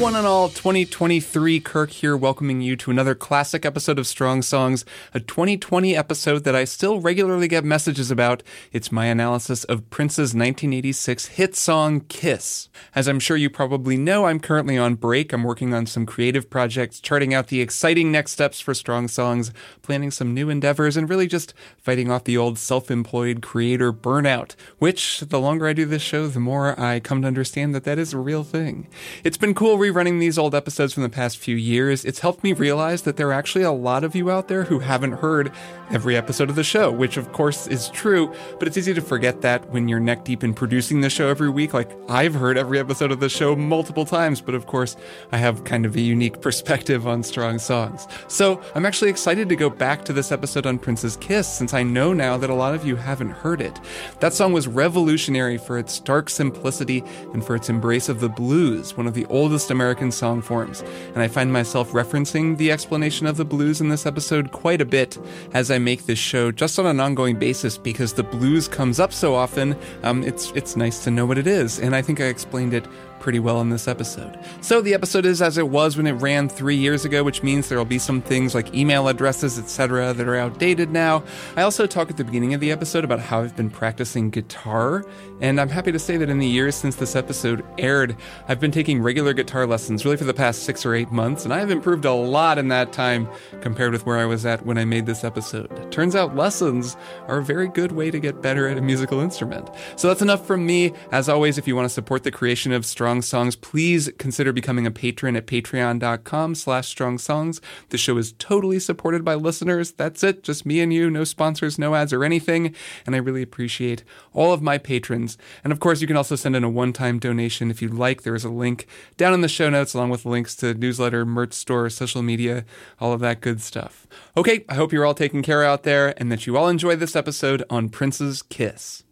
One 0.00 0.14
and 0.14 0.26
all. 0.26 0.50
2023 0.50 1.58
Kirk 1.60 1.90
here, 1.90 2.16
welcoming 2.16 2.60
you 2.60 2.76
to 2.76 2.90
another 2.90 3.14
classic 3.14 3.64
episode 3.64 3.98
of 3.98 4.06
Strong 4.06 4.42
Songs, 4.42 4.84
a 5.14 5.20
2020 5.20 5.96
episode 5.96 6.44
that 6.44 6.54
I 6.54 6.64
still 6.64 7.00
regularly 7.00 7.48
get 7.48 7.64
messages 7.64 8.10
about. 8.10 8.42
It's 8.72 8.92
my 8.92 9.06
analysis 9.06 9.64
of 9.64 9.88
Prince's 9.88 10.34
1986 10.34 11.26
hit 11.26 11.56
song, 11.56 12.00
Kiss. 12.00 12.68
As 12.94 13.08
I'm 13.08 13.18
sure 13.18 13.38
you 13.38 13.48
probably 13.48 13.96
know, 13.96 14.26
I'm 14.26 14.38
currently 14.38 14.76
on 14.76 14.96
break. 14.96 15.32
I'm 15.32 15.44
working 15.44 15.72
on 15.72 15.86
some 15.86 16.04
creative 16.04 16.50
projects, 16.50 17.00
charting 17.00 17.32
out 17.32 17.48
the 17.48 17.62
exciting 17.62 18.12
next 18.12 18.32
steps 18.32 18.60
for 18.60 18.74
Strong 18.74 19.08
Songs, 19.08 19.50
planning 19.80 20.10
some 20.10 20.34
new 20.34 20.50
endeavors, 20.50 20.98
and 20.98 21.08
really 21.08 21.26
just 21.26 21.54
fighting 21.78 22.10
off 22.10 22.24
the 22.24 22.36
old 22.36 22.58
self 22.58 22.90
employed 22.90 23.40
creator 23.40 23.94
burnout, 23.94 24.56
which 24.78 25.20
the 25.20 25.40
longer 25.40 25.66
I 25.66 25.72
do 25.72 25.86
this 25.86 26.02
show, 26.02 26.28
the 26.28 26.38
more 26.38 26.78
I 26.78 27.00
come 27.00 27.22
to 27.22 27.28
understand 27.28 27.74
that 27.74 27.84
that 27.84 27.98
is 27.98 28.12
a 28.12 28.18
real 28.18 28.44
thing. 28.44 28.88
It's 29.24 29.38
been 29.38 29.54
cool 29.54 29.78
rerunning 29.90 30.18
these 30.20 30.38
old 30.38 30.54
episodes 30.54 30.92
from 30.92 31.02
the 31.02 31.08
past 31.08 31.38
few 31.38 31.56
years. 31.56 32.04
It's 32.04 32.18
helped 32.18 32.42
me 32.42 32.52
realize 32.52 33.02
that 33.02 33.16
there 33.16 33.28
are 33.28 33.32
actually 33.32 33.64
a 33.64 33.72
lot 33.72 34.04
of 34.04 34.14
you 34.14 34.30
out 34.30 34.48
there 34.48 34.64
who 34.64 34.80
haven't 34.80 35.12
heard 35.12 35.52
every 35.90 36.16
episode 36.16 36.50
of 36.50 36.56
the 36.56 36.64
show, 36.64 36.90
which 36.90 37.16
of 37.16 37.32
course 37.32 37.66
is 37.68 37.88
true, 37.90 38.32
but 38.58 38.66
it's 38.66 38.76
easy 38.76 38.92
to 38.94 39.00
forget 39.00 39.42
that 39.42 39.68
when 39.70 39.88
you're 39.88 40.00
neck 40.00 40.24
deep 40.24 40.42
in 40.42 40.54
producing 40.54 41.00
the 41.00 41.10
show 41.10 41.28
every 41.28 41.48
week. 41.48 41.72
Like, 41.72 41.90
I've 42.08 42.34
heard 42.34 42.58
every 42.58 42.78
episode 42.78 43.12
of 43.12 43.20
the 43.20 43.28
show 43.28 43.54
multiple 43.54 44.04
times, 44.04 44.40
but 44.40 44.54
of 44.54 44.66
course, 44.66 44.96
I 45.30 45.36
have 45.38 45.64
kind 45.64 45.86
of 45.86 45.94
a 45.94 46.00
unique 46.00 46.40
perspective 46.46 47.06
on 47.06 47.22
strong 47.22 47.58
songs. 47.58 48.06
So, 48.28 48.60
I'm 48.74 48.86
actually 48.86 49.10
excited 49.10 49.48
to 49.48 49.56
go 49.56 49.70
back 49.70 50.04
to 50.06 50.12
this 50.12 50.32
episode 50.32 50.66
on 50.66 50.78
Prince's 50.78 51.16
Kiss, 51.16 51.46
since 51.46 51.74
I 51.74 51.82
know 51.82 52.12
now 52.12 52.36
that 52.36 52.50
a 52.50 52.54
lot 52.54 52.74
of 52.74 52.84
you 52.84 52.96
haven't 52.96 53.30
heard 53.30 53.60
it. 53.60 53.78
That 54.20 54.34
song 54.34 54.52
was 54.52 54.66
revolutionary 54.66 55.58
for 55.58 55.78
its 55.78 55.92
stark 55.92 56.28
simplicity 56.28 57.04
and 57.32 57.44
for 57.44 57.54
its 57.54 57.68
embrace 57.68 58.08
of 58.08 58.20
the 58.20 58.28
blues, 58.28 58.96
one 58.96 59.06
of 59.06 59.14
the 59.14 59.26
oldest 59.26 59.70
American 59.76 60.10
song 60.10 60.40
forms. 60.40 60.80
And 61.14 61.18
I 61.18 61.28
find 61.28 61.52
myself 61.52 61.92
referencing 61.92 62.56
the 62.56 62.72
explanation 62.72 63.26
of 63.26 63.36
the 63.36 63.44
blues 63.44 63.80
in 63.82 63.90
this 63.90 64.06
episode 64.06 64.52
quite 64.52 64.80
a 64.80 64.86
bit 64.86 65.18
as 65.52 65.70
I 65.70 65.78
make 65.78 66.06
this 66.06 66.18
show 66.18 66.50
just 66.50 66.78
on 66.78 66.86
an 66.86 66.98
ongoing 66.98 67.38
basis 67.38 67.76
because 67.76 68.14
the 68.14 68.22
blues 68.22 68.68
comes 68.68 68.98
up 68.98 69.12
so 69.12 69.34
often. 69.34 69.76
Um, 70.02 70.22
it's 70.22 70.50
it's 70.52 70.76
nice 70.76 71.04
to 71.04 71.10
know 71.10 71.26
what 71.26 71.36
it 71.36 71.46
is, 71.46 71.78
and 71.78 71.94
I 71.94 72.00
think 72.00 72.20
I 72.20 72.24
explained 72.24 72.72
it 72.72 72.86
pretty 73.26 73.40
well 73.40 73.60
in 73.60 73.70
this 73.70 73.88
episode. 73.88 74.38
So 74.60 74.80
the 74.80 74.94
episode 74.94 75.26
is 75.26 75.42
as 75.42 75.58
it 75.58 75.68
was 75.68 75.96
when 75.96 76.06
it 76.06 76.12
ran 76.12 76.48
three 76.48 76.76
years 76.76 77.04
ago, 77.04 77.24
which 77.24 77.42
means 77.42 77.68
there 77.68 77.76
will 77.76 77.84
be 77.84 77.98
some 77.98 78.22
things 78.22 78.54
like 78.54 78.72
email 78.72 79.08
addresses, 79.08 79.58
etc., 79.58 80.12
that 80.12 80.28
are 80.28 80.36
outdated 80.36 80.92
now. 80.92 81.24
I 81.56 81.62
also 81.62 81.88
talk 81.88 82.08
at 82.08 82.18
the 82.18 82.22
beginning 82.22 82.54
of 82.54 82.60
the 82.60 82.70
episode 82.70 83.02
about 83.02 83.18
how 83.18 83.40
I've 83.40 83.56
been 83.56 83.68
practicing 83.68 84.30
guitar, 84.30 85.04
and 85.40 85.60
I'm 85.60 85.68
happy 85.68 85.90
to 85.90 85.98
say 85.98 86.16
that 86.18 86.30
in 86.30 86.38
the 86.38 86.46
years 86.46 86.76
since 86.76 86.94
this 86.94 87.16
episode 87.16 87.64
aired, 87.78 88.16
I've 88.46 88.60
been 88.60 88.70
taking 88.70 89.02
regular 89.02 89.32
guitar 89.32 89.66
lessons 89.66 90.04
really 90.04 90.16
for 90.16 90.22
the 90.22 90.32
past 90.32 90.62
six 90.62 90.86
or 90.86 90.94
eight 90.94 91.10
months, 91.10 91.44
and 91.44 91.52
I 91.52 91.58
have 91.58 91.72
improved 91.72 92.04
a 92.04 92.12
lot 92.12 92.58
in 92.58 92.68
that 92.68 92.92
time 92.92 93.28
compared 93.60 93.90
with 93.90 94.06
where 94.06 94.18
I 94.18 94.24
was 94.24 94.46
at 94.46 94.64
when 94.64 94.78
I 94.78 94.84
made 94.84 95.06
this 95.06 95.24
episode. 95.24 95.90
Turns 95.90 96.14
out 96.14 96.36
lessons 96.36 96.96
are 97.26 97.38
a 97.38 97.44
very 97.44 97.66
good 97.66 97.90
way 97.90 98.12
to 98.12 98.20
get 98.20 98.40
better 98.40 98.68
at 98.68 98.78
a 98.78 98.80
musical 98.80 99.18
instrument. 99.18 99.68
So 99.96 100.06
that's 100.06 100.22
enough 100.22 100.46
from 100.46 100.64
me. 100.64 100.92
As 101.10 101.28
always, 101.28 101.58
if 101.58 101.66
you 101.66 101.74
want 101.74 101.86
to 101.86 101.92
support 101.92 102.22
the 102.22 102.30
creation 102.30 102.70
of 102.70 102.86
Strong 102.86 103.15
Songs, 103.22 103.56
please 103.56 104.10
consider 104.18 104.52
becoming 104.52 104.86
a 104.86 104.90
patron 104.90 105.36
at 105.36 105.46
patreon.com 105.46 106.54
slash 106.54 106.88
strong 106.88 107.18
songs. 107.18 107.60
The 107.90 107.98
show 107.98 108.16
is 108.16 108.32
totally 108.38 108.78
supported 108.78 109.24
by 109.24 109.34
listeners. 109.34 109.92
That's 109.92 110.22
it. 110.22 110.42
Just 110.42 110.66
me 110.66 110.80
and 110.80 110.92
you. 110.92 111.10
No 111.10 111.24
sponsors, 111.24 111.78
no 111.78 111.94
ads 111.94 112.12
or 112.12 112.24
anything. 112.24 112.74
And 113.06 113.14
I 113.14 113.18
really 113.18 113.42
appreciate 113.42 114.04
all 114.32 114.52
of 114.52 114.62
my 114.62 114.78
patrons. 114.78 115.38
And 115.64 115.72
of 115.72 115.80
course, 115.80 116.00
you 116.00 116.06
can 116.06 116.16
also 116.16 116.36
send 116.36 116.56
in 116.56 116.64
a 116.64 116.70
one-time 116.70 117.18
donation 117.18 117.70
if 117.70 117.80
you'd 117.80 117.94
like. 117.94 118.22
There 118.22 118.34
is 118.34 118.44
a 118.44 118.50
link 118.50 118.86
down 119.16 119.34
in 119.34 119.40
the 119.40 119.48
show 119.48 119.70
notes 119.70 119.94
along 119.94 120.10
with 120.10 120.26
links 120.26 120.54
to 120.56 120.74
newsletter, 120.74 121.24
merch 121.24 121.54
store, 121.54 121.88
social 121.90 122.22
media, 122.22 122.64
all 123.00 123.12
of 123.12 123.20
that 123.20 123.40
good 123.40 123.60
stuff. 123.60 124.06
Okay, 124.36 124.64
I 124.68 124.74
hope 124.74 124.92
you're 124.92 125.06
all 125.06 125.14
taken 125.14 125.42
care 125.42 125.64
out 125.64 125.82
there 125.84 126.14
and 126.20 126.30
that 126.30 126.46
you 126.46 126.56
all 126.56 126.68
enjoy 126.68 126.96
this 126.96 127.16
episode 127.16 127.64
on 127.70 127.88
Prince's 127.88 128.42
Kiss. 128.42 129.04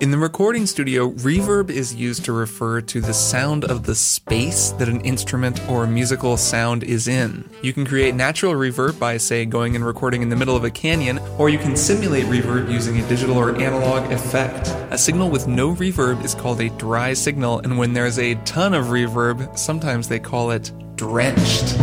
In 0.00 0.10
the 0.10 0.16
recording 0.16 0.64
studio, 0.64 1.10
reverb 1.10 1.68
is 1.68 1.94
used 1.94 2.24
to 2.24 2.32
refer 2.32 2.80
to 2.80 3.02
the 3.02 3.12
sound 3.12 3.66
of 3.66 3.82
the 3.82 3.94
space 3.94 4.70
that 4.78 4.88
an 4.88 5.02
instrument 5.02 5.60
or 5.68 5.86
musical 5.86 6.38
sound 6.38 6.84
is 6.84 7.06
in. 7.06 7.46
You 7.60 7.74
can 7.74 7.84
create 7.84 8.14
natural 8.14 8.54
reverb 8.54 8.98
by, 8.98 9.18
say, 9.18 9.44
going 9.44 9.76
and 9.76 9.84
recording 9.84 10.22
in 10.22 10.30
the 10.30 10.36
middle 10.36 10.56
of 10.56 10.64
a 10.64 10.70
canyon, 10.70 11.18
or 11.36 11.50
you 11.50 11.58
can 11.58 11.76
simulate 11.76 12.24
reverb 12.24 12.72
using 12.72 12.98
a 12.98 13.06
digital 13.10 13.36
or 13.36 13.60
analog 13.60 14.10
effect. 14.10 14.68
A 14.90 14.96
signal 14.96 15.28
with 15.28 15.46
no 15.46 15.74
reverb 15.74 16.24
is 16.24 16.34
called 16.34 16.62
a 16.62 16.70
dry 16.70 17.12
signal, 17.12 17.58
and 17.58 17.76
when 17.76 17.92
there's 17.92 18.18
a 18.18 18.36
ton 18.46 18.72
of 18.72 18.86
reverb, 18.86 19.58
sometimes 19.58 20.08
they 20.08 20.18
call 20.18 20.50
it 20.50 20.72
drenched. 20.96 21.76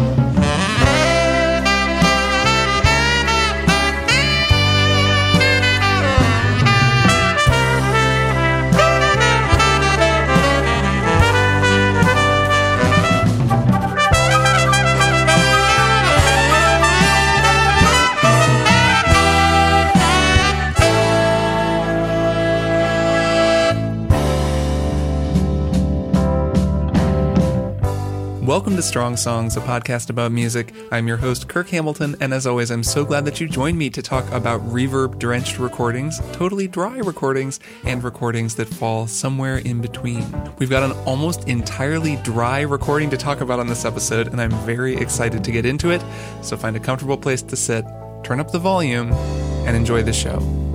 Welcome 28.68 28.82
to 28.82 28.84
Strong 28.84 29.16
Songs, 29.16 29.56
a 29.56 29.62
podcast 29.62 30.10
about 30.10 30.34
music. 30.34 30.74
I'm 30.92 31.08
your 31.08 31.16
host, 31.16 31.48
Kirk 31.48 31.70
Hamilton, 31.70 32.18
and 32.20 32.34
as 32.34 32.46
always, 32.46 32.70
I'm 32.70 32.84
so 32.84 33.06
glad 33.06 33.24
that 33.24 33.40
you 33.40 33.48
joined 33.48 33.78
me 33.78 33.90
to 33.92 34.02
talk 34.02 34.30
about 34.34 34.60
reverb 34.68 35.18
drenched 35.20 35.58
recordings, 35.58 36.20
totally 36.34 36.68
dry 36.68 36.98
recordings, 36.98 37.62
and 37.86 38.04
recordings 38.04 38.56
that 38.56 38.68
fall 38.68 39.08
somewhere 39.08 39.60
in 39.60 39.80
between. 39.80 40.26
We've 40.58 40.70
got 40.70 40.84
an 40.84 40.92
almost 41.06 41.48
entirely 41.48 42.18
dry 42.24 42.60
recording 42.60 43.10
to 43.12 43.16
talk 43.16 43.40
about 43.40 43.62
on 43.62 43.68
this 43.68 43.86
episode, 43.86 44.28
and 44.28 44.42
I'm 44.42 44.52
very 44.66 44.98
excited 44.98 45.46
to 45.46 45.52
get 45.54 45.66
into 45.66 45.92
it. 45.92 46.04
So 46.42 46.58
find 46.58 46.76
a 46.76 46.82
comfortable 46.82 47.18
place 47.18 47.42
to 47.44 47.56
sit, 47.56 47.86
turn 48.26 48.42
up 48.42 48.52
the 48.52 48.60
volume, 48.60 49.14
and 49.14 49.78
enjoy 49.78 50.04
the 50.04 50.12
show. 50.12 50.67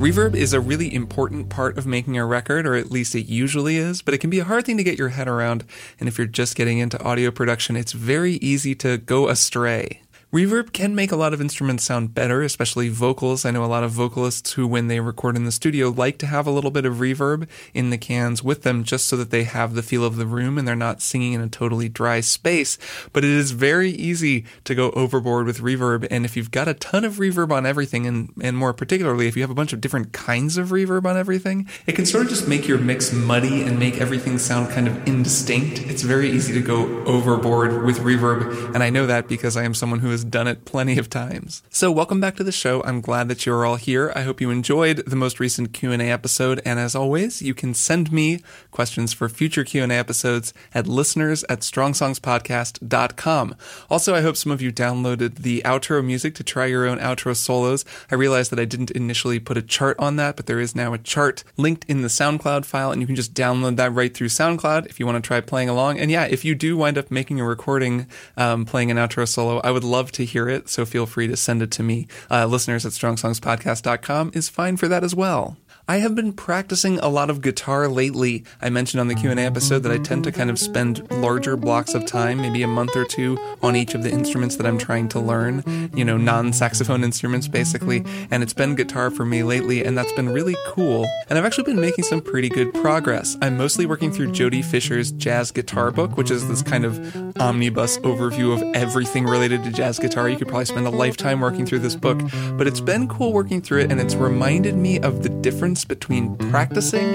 Reverb 0.00 0.34
is 0.34 0.54
a 0.54 0.60
really 0.60 0.94
important 0.94 1.50
part 1.50 1.76
of 1.76 1.86
making 1.86 2.16
a 2.16 2.24
record, 2.24 2.66
or 2.66 2.74
at 2.74 2.90
least 2.90 3.14
it 3.14 3.26
usually 3.26 3.76
is, 3.76 4.00
but 4.00 4.14
it 4.14 4.18
can 4.18 4.30
be 4.30 4.38
a 4.38 4.44
hard 4.44 4.64
thing 4.64 4.78
to 4.78 4.82
get 4.82 4.98
your 4.98 5.10
head 5.10 5.28
around. 5.28 5.62
And 5.98 6.08
if 6.08 6.16
you're 6.16 6.26
just 6.26 6.56
getting 6.56 6.78
into 6.78 6.98
audio 7.04 7.30
production, 7.30 7.76
it's 7.76 7.92
very 7.92 8.36
easy 8.36 8.74
to 8.76 8.96
go 8.96 9.28
astray. 9.28 10.00
Reverb 10.32 10.72
can 10.72 10.94
make 10.94 11.10
a 11.10 11.16
lot 11.16 11.34
of 11.34 11.40
instruments 11.40 11.82
sound 11.82 12.14
better, 12.14 12.40
especially 12.40 12.88
vocals. 12.88 13.44
I 13.44 13.50
know 13.50 13.64
a 13.64 13.66
lot 13.66 13.82
of 13.82 13.90
vocalists 13.90 14.52
who, 14.52 14.64
when 14.64 14.86
they 14.86 15.00
record 15.00 15.34
in 15.34 15.44
the 15.44 15.50
studio, 15.50 15.88
like 15.88 16.18
to 16.18 16.26
have 16.26 16.46
a 16.46 16.52
little 16.52 16.70
bit 16.70 16.84
of 16.84 16.98
reverb 16.98 17.48
in 17.74 17.90
the 17.90 17.98
cans 17.98 18.40
with 18.40 18.62
them 18.62 18.84
just 18.84 19.08
so 19.08 19.16
that 19.16 19.30
they 19.30 19.42
have 19.42 19.74
the 19.74 19.82
feel 19.82 20.04
of 20.04 20.14
the 20.14 20.26
room 20.26 20.56
and 20.56 20.68
they're 20.68 20.76
not 20.76 21.02
singing 21.02 21.32
in 21.32 21.40
a 21.40 21.48
totally 21.48 21.88
dry 21.88 22.20
space. 22.20 22.78
But 23.12 23.24
it 23.24 23.30
is 23.30 23.50
very 23.50 23.90
easy 23.90 24.44
to 24.62 24.76
go 24.76 24.92
overboard 24.92 25.46
with 25.46 25.62
reverb. 25.62 26.06
And 26.12 26.24
if 26.24 26.36
you've 26.36 26.52
got 26.52 26.68
a 26.68 26.74
ton 26.74 27.04
of 27.04 27.14
reverb 27.14 27.50
on 27.50 27.66
everything, 27.66 28.06
and, 28.06 28.32
and 28.40 28.56
more 28.56 28.72
particularly 28.72 29.26
if 29.26 29.34
you 29.34 29.42
have 29.42 29.50
a 29.50 29.54
bunch 29.54 29.72
of 29.72 29.80
different 29.80 30.12
kinds 30.12 30.56
of 30.56 30.68
reverb 30.68 31.06
on 31.06 31.16
everything, 31.16 31.68
it 31.88 31.96
can 31.96 32.06
sort 32.06 32.26
of 32.26 32.30
just 32.30 32.46
make 32.46 32.68
your 32.68 32.78
mix 32.78 33.12
muddy 33.12 33.62
and 33.62 33.80
make 33.80 34.00
everything 34.00 34.38
sound 34.38 34.70
kind 34.70 34.86
of 34.86 35.08
indistinct. 35.08 35.80
It's 35.80 36.02
very 36.02 36.30
easy 36.30 36.54
to 36.54 36.60
go 36.60 37.02
overboard 37.02 37.82
with 37.82 37.98
reverb. 37.98 38.74
And 38.76 38.84
I 38.84 38.90
know 38.90 39.06
that 39.06 39.26
because 39.26 39.56
I 39.56 39.64
am 39.64 39.74
someone 39.74 39.98
who 39.98 40.12
is 40.12 40.19
has 40.20 40.24
done 40.26 40.46
it 40.46 40.66
plenty 40.66 40.98
of 40.98 41.08
times. 41.08 41.62
So 41.70 41.90
welcome 41.90 42.20
back 42.20 42.36
to 42.36 42.44
the 42.44 42.52
show. 42.52 42.82
I'm 42.84 43.00
glad 43.00 43.28
that 43.28 43.46
you're 43.46 43.64
all 43.64 43.76
here. 43.76 44.12
I 44.14 44.20
hope 44.22 44.38
you 44.40 44.50
enjoyed 44.50 44.98
the 45.06 45.16
most 45.16 45.40
recent 45.40 45.72
Q&A 45.72 45.96
episode. 46.10 46.60
And 46.62 46.78
as 46.78 46.94
always, 46.94 47.40
you 47.40 47.54
can 47.54 47.72
send 47.72 48.12
me 48.12 48.42
questions 48.70 49.14
for 49.14 49.30
future 49.30 49.64
Q&A 49.64 49.88
episodes 49.88 50.52
at 50.74 50.86
listeners 50.86 51.42
at 51.48 51.60
strongsongspodcast.com. 51.60 53.54
Also, 53.88 54.14
I 54.14 54.20
hope 54.20 54.36
some 54.36 54.52
of 54.52 54.60
you 54.60 54.70
downloaded 54.70 55.36
the 55.36 55.62
outro 55.64 56.04
music 56.04 56.34
to 56.34 56.44
try 56.44 56.66
your 56.66 56.86
own 56.86 56.98
outro 56.98 57.34
solos. 57.34 57.86
I 58.10 58.16
realized 58.16 58.52
that 58.52 58.60
I 58.60 58.66
didn't 58.66 58.90
initially 58.90 59.40
put 59.40 59.56
a 59.56 59.62
chart 59.62 59.98
on 59.98 60.16
that, 60.16 60.36
but 60.36 60.44
there 60.44 60.60
is 60.60 60.76
now 60.76 60.92
a 60.92 60.98
chart 60.98 61.44
linked 61.56 61.86
in 61.86 62.02
the 62.02 62.08
SoundCloud 62.08 62.66
file, 62.66 62.92
and 62.92 63.00
you 63.00 63.06
can 63.06 63.16
just 63.16 63.32
download 63.32 63.76
that 63.76 63.94
right 63.94 64.12
through 64.12 64.28
SoundCloud 64.28 64.84
if 64.86 65.00
you 65.00 65.06
want 65.06 65.16
to 65.16 65.26
try 65.26 65.40
playing 65.40 65.70
along. 65.70 65.98
And 65.98 66.10
yeah, 66.10 66.24
if 66.24 66.44
you 66.44 66.54
do 66.54 66.76
wind 66.76 66.98
up 66.98 67.10
making 67.10 67.40
a 67.40 67.44
recording 67.44 68.06
um, 68.36 68.66
playing 68.66 68.90
an 68.90 68.98
outro 68.98 69.26
solo, 69.26 69.60
I 69.60 69.70
would 69.70 69.84
love 69.84 70.09
to 70.12 70.24
hear 70.24 70.48
it, 70.48 70.68
so 70.68 70.84
feel 70.84 71.06
free 71.06 71.26
to 71.26 71.36
send 71.36 71.62
it 71.62 71.70
to 71.72 71.82
me. 71.82 72.06
Uh, 72.30 72.46
listeners 72.46 72.86
at 72.86 72.92
strongsongspodcast.com 72.92 74.32
is 74.34 74.48
fine 74.48 74.76
for 74.76 74.88
that 74.88 75.04
as 75.04 75.14
well. 75.14 75.56
I 75.90 75.96
have 75.96 76.14
been 76.14 76.32
practicing 76.32 77.00
a 77.00 77.08
lot 77.08 77.30
of 77.30 77.40
guitar 77.40 77.88
lately. 77.88 78.44
I 78.62 78.70
mentioned 78.70 79.00
on 79.00 79.08
the 79.08 79.16
Q&A 79.16 79.34
episode 79.34 79.80
that 79.80 79.90
I 79.90 79.98
tend 79.98 80.22
to 80.22 80.30
kind 80.30 80.48
of 80.48 80.56
spend 80.56 81.10
larger 81.10 81.56
blocks 81.56 81.94
of 81.94 82.06
time, 82.06 82.40
maybe 82.40 82.62
a 82.62 82.68
month 82.68 82.94
or 82.94 83.04
two, 83.04 83.36
on 83.60 83.74
each 83.74 83.94
of 83.94 84.04
the 84.04 84.10
instruments 84.12 84.54
that 84.54 84.66
I'm 84.66 84.78
trying 84.78 85.08
to 85.08 85.18
learn, 85.18 85.90
you 85.92 86.04
know, 86.04 86.16
non-saxophone 86.16 87.02
instruments 87.02 87.48
basically, 87.48 88.04
and 88.30 88.40
it's 88.40 88.52
been 88.52 88.76
guitar 88.76 89.10
for 89.10 89.24
me 89.24 89.42
lately 89.42 89.84
and 89.84 89.98
that's 89.98 90.12
been 90.12 90.28
really 90.28 90.54
cool. 90.68 91.08
And 91.28 91.36
I've 91.36 91.44
actually 91.44 91.64
been 91.64 91.80
making 91.80 92.04
some 92.04 92.20
pretty 92.20 92.50
good 92.50 92.72
progress. 92.72 93.36
I'm 93.42 93.56
mostly 93.56 93.84
working 93.84 94.12
through 94.12 94.30
Jody 94.30 94.62
Fisher's 94.62 95.10
Jazz 95.10 95.50
Guitar 95.50 95.90
Book, 95.90 96.16
which 96.16 96.30
is 96.30 96.46
this 96.46 96.62
kind 96.62 96.84
of 96.84 97.40
omnibus 97.40 97.98
overview 97.98 98.52
of 98.52 98.62
everything 98.76 99.24
related 99.24 99.64
to 99.64 99.72
jazz 99.72 99.98
guitar. 99.98 100.28
You 100.28 100.36
could 100.36 100.46
probably 100.46 100.66
spend 100.66 100.86
a 100.86 100.90
lifetime 100.90 101.40
working 101.40 101.66
through 101.66 101.80
this 101.80 101.96
book, 101.96 102.20
but 102.52 102.68
it's 102.68 102.80
been 102.80 103.08
cool 103.08 103.32
working 103.32 103.60
through 103.60 103.80
it 103.80 103.90
and 103.90 104.00
it's 104.00 104.14
reminded 104.14 104.76
me 104.76 105.00
of 105.00 105.24
the 105.24 105.28
difference 105.28 105.79
between 105.84 106.36
practicing 106.36 107.14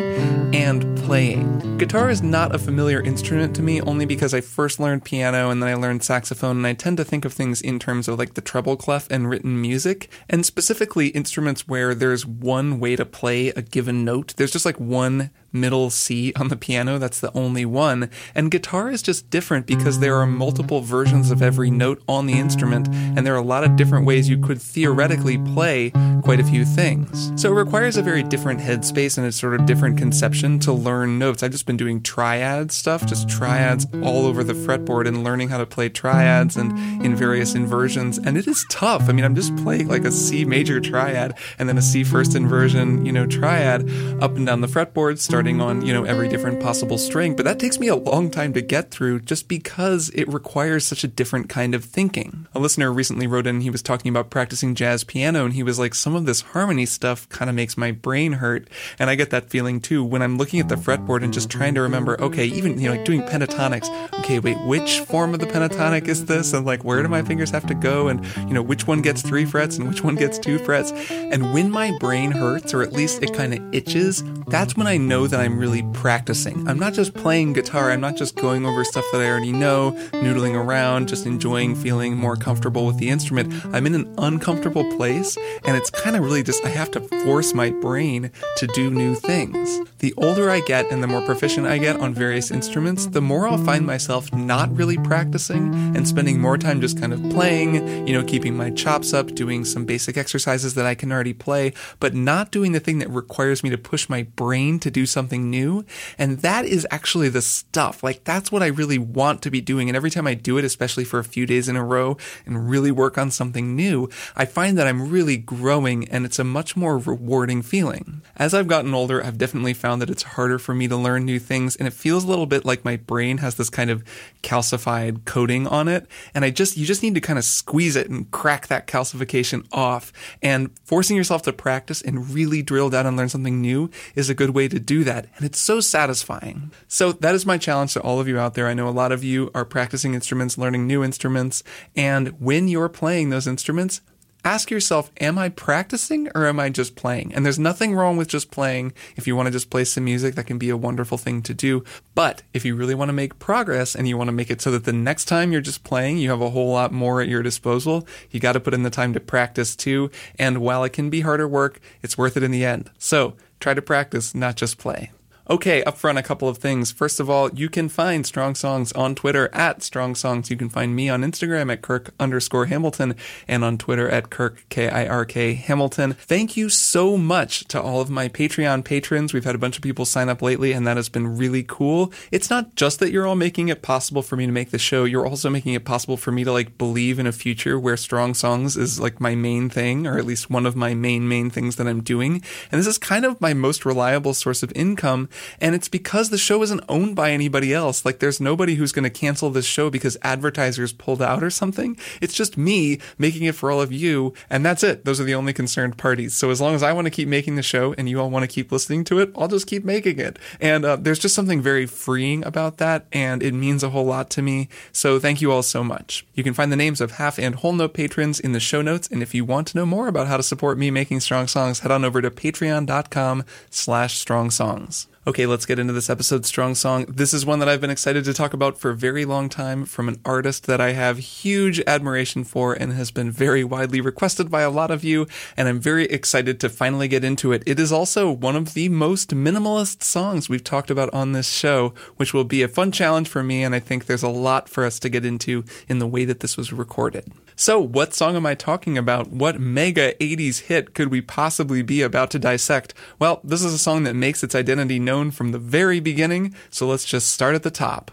and 0.54 0.98
playing. 1.00 1.78
Guitar 1.78 2.10
is 2.10 2.22
not 2.22 2.56
a 2.56 2.60
familiar 2.60 3.02
instrument 3.02 3.56
to 3.56 3.62
me 3.62 3.82
only 3.82 4.06
because 4.06 4.34
I 4.34 4.42
first 4.42 4.80
learned 4.80 5.04
piano 5.04 5.50
and 5.50 5.62
then 5.62 5.70
I 5.70 5.76
learned 5.76 6.04
saxophone 6.04 6.58
and 6.58 6.68
I 6.68 6.74
tend 6.74 6.98
to 6.98 7.04
think 7.04 7.26
of 7.26 7.34
things 7.34 7.62
in 7.62 7.80
terms 7.80 8.08
of 8.08 8.18
like 8.18 8.34
the 8.34 8.42
treble 8.42 8.78
clef 8.78 9.08
and 9.12 9.30
written 9.30 9.60
music 9.62 10.10
and 10.30 10.46
specifically 10.46 11.08
instruments 11.08 11.68
where 11.68 11.94
there's 11.94 12.26
one 12.26 12.80
way 12.80 12.96
to 12.96 13.06
play 13.06 13.50
a 13.50 13.62
given 13.62 14.06
note. 14.06 14.34
There's 14.38 14.52
just 14.52 14.66
like 14.66 14.80
one 14.80 15.32
middle 15.56 15.90
C 15.90 16.34
on 16.36 16.50
the 16.50 16.56
piano. 16.56 17.00
That's 17.00 17.20
the 17.20 17.32
only 17.34 17.66
one. 17.66 18.10
And 18.36 18.52
guitar 18.52 18.92
is 18.92 19.02
just 19.02 19.30
different 19.30 19.66
because 19.66 20.00
there 20.00 20.18
are 20.18 20.28
multiple 20.28 20.82
versions 20.82 21.32
of 21.32 21.42
every 21.42 21.72
note 21.72 22.04
on 22.08 22.28
the 22.28 22.38
instrument, 22.38 22.88
and 22.88 23.26
there 23.26 23.34
are 23.34 23.38
a 23.38 23.42
lot 23.42 23.64
of 23.64 23.76
different 23.76 24.06
ways 24.06 24.30
you 24.30 24.38
could 24.38 24.62
theoretically 24.62 25.38
play 25.38 25.92
quite 26.24 26.40
a 26.40 26.44
few 26.44 26.66
things. 26.66 27.32
So 27.42 27.52
it 27.52 27.56
requires 27.56 27.98
a 27.98 28.02
very 28.02 28.24
different 28.24 28.60
headspace 28.60 29.18
and 29.18 29.26
a 29.26 29.32
sort 29.32 29.54
of 29.54 29.66
different 29.66 29.98
conception 29.98 30.60
to 30.60 30.74
learn 30.74 31.18
notes. 31.18 31.42
I've 31.42 31.52
just 31.52 31.66
been 31.66 31.78
doing 31.78 32.02
triad 32.02 32.72
stuff, 32.72 33.06
just 33.06 33.30
triads 33.30 33.88
all 34.04 34.26
over 34.26 34.44
the 34.44 34.54
fretboard 34.54 35.08
and 35.08 35.24
learning 35.24 35.50
how 35.50 35.60
to 35.60 35.66
play 35.66 35.88
triads 35.88 36.58
and 36.58 36.72
in 37.06 37.16
various 37.16 37.56
inversions. 37.56 38.18
And 38.18 38.38
it 38.38 38.48
is 38.48 38.66
tough. 38.70 39.08
I 39.08 39.14
mean, 39.14 39.24
I'm 39.24 39.36
just 39.36 39.56
playing 39.58 39.88
like 39.88 40.04
a 40.04 40.12
C 40.12 40.44
major 40.44 40.82
triad 40.82 41.38
and 41.60 41.70
then 41.70 41.78
a 41.78 41.82
C 41.82 42.04
first 42.04 42.36
inversion, 42.36 43.06
you 43.06 43.12
know, 43.12 43.26
triad 43.26 43.90
up 44.22 44.36
and 44.36 44.46
down 44.46 44.62
the 44.62 44.68
fretboard, 44.68 45.20
starting 45.20 45.45
starting 45.46 45.62
on, 45.62 45.86
you 45.86 45.94
know, 45.94 46.06
every 46.06 46.28
different 46.28 46.60
possible 46.60 46.98
string, 46.98 47.36
but 47.36 47.46
that 47.46 47.60
takes 47.60 47.78
me 47.78 47.88
a 47.88 47.96
long 47.96 48.32
time 48.32 48.52
to 48.52 48.62
get 48.62 48.90
through 48.90 49.20
just 49.20 49.48
because 49.48 50.10
it 50.16 50.28
requires 50.28 50.88
such 50.88 51.04
a 51.04 51.08
different 51.08 51.50
kind 51.50 51.76
of 51.76 51.86
thinking. 51.86 52.48
A 52.56 52.60
listener 52.60 52.92
recently 52.92 53.28
wrote 53.28 53.46
in, 53.46 53.62
he 53.62 53.70
was 53.70 53.84
talking 53.84 54.10
about 54.10 54.32
practicing 54.32 54.74
jazz 54.74 55.04
piano, 55.04 55.46
and 55.46 55.54
he 55.54 55.62
was 55.62 55.78
like, 55.78 55.94
some 55.94 56.16
of 56.16 56.26
this 56.26 56.42
harmony 56.42 56.88
stuff 56.88 57.30
kind 57.30 57.48
of 57.48 57.56
makes 57.56 57.78
my 57.78 57.92
brain 57.92 58.34
hurt. 58.34 58.68
And 58.98 59.08
I 59.08 59.14
get 59.14 59.30
that 59.30 59.52
feeling 59.52 59.80
too 59.82 60.04
when 60.04 60.24
I'm 60.24 60.40
looking 60.40 60.60
at 60.60 60.68
the 60.68 60.78
fretboard 60.78 61.24
and 61.24 61.32
just 61.32 61.52
trying 61.52 61.76
to 61.76 61.82
remember, 61.82 62.20
okay, 62.20 62.46
even, 62.46 62.80
you 62.80 62.90
know, 62.90 62.96
like 62.96 63.06
doing 63.06 63.22
pentatonics, 63.22 63.88
okay, 64.22 64.40
wait, 64.40 64.58
which 64.66 65.02
form 65.02 65.36
of 65.36 65.42
the 65.42 65.46
pentatonic 65.46 66.08
is 66.08 66.26
this? 66.26 66.54
And 66.54 66.66
like, 66.66 66.84
where 66.84 67.04
do 67.04 67.08
my 67.08 67.22
fingers 67.22 67.52
have 67.52 67.68
to 67.68 67.76
go? 67.76 68.08
And, 68.08 68.26
you 68.48 68.56
know, 68.56 68.64
which 68.64 68.88
one 68.88 69.04
gets 69.04 69.22
three 69.22 69.46
frets 69.46 69.78
and 69.78 69.88
which 69.88 70.04
one 70.04 70.16
gets 70.16 70.40
two 70.40 70.58
frets? 70.58 70.92
And 71.12 71.54
when 71.54 71.70
my 71.70 71.96
brain 72.00 72.32
hurts, 72.32 72.74
or 72.74 72.82
at 72.82 72.94
least 72.94 73.22
it 73.22 73.32
kind 73.36 73.54
of 73.54 73.76
itches, 73.76 74.24
that's 74.48 74.76
when 74.76 74.88
I 74.88 74.98
know 74.98 75.28
that 75.28 75.35
that 75.36 75.44
I'm 75.44 75.60
really 75.60 75.84
practicing. 75.92 76.66
I'm 76.66 76.80
not 76.80 76.94
just 76.94 77.14
playing 77.14 77.52
guitar, 77.52 77.92
I'm 77.92 78.00
not 78.00 78.16
just 78.16 78.38
going 78.38 78.66
over 78.66 78.86
stuff 78.86 79.04
that 79.12 79.20
I 79.20 79.30
already 79.30 79.52
know, 79.52 79.92
noodling 80.14 80.56
around, 80.56 81.10
just 81.10 81.26
enjoying 81.26 81.76
feeling 81.76 82.16
more 82.16 82.38
comfortable 82.38 82.86
with 82.86 83.00
the 83.00 83.10
instrument. 83.10 83.54
I'm 83.74 83.86
in 83.86 83.96
an 83.96 84.16
uncomfortable 84.18 84.90
place, 84.96 85.36
and 85.66 85.76
it's 85.76 85.90
kind 85.90 86.16
of 86.16 86.24
really 86.24 86.42
just, 86.42 86.64
I 86.64 86.70
have 86.70 86.90
to 86.92 87.02
force 87.26 87.54
my 87.54 87.70
brain 87.70 88.32
to 88.56 88.68
do 88.68 88.90
new 88.90 89.14
things. 89.14 89.82
The 90.00 90.14
older 90.16 90.50
I 90.50 90.62
get 90.62 90.90
and 90.90 91.04
the 91.04 91.08
more 91.08 91.22
proficient 91.22 91.68
I 91.68 91.80
get 91.80 92.00
on 92.00 92.14
various 92.14 92.50
instruments, 92.50 93.08
the 93.08 93.22
more 93.22 93.46
I'll 93.46 93.58
find 93.58 93.86
myself 93.86 94.32
not 94.32 94.74
really 94.74 94.98
practicing 95.00 95.74
and 95.98 96.08
spending 96.08 96.40
more 96.40 96.58
time 96.58 96.80
just 96.80 96.98
kind 96.98 97.12
of 97.12 97.22
playing, 97.30 98.08
you 98.08 98.14
know, 98.14 98.24
keeping 98.24 98.56
my 98.56 98.70
chops 98.70 99.14
up, 99.14 99.36
doing 99.36 99.66
some 99.66 99.84
basic 99.84 100.16
exercises 100.16 100.76
that 100.76 100.86
I 100.86 100.96
can 100.96 101.12
already 101.12 101.34
play, 101.34 101.74
but 102.00 102.14
not 102.14 102.52
doing 102.52 102.72
the 102.72 102.80
thing 102.80 103.00
that 103.00 103.10
requires 103.10 103.66
me 103.66 103.70
to 103.72 103.78
push 103.78 104.08
my 104.08 104.24
brain 104.24 104.80
to 104.80 104.90
do 104.90 105.06
something 105.06 105.25
something 105.26 105.50
new. 105.50 105.84
And 106.20 106.40
that 106.40 106.66
is 106.66 106.86
actually 106.92 107.30
the 107.30 107.42
stuff. 107.42 108.04
Like 108.04 108.24
that's 108.26 108.52
what 108.52 108.62
I 108.62 108.68
really 108.68 109.00
want 109.00 109.42
to 109.42 109.50
be 109.50 109.60
doing. 109.60 109.90
And 109.90 109.96
every 109.96 110.12
time 110.12 110.28
I 110.28 110.36
do 110.36 110.60
it, 110.60 110.66
especially 110.66 111.04
for 111.04 111.18
a 111.18 111.24
few 111.24 111.48
days 111.48 111.68
in 111.68 111.76
a 111.76 111.84
row 111.84 112.18
and 112.46 112.70
really 112.70 112.92
work 112.92 113.18
on 113.18 113.32
something 113.32 113.76
new, 113.76 114.08
I 114.36 114.46
find 114.46 114.78
that 114.78 114.86
I'm 114.86 115.10
really 115.10 115.38
growing 115.38 116.08
and 116.10 116.26
it's 116.26 116.38
a 116.38 116.44
much 116.44 116.78
more 116.78 117.00
rewarding 117.00 117.64
feeling. 117.64 118.22
As 118.36 118.54
I've 118.54 118.68
gotten 118.68 118.94
older, 118.94 119.24
I've 119.24 119.40
definitely 119.40 119.74
found 119.74 120.00
that 120.02 120.12
it's 120.12 120.24
harder 120.24 120.60
for 120.60 120.76
me 120.76 120.88
to 120.88 120.96
learn 120.96 121.26
new 121.26 121.40
things 121.40 121.76
and 121.76 121.88
it 121.88 121.94
feels 121.94 122.24
a 122.24 122.28
little 122.28 122.46
bit 122.46 122.66
like 122.66 122.86
my 122.86 122.98
brain 122.98 123.40
has 123.40 123.56
this 123.56 123.72
kind 123.72 123.90
of 123.90 124.04
calcified 124.44 125.26
coating 125.26 125.66
on 125.66 125.88
it. 125.88 126.06
And 126.36 126.46
I 126.46 126.52
just, 126.52 126.78
you 126.78 126.86
just 126.86 127.02
need 127.02 127.16
to 127.16 127.22
kind 127.22 127.40
of 127.40 127.46
squeeze 127.46 127.96
it 127.96 128.10
and 128.10 128.30
crack 128.30 128.68
that 128.68 128.86
calcification 128.86 129.66
off. 129.72 130.14
And 130.44 130.70
forcing 130.84 131.18
yourself 131.18 131.42
to 131.44 131.54
practice 131.54 132.04
and 132.04 132.30
really 132.30 132.62
drill 132.62 132.92
down 132.92 133.08
and 133.08 133.18
learn 133.18 133.30
something 133.30 133.60
new 133.60 133.90
is 134.14 134.30
a 134.30 134.36
good 134.36 134.52
way 134.52 134.68
to 134.68 134.80
do 134.80 135.04
that. 135.06 135.28
And 135.36 135.46
it's 135.46 135.60
so 135.60 135.80
satisfying. 135.80 136.72
So 136.88 137.12
that 137.14 137.34
is 137.34 137.46
my 137.46 137.58
challenge 137.58 137.94
to 137.94 138.02
all 138.02 138.20
of 138.20 138.28
you 138.28 138.38
out 138.38 138.54
there. 138.54 138.68
I 138.68 138.74
know 138.74 138.88
a 138.88 138.90
lot 138.90 139.12
of 139.12 139.24
you 139.24 139.50
are 139.56 139.66
practicing 139.66 140.14
instruments, 140.14 140.58
learning 140.58 140.86
new 140.86 141.04
instruments. 141.04 141.64
And 141.96 142.40
when 142.40 142.68
you're 142.68 142.90
playing 142.90 143.30
those 143.30 143.48
instruments, 143.48 144.02
ask 144.46 144.70
yourself, 144.70 145.12
am 145.20 145.40
I 145.40 145.50
practicing 145.50 146.30
or 146.36 146.46
am 146.46 146.60
I 146.60 146.70
just 146.70 146.96
playing? 146.96 147.34
And 147.34 147.44
there's 147.44 147.58
nothing 147.58 147.96
wrong 147.96 148.16
with 148.16 148.28
just 148.28 148.52
playing. 148.52 148.94
If 149.16 149.26
you 149.26 149.36
want 149.36 149.48
to 149.48 149.52
just 149.52 149.72
play 149.72 149.84
some 149.86 150.06
music, 150.06 150.36
that 150.36 150.46
can 150.46 150.60
be 150.60 150.70
a 150.70 150.78
wonderful 150.78 151.18
thing 151.18 151.42
to 151.44 151.54
do. 151.54 151.84
But 152.14 152.44
if 152.54 152.64
you 152.64 152.76
really 152.76 152.94
want 152.94 153.10
to 153.10 153.14
make 153.14 153.40
progress 153.40 153.96
and 153.96 154.08
you 154.08 154.18
want 154.18 154.28
to 154.28 154.34
make 154.34 154.52
it 154.52 154.62
so 154.62 154.70
that 154.72 154.86
the 154.86 154.94
next 154.94 155.26
time 155.26 155.52
you're 155.52 155.62
just 155.62 155.84
playing, 155.84 156.20
you 156.20 156.30
have 156.30 156.42
a 156.42 156.52
whole 156.52 156.72
lot 156.72 156.92
more 156.92 157.22
at 157.22 157.28
your 157.28 157.42
disposal, 157.42 158.08
you 158.30 158.40
got 158.40 158.54
to 158.54 158.60
put 158.60 158.76
in 158.76 158.84
the 158.84 158.92
time 158.92 159.14
to 159.14 159.20
practice 159.20 159.76
too. 159.76 160.12
And 160.38 160.60
while 160.60 160.84
it 160.84 160.94
can 160.94 161.10
be 161.10 161.22
harder 161.22 161.48
work, 161.48 161.80
it's 162.04 162.18
worth 162.18 162.38
it 162.38 162.44
in 162.44 162.52
the 162.52 162.66
end. 162.66 162.92
So 163.00 163.36
try 163.60 163.74
to 163.74 163.82
practice, 163.82 164.36
not 164.36 164.56
just 164.56 164.78
play. 164.78 165.12
Okay, 165.48 165.84
up 165.84 165.96
front, 165.96 166.18
a 166.18 166.24
couple 166.24 166.50
of 166.50 166.58
things. 166.58 166.92
First 166.92 167.20
of 167.20 167.30
all, 167.30 167.54
you 167.54 167.70
can 167.70 167.88
find 167.88 168.26
Strong 168.26 168.56
Songs 168.56 168.92
on 168.94 169.14
Twitter 169.14 169.48
at 169.54 169.84
Strong 169.84 170.16
Songs. 170.16 170.50
You 170.50 170.58
can 170.58 170.70
find 170.70 170.96
me 170.96 171.08
on 171.08 171.22
Instagram 171.22 171.72
at 171.72 171.84
Kirk 171.84 172.16
underscore 172.20 172.66
Hamilton 172.66 173.16
and 173.48 173.64
on 173.64 173.78
Twitter 173.78 174.10
at 174.10 174.32
Kirk, 174.32 174.66
K-I-R-K 174.70 175.54
Hamilton. 175.54 176.14
Thank 176.14 176.58
you 176.58 176.68
so 176.70 177.16
much 177.16 177.66
to 177.66 177.80
all 177.80 178.02
of 178.02 178.10
my 178.10 178.28
Patreon 178.28 178.84
patrons. 178.84 179.34
We've 179.34 179.44
had 179.44 179.54
a 179.54 179.60
bunch 179.60 179.76
of 179.76 179.84
people 179.84 180.04
sign 180.06 180.30
up 180.30 180.42
lately 180.42 180.72
and 180.72 180.88
that 180.88 180.98
has 180.98 181.10
been 181.10 181.38
really 181.38 181.62
cool. 181.62 182.12
It's 182.32 182.50
not 182.50 182.74
just 182.74 182.98
that 183.00 183.12
you're 183.12 183.28
all 183.28 183.36
making 183.36 183.68
it 183.68 183.84
possible 183.84 184.24
for 184.24 184.36
me 184.36 184.48
to 184.48 184.52
make 184.52 184.72
the 184.72 184.80
show. 184.80 185.04
You're 185.04 185.28
also 185.28 185.52
making 185.52 185.76
it 185.76 185.86
possible 185.86 186.18
for 186.18 186.32
me 186.32 186.44
to 186.44 186.52
like 186.52 186.80
believe 186.80 187.20
in 187.20 187.28
a 187.28 187.32
future 187.32 187.80
where 187.80 187.98
Strong 187.98 188.34
Songs 188.34 188.76
is 188.78 189.00
like 189.00 189.22
my 189.22 189.36
main 189.36 189.70
thing, 189.70 190.08
or 190.08 190.18
at 190.18 190.26
least 190.26 190.50
one 190.50 190.66
of 190.66 190.76
my 190.76 190.96
main, 190.96 191.28
main 191.28 191.52
things 191.52 191.76
that 191.76 191.88
I'm 191.88 192.02
doing. 192.02 192.42
And 192.72 192.80
this 192.80 192.88
is 192.88 192.98
kind 192.98 193.26
of 193.26 193.40
my 193.40 193.54
most 193.54 193.86
reliable 193.86 194.34
source 194.34 194.64
of 194.64 194.72
income 194.76 195.30
and 195.60 195.76
it's 195.76 195.88
because 195.88 196.30
the 196.30 196.38
show 196.38 196.62
isn't 196.64 196.84
owned 196.90 197.16
by 197.16 197.32
anybody 197.32 197.74
else. 197.74 198.06
Like 198.06 198.20
there's 198.20 198.40
nobody 198.40 198.76
who's 198.76 198.92
going 198.92 199.04
to 199.04 199.10
cancel 199.10 199.50
this 199.50 199.66
show 199.66 199.90
because 199.90 200.18
advertisers 200.22 200.94
pulled 200.94 201.22
out 201.22 201.44
or 201.44 201.50
something. 201.50 201.98
It's 202.22 202.34
just 202.34 202.58
me 202.58 203.00
making 203.18 203.44
it 203.44 203.56
for 203.56 203.72
all 203.72 203.82
of 203.82 203.92
you. 203.92 204.34
And 204.50 204.66
that's 204.66 204.84
it. 204.84 205.06
Those 205.06 205.20
are 205.20 205.24
the 205.26 205.36
only 205.36 205.54
concerned 205.54 205.98
parties. 205.98 206.36
So 206.36 206.50
as 206.50 206.62
long 206.62 206.76
as 206.76 206.84
I 206.84 206.94
want 206.94 207.06
to 207.06 207.12
keep 207.12 207.28
making 207.28 207.56
the 207.56 207.64
show 207.64 207.94
and 207.98 208.10
you 208.10 208.20
all 208.20 208.30
want 208.30 208.44
to 208.44 208.54
keep 208.54 208.72
listening 208.72 209.04
to 209.06 209.20
it, 209.20 209.32
I'll 209.36 209.48
just 209.48 209.68
keep 209.68 209.84
making 209.84 210.20
it. 210.20 210.40
And 210.60 210.86
uh, 210.86 210.96
there's 210.96 211.20
just 211.20 211.36
something 211.36 211.62
very 211.62 211.86
freeing 211.86 212.46
about 212.46 212.78
that. 212.78 213.06
And 213.12 213.42
it 213.44 213.54
means 213.54 213.84
a 213.84 213.90
whole 213.90 214.06
lot 214.06 214.30
to 214.32 214.42
me. 214.42 214.70
So 214.92 215.20
thank 215.20 215.42
you 215.42 215.52
all 215.52 215.64
so 215.64 215.84
much. 215.84 216.26
You 216.34 216.44
can 216.44 216.54
find 216.54 216.72
the 216.72 216.78
names 216.78 217.02
of 217.02 217.12
half 217.12 217.40
and 217.40 217.56
whole 217.56 217.74
note 217.74 217.94
patrons 217.94 218.40
in 218.40 218.52
the 218.52 218.60
show 218.60 218.82
notes. 218.82 219.08
And 219.08 219.22
if 219.22 219.34
you 219.34 219.46
want 219.46 219.68
to 219.68 219.78
know 219.78 219.86
more 219.86 220.08
about 220.08 220.28
how 220.28 220.38
to 220.38 220.44
support 220.44 220.78
me 220.78 220.92
making 220.92 221.20
strong 221.20 221.48
songs, 221.48 221.80
head 221.80 221.92
on 221.92 222.06
over 222.06 222.22
to 222.22 222.32
patreon.com 222.32 223.44
slash 223.70 224.18
strong 224.18 224.52
songs. 224.52 225.08
Okay, 225.28 225.48
let's 225.48 225.66
get 225.66 225.80
into 225.80 225.92
this 225.92 226.12
episode's 226.12 226.48
strong 226.48 226.76
song. 226.76 227.06
This 227.10 227.34
is 227.34 227.48
one 227.48 227.58
that 227.58 227.68
I've 227.68 227.82
been 227.82 227.90
excited 227.90 228.26
to 228.26 228.34
talk 228.34 228.54
about 228.54 228.78
for 228.78 228.92
a 228.92 228.96
very 228.96 229.26
long 229.26 229.50
time 229.50 229.84
from 229.84 230.08
an 230.08 230.22
artist 230.24 230.68
that 230.68 230.80
I 230.80 230.92
have 230.92 231.18
huge 231.18 231.82
admiration 231.88 232.44
for 232.44 232.74
and 232.74 232.94
has 232.94 233.10
been 233.10 233.32
very 233.32 233.64
widely 233.64 234.02
requested 234.02 234.52
by 234.52 234.62
a 234.62 234.70
lot 234.70 234.92
of 234.92 235.04
you, 235.04 235.26
and 235.58 235.68
I'm 235.68 235.80
very 235.80 236.06
excited 236.06 236.60
to 236.60 236.70
finally 236.70 237.08
get 237.08 237.24
into 237.24 237.52
it. 237.54 237.64
It 237.66 237.80
is 237.80 237.92
also 237.92 238.30
one 238.30 238.56
of 238.56 238.76
the 238.76 238.88
most 238.88 239.32
minimalist 239.32 240.04
songs 240.04 240.48
we've 240.48 240.64
talked 240.64 240.92
about 240.92 241.12
on 241.12 241.32
this 241.32 241.50
show, 241.50 241.96
which 242.18 242.32
will 242.32 242.44
be 242.44 242.62
a 242.62 242.68
fun 242.68 242.92
challenge 242.92 243.28
for 243.28 243.42
me, 243.42 243.64
and 243.64 243.74
I 243.74 243.80
think 243.80 244.06
there's 244.06 244.22
a 244.22 244.30
lot 244.30 244.70
for 244.70 244.86
us 244.86 245.00
to 245.00 245.10
get 245.10 245.26
into 245.26 245.66
in 245.88 245.98
the 245.98 246.06
way 246.06 246.26
that 246.26 246.42
this 246.42 246.56
was 246.56 246.72
recorded. 246.72 247.32
So, 247.58 247.80
what 247.80 248.14
song 248.14 248.36
am 248.36 248.46
I 248.46 248.54
talking 248.54 248.98
about? 248.98 249.30
What 249.30 249.62
mega 249.62 250.14
80s 250.16 250.64
hit 250.64 250.94
could 250.94 251.10
we 251.10 251.22
possibly 251.22 251.82
be 251.82 252.02
about 252.02 252.30
to 252.32 252.40
dissect? 252.40 252.94
Well, 253.18 253.40
this 253.46 253.64
is 253.64 253.74
a 253.74 253.78
song 253.78 254.04
that 254.04 254.14
makes 254.14 254.44
its 254.44 254.56
identity 254.56 255.00
known 255.00 255.32
from 255.32 255.54
the 255.54 255.58
very 255.58 256.02
beginning, 256.02 256.54
so 256.70 256.86
let's 256.86 257.06
just 257.06 257.30
start 257.30 257.56
at 257.56 257.64
the 257.64 257.72
top. 257.72 258.12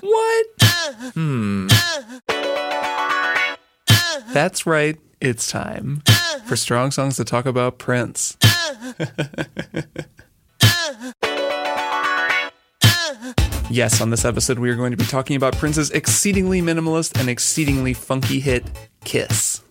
What? 0.00 0.46
Hmm. 1.14 1.68
That's 4.32 4.66
right, 4.66 4.98
it's 5.20 5.48
time. 5.48 6.02
for 6.46 6.56
Strong 6.56 6.90
Songs 6.90 7.16
to 7.16 7.24
talk 7.24 7.46
about 7.46 7.78
Prince. 7.78 8.36
Yes, 13.70 14.00
on 14.00 14.08
this 14.08 14.24
episode, 14.24 14.58
we 14.58 14.70
are 14.70 14.76
going 14.76 14.92
to 14.92 14.96
be 14.96 15.04
talking 15.04 15.36
about 15.36 15.54
Prince's 15.56 15.90
exceedingly 15.90 16.62
minimalist 16.62 17.20
and 17.20 17.28
exceedingly 17.28 17.92
funky 17.92 18.40
hit, 18.40 18.64
Kiss. 19.04 19.62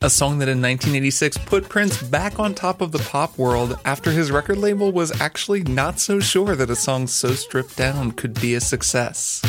A 0.00 0.08
song 0.08 0.38
that 0.38 0.48
in 0.48 0.62
1986 0.62 1.36
put 1.38 1.68
Prince 1.68 2.02
back 2.02 2.38
on 2.38 2.54
top 2.54 2.80
of 2.80 2.92
the 2.92 3.00
pop 3.00 3.36
world 3.36 3.78
after 3.84 4.10
his 4.10 4.30
record 4.30 4.56
label 4.56 4.92
was 4.92 5.20
actually 5.20 5.62
not 5.64 5.98
so 6.00 6.20
sure 6.20 6.56
that 6.56 6.70
a 6.70 6.76
song 6.76 7.06
so 7.06 7.34
stripped 7.34 7.76
down 7.76 8.12
could 8.12 8.40
be 8.40 8.54
a 8.54 8.60
success. 8.60 9.42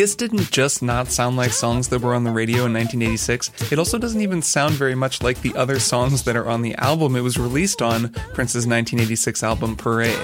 Kiss 0.00 0.14
didn't 0.14 0.50
just 0.50 0.82
not 0.82 1.08
sound 1.08 1.36
like 1.36 1.50
songs 1.50 1.88
that 1.88 2.00
were 2.00 2.14
on 2.14 2.24
the 2.24 2.30
radio 2.30 2.64
in 2.64 2.72
1986, 2.72 3.70
it 3.70 3.78
also 3.78 3.98
doesn't 3.98 4.22
even 4.22 4.40
sound 4.40 4.72
very 4.72 4.94
much 4.94 5.22
like 5.22 5.42
the 5.42 5.54
other 5.54 5.78
songs 5.78 6.22
that 6.22 6.36
are 6.36 6.48
on 6.48 6.62
the 6.62 6.74
album 6.76 7.16
it 7.16 7.20
was 7.20 7.36
released 7.36 7.82
on, 7.82 8.10
Prince's 8.32 8.66
1986 8.66 9.42
album 9.42 9.76
Parade. 9.76 10.16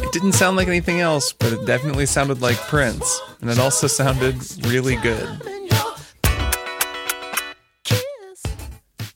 It 0.00 0.12
didn't 0.12 0.32
sound 0.32 0.56
like 0.56 0.68
anything 0.68 1.00
else, 1.00 1.34
but 1.34 1.52
it 1.52 1.66
definitely 1.66 2.06
sounded 2.06 2.40
like 2.40 2.56
Prince, 2.56 3.20
and 3.42 3.50
it 3.50 3.58
also 3.58 3.86
sounded 3.86 4.36
really 4.64 4.96
good. 4.96 5.61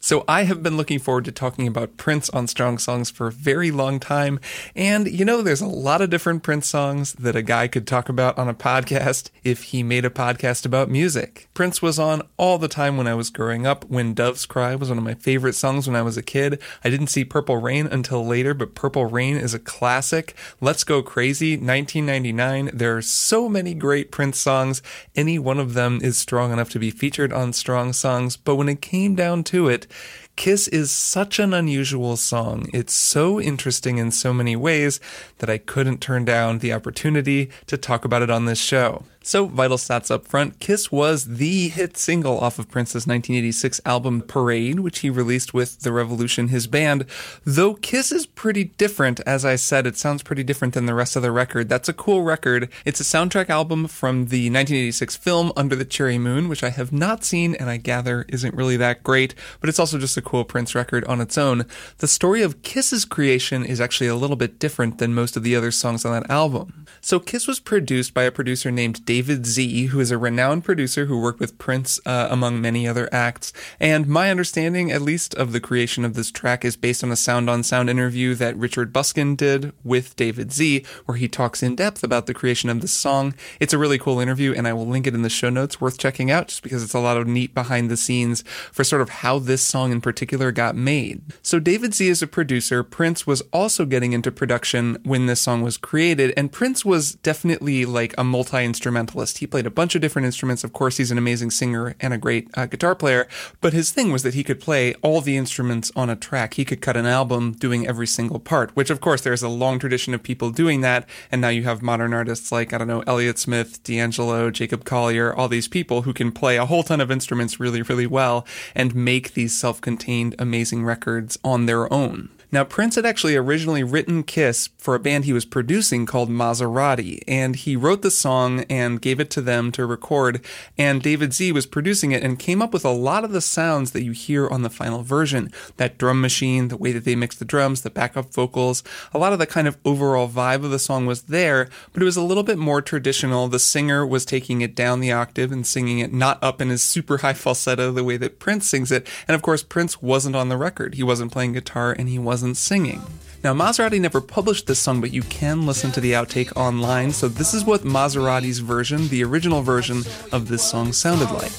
So 0.06 0.22
I 0.28 0.44
have 0.44 0.62
been 0.62 0.76
looking 0.76 1.00
forward 1.00 1.24
to 1.24 1.32
talking 1.32 1.66
about 1.66 1.96
Prince 1.96 2.30
on 2.30 2.46
Strong 2.46 2.78
Songs 2.78 3.10
for 3.10 3.26
a 3.26 3.32
very 3.32 3.72
long 3.72 3.98
time. 3.98 4.38
And 4.76 5.10
you 5.10 5.24
know, 5.24 5.42
there's 5.42 5.60
a 5.60 5.66
lot 5.66 6.00
of 6.00 6.10
different 6.10 6.44
Prince 6.44 6.68
songs 6.68 7.14
that 7.14 7.34
a 7.34 7.42
guy 7.42 7.66
could 7.66 7.88
talk 7.88 8.08
about 8.08 8.38
on 8.38 8.48
a 8.48 8.54
podcast 8.54 9.30
if 9.42 9.64
he 9.64 9.82
made 9.82 10.04
a 10.04 10.08
podcast 10.08 10.64
about 10.64 10.88
music. 10.88 11.48
Prince 11.54 11.82
was 11.82 11.98
on 11.98 12.22
all 12.36 12.56
the 12.56 12.68
time 12.68 12.96
when 12.96 13.08
I 13.08 13.14
was 13.14 13.30
growing 13.30 13.66
up. 13.66 13.84
When 13.86 14.14
Doves 14.14 14.46
Cry 14.46 14.76
was 14.76 14.90
one 14.90 14.98
of 14.98 15.02
my 15.02 15.14
favorite 15.14 15.54
songs 15.54 15.88
when 15.88 15.96
I 15.96 16.02
was 16.02 16.16
a 16.16 16.22
kid. 16.22 16.62
I 16.84 16.88
didn't 16.88 17.08
see 17.08 17.24
Purple 17.24 17.56
Rain 17.56 17.88
until 17.88 18.24
later, 18.24 18.54
but 18.54 18.76
Purple 18.76 19.06
Rain 19.06 19.36
is 19.36 19.54
a 19.54 19.58
classic. 19.58 20.36
Let's 20.60 20.84
Go 20.84 21.02
Crazy, 21.02 21.54
1999. 21.54 22.70
There 22.72 22.96
are 22.96 23.02
so 23.02 23.48
many 23.48 23.74
great 23.74 24.12
Prince 24.12 24.38
songs. 24.38 24.82
Any 25.16 25.36
one 25.36 25.58
of 25.58 25.74
them 25.74 25.98
is 26.00 26.16
strong 26.16 26.52
enough 26.52 26.70
to 26.70 26.78
be 26.78 26.92
featured 26.92 27.32
on 27.32 27.52
Strong 27.52 27.94
Songs. 27.94 28.36
But 28.36 28.54
when 28.54 28.68
it 28.68 28.80
came 28.80 29.16
down 29.16 29.42
to 29.44 29.66
it, 29.66 29.88
Kiss 30.36 30.68
is 30.68 30.90
such 30.90 31.38
an 31.38 31.54
unusual 31.54 32.16
song. 32.16 32.68
It's 32.72 32.92
so 32.92 33.40
interesting 33.40 33.96
in 33.96 34.10
so 34.10 34.34
many 34.34 34.54
ways 34.54 35.00
that 35.38 35.48
I 35.48 35.56
couldn't 35.56 36.02
turn 36.02 36.26
down 36.26 36.58
the 36.58 36.74
opportunity 36.74 37.50
to 37.66 37.78
talk 37.78 38.04
about 38.04 38.22
it 38.22 38.30
on 38.30 38.44
this 38.44 38.58
show. 38.58 39.04
So, 39.26 39.46
vital 39.46 39.76
stats 39.76 40.08
up 40.08 40.24
front 40.24 40.60
Kiss 40.60 40.92
was 40.92 41.24
the 41.24 41.66
hit 41.70 41.96
single 41.96 42.38
off 42.38 42.60
of 42.60 42.70
Prince's 42.70 43.08
1986 43.08 43.80
album 43.84 44.22
Parade, 44.22 44.78
which 44.78 45.00
he 45.00 45.10
released 45.10 45.52
with 45.52 45.80
The 45.80 45.90
Revolution, 45.90 46.46
his 46.46 46.68
band. 46.68 47.06
Though 47.44 47.74
Kiss 47.74 48.12
is 48.12 48.24
pretty 48.24 48.62
different, 48.62 49.18
as 49.26 49.44
I 49.44 49.56
said, 49.56 49.84
it 49.84 49.96
sounds 49.96 50.22
pretty 50.22 50.44
different 50.44 50.74
than 50.74 50.86
the 50.86 50.94
rest 50.94 51.16
of 51.16 51.22
the 51.22 51.32
record. 51.32 51.68
That's 51.68 51.88
a 51.88 51.92
cool 51.92 52.22
record. 52.22 52.68
It's 52.84 53.00
a 53.00 53.02
soundtrack 53.02 53.50
album 53.50 53.88
from 53.88 54.26
the 54.26 54.48
1986 54.48 55.16
film 55.16 55.52
Under 55.56 55.74
the 55.74 55.84
Cherry 55.84 56.18
Moon, 56.18 56.48
which 56.48 56.62
I 56.62 56.70
have 56.70 56.92
not 56.92 57.24
seen 57.24 57.56
and 57.56 57.68
I 57.68 57.78
gather 57.78 58.26
isn't 58.28 58.54
really 58.54 58.76
that 58.76 59.02
great, 59.02 59.34
but 59.58 59.68
it's 59.68 59.80
also 59.80 59.98
just 59.98 60.16
a 60.16 60.22
cool 60.22 60.44
Prince 60.44 60.76
record 60.76 61.04
on 61.06 61.20
its 61.20 61.36
own. 61.36 61.66
The 61.98 62.06
story 62.06 62.42
of 62.42 62.62
Kiss's 62.62 63.04
creation 63.04 63.64
is 63.64 63.80
actually 63.80 64.06
a 64.06 64.14
little 64.14 64.36
bit 64.36 64.60
different 64.60 64.98
than 64.98 65.14
most 65.14 65.36
of 65.36 65.42
the 65.42 65.56
other 65.56 65.72
songs 65.72 66.04
on 66.04 66.12
that 66.12 66.30
album. 66.30 66.86
So, 67.00 67.18
Kiss 67.18 67.48
was 67.48 67.58
produced 67.58 68.14
by 68.14 68.22
a 68.22 68.30
producer 68.30 68.70
named 68.70 69.04
David. 69.04 69.15
David 69.16 69.46
Z, 69.46 69.86
who 69.86 70.00
is 70.00 70.10
a 70.10 70.18
renowned 70.18 70.62
producer 70.62 71.06
who 71.06 71.18
worked 71.18 71.40
with 71.40 71.56
Prince 71.56 71.98
uh, 72.04 72.28
among 72.30 72.60
many 72.60 72.86
other 72.86 73.08
acts. 73.10 73.50
And 73.80 74.06
my 74.06 74.30
understanding, 74.30 74.92
at 74.92 75.00
least, 75.00 75.34
of 75.36 75.52
the 75.52 75.58
creation 75.58 76.04
of 76.04 76.12
this 76.12 76.30
track 76.30 76.66
is 76.66 76.76
based 76.76 77.02
on 77.02 77.10
a 77.10 77.16
sound 77.16 77.48
on 77.48 77.62
sound 77.62 77.88
interview 77.88 78.34
that 78.34 78.54
Richard 78.58 78.92
Buskin 78.92 79.34
did 79.34 79.72
with 79.82 80.14
David 80.16 80.52
Z, 80.52 80.84
where 81.06 81.16
he 81.16 81.28
talks 81.28 81.62
in 81.62 81.76
depth 81.76 82.04
about 82.04 82.26
the 82.26 82.34
creation 82.34 82.68
of 82.68 82.82
this 82.82 82.92
song. 82.92 83.32
It's 83.58 83.72
a 83.72 83.78
really 83.78 83.96
cool 83.98 84.20
interview, 84.20 84.52
and 84.52 84.68
I 84.68 84.74
will 84.74 84.86
link 84.86 85.06
it 85.06 85.14
in 85.14 85.22
the 85.22 85.30
show 85.30 85.48
notes, 85.48 85.80
worth 85.80 85.96
checking 85.96 86.30
out 86.30 86.48
just 86.48 86.62
because 86.62 86.82
it's 86.82 86.92
a 86.92 86.98
lot 86.98 87.16
of 87.16 87.26
neat 87.26 87.54
behind 87.54 87.90
the 87.90 87.96
scenes 87.96 88.42
for 88.70 88.84
sort 88.84 89.00
of 89.00 89.08
how 89.08 89.38
this 89.38 89.62
song 89.62 89.92
in 89.92 90.02
particular 90.02 90.52
got 90.52 90.76
made. 90.76 91.22
So, 91.40 91.58
David 91.58 91.94
Z 91.94 92.06
is 92.06 92.20
a 92.20 92.26
producer. 92.26 92.82
Prince 92.82 93.26
was 93.26 93.40
also 93.50 93.86
getting 93.86 94.12
into 94.12 94.30
production 94.30 94.98
when 95.04 95.24
this 95.24 95.40
song 95.40 95.62
was 95.62 95.78
created, 95.78 96.34
and 96.36 96.52
Prince 96.52 96.84
was 96.84 97.14
definitely 97.14 97.86
like 97.86 98.14
a 98.18 98.22
multi 98.22 98.62
instrumental 98.62 99.05
instrumentalist. 99.06 99.38
He 99.38 99.46
played 99.46 99.66
a 99.66 99.70
bunch 99.70 99.94
of 99.94 100.00
different 100.00 100.26
instruments. 100.26 100.64
Of 100.64 100.72
course, 100.72 100.96
he's 100.96 101.10
an 101.10 101.18
amazing 101.18 101.50
singer 101.50 101.94
and 102.00 102.12
a 102.12 102.18
great 102.18 102.48
uh, 102.54 102.66
guitar 102.66 102.94
player, 102.94 103.28
but 103.60 103.72
his 103.72 103.92
thing 103.92 104.12
was 104.12 104.22
that 104.22 104.34
he 104.34 104.44
could 104.44 104.60
play 104.60 104.94
all 105.02 105.20
the 105.20 105.36
instruments 105.36 105.92
on 105.94 106.10
a 106.10 106.16
track. 106.16 106.54
He 106.54 106.64
could 106.64 106.80
cut 106.80 106.96
an 106.96 107.06
album 107.06 107.52
doing 107.52 107.86
every 107.86 108.06
single 108.06 108.40
part, 108.40 108.74
which 108.74 108.90
of 108.90 109.00
course 109.00 109.22
there's 109.22 109.44
a 109.44 109.48
long 109.48 109.78
tradition 109.78 110.14
of 110.14 110.22
people 110.22 110.50
doing 110.50 110.80
that. 110.82 111.08
And 111.30 111.40
now 111.40 111.48
you 111.50 111.62
have 111.64 111.82
modern 111.82 112.12
artists 112.12 112.50
like, 112.50 112.72
I 112.72 112.78
don't 112.78 112.88
know, 112.88 113.04
Elliott 113.06 113.38
Smith, 113.38 113.82
D'Angelo, 113.84 114.50
Jacob 114.50 114.84
Collier, 114.84 115.32
all 115.32 115.48
these 115.48 115.68
people 115.68 116.02
who 116.02 116.12
can 116.12 116.32
play 116.32 116.56
a 116.56 116.66
whole 116.66 116.82
ton 116.82 117.00
of 117.00 117.10
instruments 117.10 117.60
really, 117.60 117.82
really 117.82 118.06
well 118.06 118.46
and 118.74 118.94
make 118.94 119.34
these 119.34 119.56
self-contained 119.56 120.34
amazing 120.38 120.84
records 120.84 121.38
on 121.44 121.66
their 121.66 121.92
own. 121.92 122.30
Now, 122.56 122.64
Prince 122.64 122.94
had 122.94 123.04
actually 123.04 123.36
originally 123.36 123.84
written 123.84 124.22
Kiss 124.22 124.70
for 124.78 124.94
a 124.94 124.98
band 124.98 125.26
he 125.26 125.34
was 125.34 125.44
producing 125.44 126.06
called 126.06 126.30
Maserati, 126.30 127.20
and 127.28 127.54
he 127.54 127.76
wrote 127.76 128.00
the 128.00 128.10
song 128.10 128.64
and 128.70 129.02
gave 129.02 129.20
it 129.20 129.28
to 129.32 129.42
them 129.42 129.70
to 129.72 129.84
record, 129.84 130.42
and 130.78 131.02
David 131.02 131.34
Z 131.34 131.52
was 131.52 131.66
producing 131.66 132.12
it 132.12 132.22
and 132.22 132.38
came 132.38 132.62
up 132.62 132.72
with 132.72 132.86
a 132.86 132.88
lot 132.88 133.24
of 133.24 133.32
the 133.32 133.42
sounds 133.42 133.90
that 133.90 134.04
you 134.04 134.12
hear 134.12 134.48
on 134.48 134.62
the 134.62 134.70
final 134.70 135.02
version. 135.02 135.52
That 135.76 135.98
drum 135.98 136.22
machine, 136.22 136.68
the 136.68 136.78
way 136.78 136.92
that 136.92 137.04
they 137.04 137.14
mixed 137.14 137.40
the 137.40 137.44
drums, 137.44 137.82
the 137.82 137.90
backup 137.90 138.32
vocals, 138.32 138.82
a 139.12 139.18
lot 139.18 139.34
of 139.34 139.38
the 139.38 139.46
kind 139.46 139.68
of 139.68 139.76
overall 139.84 140.26
vibe 140.26 140.64
of 140.64 140.70
the 140.70 140.78
song 140.78 141.04
was 141.04 141.24
there, 141.24 141.68
but 141.92 142.00
it 142.00 142.06
was 142.06 142.16
a 142.16 142.22
little 142.22 142.42
bit 142.42 142.56
more 142.56 142.80
traditional. 142.80 143.48
The 143.48 143.58
singer 143.58 144.06
was 144.06 144.24
taking 144.24 144.62
it 144.62 144.74
down 144.74 145.00
the 145.00 145.12
octave 145.12 145.52
and 145.52 145.66
singing 145.66 145.98
it 145.98 146.10
not 146.10 146.42
up 146.42 146.62
in 146.62 146.70
his 146.70 146.82
super 146.82 147.18
high 147.18 147.34
falsetto 147.34 147.92
the 147.92 148.02
way 148.02 148.16
that 148.16 148.38
Prince 148.38 148.66
sings 148.66 148.90
it, 148.90 149.06
and 149.28 149.34
of 149.34 149.42
course, 149.42 149.62
Prince 149.62 150.00
wasn't 150.00 150.36
on 150.36 150.48
the 150.48 150.56
record. 150.56 150.94
He 150.94 151.02
wasn't 151.02 151.32
playing 151.32 151.52
guitar 151.52 151.92
and 151.92 152.08
he 152.08 152.18
wasn't 152.18 152.45
wasn't 152.46 152.56
singing. 152.56 153.02
Now, 153.42 153.54
Maserati 153.54 154.00
never 154.00 154.20
published 154.20 154.66
this 154.66 154.78
song, 154.78 155.00
but 155.00 155.12
you 155.12 155.22
can 155.22 155.66
listen 155.66 155.90
to 155.92 156.00
the 156.00 156.12
outtake 156.12 156.56
online. 156.56 157.10
So, 157.12 157.26
this 157.28 157.54
is 157.54 157.64
what 157.64 157.82
Maserati's 157.82 158.60
version, 158.60 159.08
the 159.08 159.24
original 159.24 159.62
version 159.62 160.04
of 160.30 160.46
this 160.46 160.62
song, 160.62 160.92
sounded 160.92 161.30
like. 161.32 161.52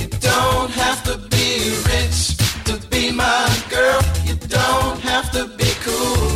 You 0.00 0.08
don't 0.20 0.70
have 0.70 1.02
to 1.04 1.16
be 1.30 1.72
rich 1.88 2.36
to 2.68 2.76
be 2.88 3.10
my 3.10 3.48
girl. 3.70 4.02
You 4.24 4.36
don't 4.48 5.00
have 5.00 5.30
to 5.32 5.48
be 5.56 5.70
cool 5.86 6.28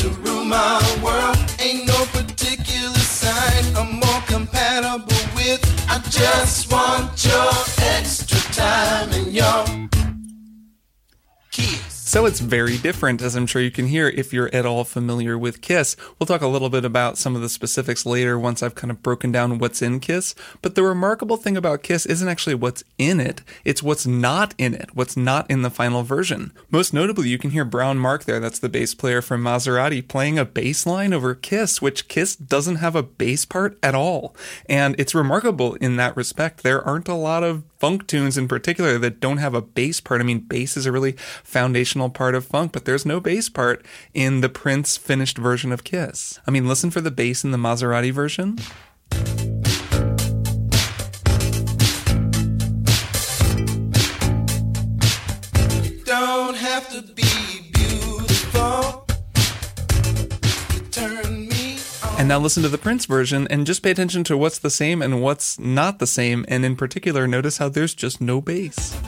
to 0.00 0.08
rule 0.20 0.44
my 0.44 0.76
world. 1.02 1.38
Ain't 1.58 1.86
no 1.86 2.00
particular 2.18 3.04
sign 3.22 3.64
I'm 3.76 3.92
more 4.04 4.22
compatible 4.26 5.22
with. 5.34 5.60
I 5.88 5.98
just 6.10 6.70
want 6.70 7.24
your 7.24 7.52
extra 7.96 8.40
time 8.52 9.08
and 9.12 9.32
your 9.32 9.90
so 12.10 12.26
it's 12.26 12.40
very 12.40 12.76
different, 12.76 13.22
as 13.22 13.36
I'm 13.36 13.46
sure 13.46 13.62
you 13.62 13.70
can 13.70 13.86
hear 13.86 14.08
if 14.08 14.32
you're 14.32 14.52
at 14.52 14.66
all 14.66 14.82
familiar 14.82 15.38
with 15.38 15.60
Kiss. 15.60 15.94
We'll 16.18 16.26
talk 16.26 16.40
a 16.40 16.48
little 16.48 16.68
bit 16.68 16.84
about 16.84 17.18
some 17.18 17.36
of 17.36 17.40
the 17.40 17.48
specifics 17.48 18.04
later 18.04 18.36
once 18.36 18.64
I've 18.64 18.74
kind 18.74 18.90
of 18.90 19.00
broken 19.00 19.30
down 19.30 19.58
what's 19.58 19.80
in 19.80 20.00
Kiss. 20.00 20.34
But 20.60 20.74
the 20.74 20.82
remarkable 20.82 21.36
thing 21.36 21.56
about 21.56 21.84
Kiss 21.84 22.06
isn't 22.06 22.26
actually 22.26 22.56
what's 22.56 22.82
in 22.98 23.20
it, 23.20 23.42
it's 23.64 23.80
what's 23.80 24.08
not 24.08 24.54
in 24.58 24.74
it, 24.74 24.90
what's 24.92 25.16
not 25.16 25.48
in 25.48 25.62
the 25.62 25.70
final 25.70 26.02
version. 26.02 26.52
Most 26.68 26.92
notably, 26.92 27.28
you 27.28 27.38
can 27.38 27.50
hear 27.50 27.64
BrownMark 27.64 28.24
there, 28.24 28.40
that's 28.40 28.58
the 28.58 28.68
bass 28.68 28.92
player 28.92 29.22
from 29.22 29.44
Maserati, 29.44 30.06
playing 30.06 30.36
a 30.36 30.44
bass 30.44 30.86
line 30.86 31.12
over 31.12 31.36
Kiss, 31.36 31.80
which 31.80 32.08
Kiss 32.08 32.34
doesn't 32.34 32.76
have 32.76 32.96
a 32.96 33.04
bass 33.04 33.44
part 33.44 33.78
at 33.84 33.94
all. 33.94 34.34
And 34.68 34.96
it's 34.98 35.14
remarkable 35.14 35.74
in 35.74 35.94
that 35.94 36.16
respect. 36.16 36.64
There 36.64 36.82
aren't 36.82 37.06
a 37.06 37.14
lot 37.14 37.44
of 37.44 37.62
funk 37.80 38.06
tunes 38.06 38.36
in 38.36 38.46
particular 38.46 38.98
that 38.98 39.18
don't 39.18 39.38
have 39.38 39.54
a 39.54 39.62
bass 39.62 40.00
part. 40.00 40.20
I 40.20 40.24
mean, 40.24 40.40
bass 40.40 40.76
is 40.76 40.84
a 40.84 40.92
really 40.92 41.12
foundational 41.42 42.10
part 42.10 42.34
of 42.34 42.44
funk, 42.44 42.72
but 42.72 42.84
there's 42.84 43.06
no 43.06 43.18
bass 43.18 43.48
part 43.48 43.84
in 44.12 44.42
the 44.42 44.50
Prince 44.50 44.98
finished 44.98 45.38
version 45.38 45.72
of 45.72 45.82
Kiss. 45.82 46.38
I 46.46 46.50
mean, 46.50 46.68
listen 46.68 46.90
for 46.90 47.00
the 47.00 47.10
bass 47.10 47.42
in 47.42 47.50
the 47.50 47.58
Maserati 47.58 48.12
version. 48.12 48.58
Don't 56.04 56.56
have 56.56 56.90
to 56.90 57.02
be 57.14 57.69
now 62.28 62.38
listen 62.38 62.62
to 62.62 62.68
the 62.68 62.78
Prince 62.78 63.06
version 63.06 63.46
and 63.48 63.66
just 63.66 63.82
pay 63.82 63.90
attention 63.90 64.24
to 64.24 64.36
what's 64.36 64.58
the 64.58 64.70
same 64.70 65.00
and 65.00 65.22
what's 65.22 65.58
not 65.58 65.98
the 65.98 66.06
same. 66.06 66.44
And 66.48 66.64
in 66.64 66.76
particular, 66.76 67.26
notice 67.26 67.58
how 67.58 67.68
there's 67.68 67.94
just 67.94 68.20
no 68.20 68.40
bass. 68.40 69.00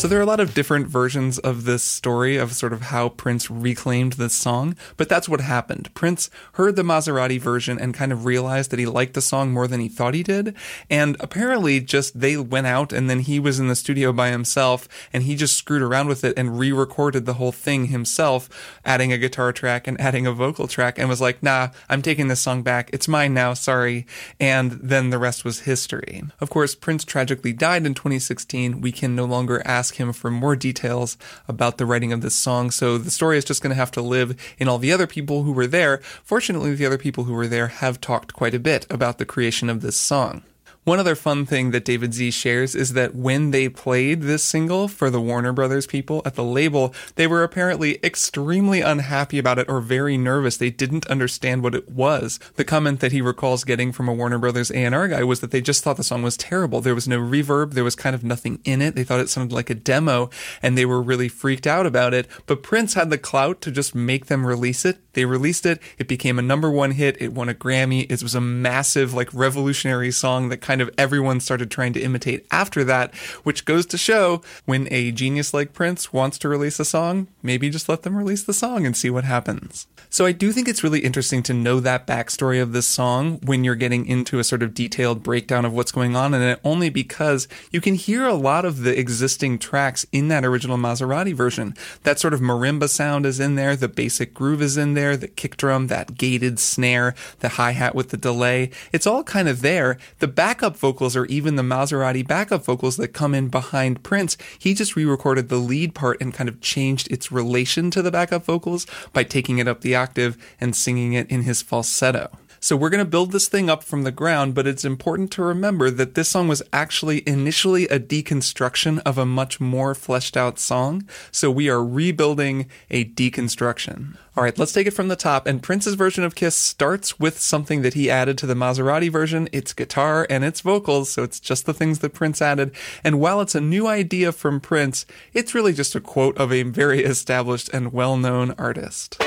So 0.00 0.08
there 0.08 0.18
are 0.18 0.22
a 0.22 0.24
lot 0.24 0.40
of 0.40 0.54
different 0.54 0.86
versions 0.86 1.38
of 1.38 1.66
this 1.66 1.82
story 1.82 2.38
of 2.38 2.54
sort 2.54 2.72
of 2.72 2.80
how 2.84 3.10
Prince 3.10 3.50
reclaimed 3.50 4.14
this 4.14 4.32
song, 4.32 4.74
but 4.96 5.10
that's 5.10 5.28
what 5.28 5.42
happened. 5.42 5.92
Prince 5.92 6.30
heard 6.54 6.76
the 6.76 6.82
Maserati 6.82 7.38
version 7.38 7.78
and 7.78 7.92
kind 7.92 8.10
of 8.10 8.24
realized 8.24 8.70
that 8.70 8.78
he 8.78 8.86
liked 8.86 9.12
the 9.12 9.20
song 9.20 9.52
more 9.52 9.68
than 9.68 9.78
he 9.78 9.90
thought 9.90 10.14
he 10.14 10.22
did. 10.22 10.56
And 10.88 11.18
apparently 11.20 11.80
just 11.80 12.18
they 12.18 12.38
went 12.38 12.66
out 12.66 12.94
and 12.94 13.10
then 13.10 13.20
he 13.20 13.38
was 13.38 13.60
in 13.60 13.68
the 13.68 13.76
studio 13.76 14.10
by 14.10 14.30
himself 14.30 14.88
and 15.12 15.24
he 15.24 15.36
just 15.36 15.58
screwed 15.58 15.82
around 15.82 16.08
with 16.08 16.24
it 16.24 16.32
and 16.34 16.58
re-recorded 16.58 17.26
the 17.26 17.34
whole 17.34 17.52
thing 17.52 17.88
himself, 17.88 18.48
adding 18.86 19.12
a 19.12 19.18
guitar 19.18 19.52
track 19.52 19.86
and 19.86 20.00
adding 20.00 20.26
a 20.26 20.32
vocal 20.32 20.66
track 20.66 20.98
and 20.98 21.10
was 21.10 21.20
like, 21.20 21.42
nah, 21.42 21.68
I'm 21.90 22.00
taking 22.00 22.28
this 22.28 22.40
song 22.40 22.62
back. 22.62 22.88
It's 22.94 23.06
mine 23.06 23.34
now. 23.34 23.52
Sorry. 23.52 24.06
And 24.40 24.72
then 24.72 25.10
the 25.10 25.18
rest 25.18 25.44
was 25.44 25.60
history. 25.60 26.22
Of 26.40 26.48
course, 26.48 26.74
Prince 26.74 27.04
tragically 27.04 27.52
died 27.52 27.84
in 27.84 27.92
2016. 27.92 28.80
We 28.80 28.92
can 28.92 29.14
no 29.14 29.26
longer 29.26 29.60
ask 29.66 29.89
ask 29.90 29.96
him 29.96 30.12
for 30.12 30.30
more 30.30 30.54
details 30.54 31.16
about 31.48 31.76
the 31.76 31.84
writing 31.84 32.12
of 32.12 32.20
this 32.20 32.36
song. 32.36 32.70
So 32.70 32.96
the 32.96 33.10
story 33.10 33.36
is 33.38 33.44
just 33.44 33.60
going 33.60 33.70
to 33.70 33.76
have 33.76 33.90
to 33.92 34.00
live 34.00 34.40
in 34.56 34.68
all 34.68 34.78
the 34.78 34.92
other 34.92 35.08
people 35.08 35.42
who 35.42 35.50
were 35.50 35.66
there. 35.66 35.98
Fortunately, 36.22 36.76
the 36.76 36.86
other 36.86 36.96
people 36.96 37.24
who 37.24 37.34
were 37.34 37.48
there 37.48 37.66
have 37.66 38.00
talked 38.00 38.32
quite 38.32 38.54
a 38.54 38.60
bit 38.60 38.86
about 38.88 39.18
the 39.18 39.24
creation 39.24 39.68
of 39.68 39.80
this 39.80 39.96
song. 39.96 40.42
One 40.90 40.98
other 40.98 41.14
fun 41.14 41.46
thing 41.46 41.70
that 41.70 41.84
David 41.84 42.14
Z 42.14 42.32
shares 42.32 42.74
is 42.74 42.94
that 42.94 43.14
when 43.14 43.52
they 43.52 43.68
played 43.68 44.22
this 44.22 44.42
single 44.42 44.88
for 44.88 45.08
the 45.08 45.20
Warner 45.20 45.52
Brothers 45.52 45.86
people 45.86 46.20
at 46.24 46.34
the 46.34 46.42
label, 46.42 46.92
they 47.14 47.28
were 47.28 47.44
apparently 47.44 48.00
extremely 48.02 48.80
unhappy 48.80 49.38
about 49.38 49.60
it 49.60 49.68
or 49.68 49.80
very 49.80 50.18
nervous. 50.18 50.56
They 50.56 50.70
didn't 50.70 51.06
understand 51.06 51.62
what 51.62 51.76
it 51.76 51.88
was. 51.88 52.40
The 52.56 52.64
comment 52.64 52.98
that 52.98 53.12
he 53.12 53.22
recalls 53.22 53.62
getting 53.62 53.92
from 53.92 54.08
a 54.08 54.12
Warner 54.12 54.40
Brothers 54.40 54.72
A&R 54.72 55.06
guy 55.06 55.22
was 55.22 55.38
that 55.38 55.52
they 55.52 55.60
just 55.60 55.84
thought 55.84 55.96
the 55.96 56.02
song 56.02 56.24
was 56.24 56.36
terrible. 56.36 56.80
There 56.80 56.96
was 56.96 57.06
no 57.06 57.20
reverb. 57.20 57.74
There 57.74 57.84
was 57.84 57.94
kind 57.94 58.16
of 58.16 58.24
nothing 58.24 58.58
in 58.64 58.82
it. 58.82 58.96
They 58.96 59.04
thought 59.04 59.20
it 59.20 59.30
sounded 59.30 59.54
like 59.54 59.70
a 59.70 59.76
demo 59.76 60.28
and 60.60 60.76
they 60.76 60.86
were 60.86 61.00
really 61.00 61.28
freaked 61.28 61.68
out 61.68 61.86
about 61.86 62.14
it. 62.14 62.26
But 62.46 62.64
Prince 62.64 62.94
had 62.94 63.10
the 63.10 63.16
clout 63.16 63.60
to 63.60 63.70
just 63.70 63.94
make 63.94 64.26
them 64.26 64.44
release 64.44 64.84
it. 64.84 64.98
They 65.12 65.24
released 65.24 65.66
it. 65.66 65.80
It 65.98 66.08
became 66.08 66.38
a 66.38 66.42
number 66.42 66.70
one 66.70 66.92
hit. 66.92 67.20
It 67.20 67.32
won 67.32 67.48
a 67.48 67.54
Grammy. 67.54 68.10
It 68.10 68.22
was 68.22 68.34
a 68.34 68.40
massive, 68.40 69.14
like 69.14 69.32
revolutionary 69.32 70.10
song 70.10 70.48
that 70.48 70.60
kind 70.60 70.80
of 70.80 70.90
everyone 70.96 71.40
started 71.40 71.70
trying 71.70 71.92
to 71.94 72.00
imitate 72.00 72.46
after 72.50 72.84
that, 72.84 73.14
which 73.44 73.64
goes 73.64 73.86
to 73.86 73.98
show 73.98 74.42
when 74.64 74.88
a 74.90 75.12
genius 75.12 75.52
like 75.54 75.72
Prince 75.72 76.12
wants 76.12 76.38
to 76.38 76.48
release 76.48 76.78
a 76.80 76.84
song, 76.84 77.28
maybe 77.42 77.70
just 77.70 77.88
let 77.88 78.02
them 78.02 78.16
release 78.16 78.42
the 78.42 78.52
song 78.52 78.86
and 78.86 78.96
see 78.96 79.10
what 79.10 79.24
happens. 79.24 79.86
So 80.08 80.26
I 80.26 80.32
do 80.32 80.50
think 80.52 80.66
it's 80.66 80.82
really 80.82 81.00
interesting 81.00 81.42
to 81.44 81.54
know 81.54 81.78
that 81.80 82.06
backstory 82.06 82.60
of 82.60 82.72
this 82.72 82.86
song 82.86 83.38
when 83.44 83.62
you're 83.62 83.76
getting 83.76 84.06
into 84.06 84.38
a 84.38 84.44
sort 84.44 84.62
of 84.62 84.74
detailed 84.74 85.22
breakdown 85.22 85.64
of 85.64 85.72
what's 85.72 85.92
going 85.92 86.16
on 86.16 86.34
in 86.34 86.42
it, 86.42 86.60
only 86.64 86.90
because 86.90 87.46
you 87.70 87.80
can 87.80 87.94
hear 87.94 88.26
a 88.26 88.34
lot 88.34 88.64
of 88.64 88.82
the 88.82 88.98
existing 88.98 89.58
tracks 89.58 90.04
in 90.10 90.28
that 90.28 90.44
original 90.44 90.76
Maserati 90.76 91.32
version. 91.32 91.74
That 92.02 92.18
sort 92.18 92.34
of 92.34 92.40
marimba 92.40 92.88
sound 92.88 93.24
is 93.24 93.38
in 93.38 93.54
there, 93.54 93.76
the 93.76 93.88
basic 93.88 94.34
groove 94.34 94.62
is 94.62 94.76
in 94.76 94.94
there, 94.94 94.99
the 95.16 95.28
kick 95.28 95.56
drum, 95.56 95.86
that 95.86 96.16
gated 96.16 96.58
snare, 96.58 97.14
the 97.40 97.50
hi 97.50 97.72
hat 97.72 97.94
with 97.94 98.10
the 98.10 98.16
delay. 98.16 98.70
It's 98.92 99.06
all 99.06 99.24
kind 99.24 99.48
of 99.48 99.62
there. 99.62 99.98
The 100.18 100.28
backup 100.28 100.76
vocals 100.76 101.16
or 101.16 101.26
even 101.26 101.56
the 101.56 101.62
Maserati 101.62 102.26
backup 102.26 102.64
vocals 102.64 102.96
that 102.96 103.08
come 103.08 103.34
in 103.34 103.48
behind 103.48 104.02
Prince, 104.02 104.36
he 104.58 104.74
just 104.74 104.96
re-recorded 104.96 105.48
the 105.48 105.56
lead 105.56 105.94
part 105.94 106.20
and 106.20 106.34
kind 106.34 106.48
of 106.48 106.60
changed 106.60 107.10
its 107.10 107.32
relation 107.32 107.90
to 107.90 108.02
the 108.02 108.10
backup 108.10 108.44
vocals 108.44 108.86
by 109.12 109.24
taking 109.24 109.58
it 109.58 109.68
up 109.68 109.80
the 109.80 109.96
octave 109.96 110.36
and 110.60 110.76
singing 110.76 111.14
it 111.14 111.30
in 111.30 111.42
his 111.42 111.62
falsetto. 111.62 112.30
So 112.62 112.76
we're 112.76 112.90
going 112.90 113.04
to 113.04 113.10
build 113.10 113.32
this 113.32 113.48
thing 113.48 113.70
up 113.70 113.82
from 113.82 114.02
the 114.02 114.12
ground, 114.12 114.54
but 114.54 114.66
it's 114.66 114.84
important 114.84 115.30
to 115.32 115.42
remember 115.42 115.90
that 115.90 116.14
this 116.14 116.28
song 116.28 116.46
was 116.46 116.62
actually 116.74 117.26
initially 117.26 117.84
a 117.88 117.98
deconstruction 117.98 119.00
of 119.06 119.16
a 119.16 119.24
much 119.24 119.60
more 119.60 119.94
fleshed 119.94 120.36
out 120.36 120.58
song. 120.58 121.08
So 121.32 121.50
we 121.50 121.70
are 121.70 121.82
rebuilding 121.82 122.68
a 122.90 123.06
deconstruction. 123.06 124.18
All 124.36 124.44
right, 124.44 124.58
let's 124.58 124.72
take 124.72 124.86
it 124.86 124.92
from 124.92 125.08
the 125.08 125.16
top. 125.16 125.46
And 125.46 125.62
Prince's 125.62 125.94
version 125.94 126.22
of 126.22 126.34
Kiss 126.34 126.54
starts 126.54 127.18
with 127.18 127.40
something 127.40 127.80
that 127.80 127.94
he 127.94 128.10
added 128.10 128.36
to 128.38 128.46
the 128.46 128.54
Maserati 128.54 129.10
version. 129.10 129.48
It's 129.52 129.72
guitar 129.72 130.26
and 130.28 130.44
it's 130.44 130.60
vocals, 130.60 131.10
so 131.10 131.22
it's 131.22 131.40
just 131.40 131.64
the 131.64 131.74
things 131.74 132.00
that 132.00 132.12
Prince 132.12 132.42
added. 132.42 132.72
And 133.02 133.18
while 133.18 133.40
it's 133.40 133.54
a 133.54 133.60
new 133.62 133.86
idea 133.86 134.32
from 134.32 134.60
Prince, 134.60 135.06
it's 135.32 135.54
really 135.54 135.72
just 135.72 135.94
a 135.94 136.00
quote 136.00 136.36
of 136.36 136.52
a 136.52 136.64
very 136.64 137.04
established 137.04 137.70
and 137.72 137.90
well-known 137.90 138.50
artist. 138.58 139.18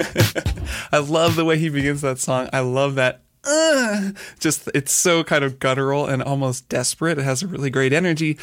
I 0.92 0.98
love 0.98 1.36
the 1.36 1.44
way 1.44 1.58
he 1.58 1.68
begins 1.68 2.00
that 2.00 2.18
song. 2.18 2.48
I 2.52 2.60
love 2.60 2.94
that. 2.96 3.22
Uh, 3.42 4.10
just 4.38 4.68
it's 4.74 4.92
so 4.92 5.24
kind 5.24 5.42
of 5.44 5.58
guttural 5.58 6.06
and 6.06 6.22
almost 6.22 6.68
desperate. 6.68 7.18
It 7.18 7.24
has 7.24 7.42
a 7.42 7.46
really 7.46 7.70
great 7.70 7.92
energy. 7.92 8.38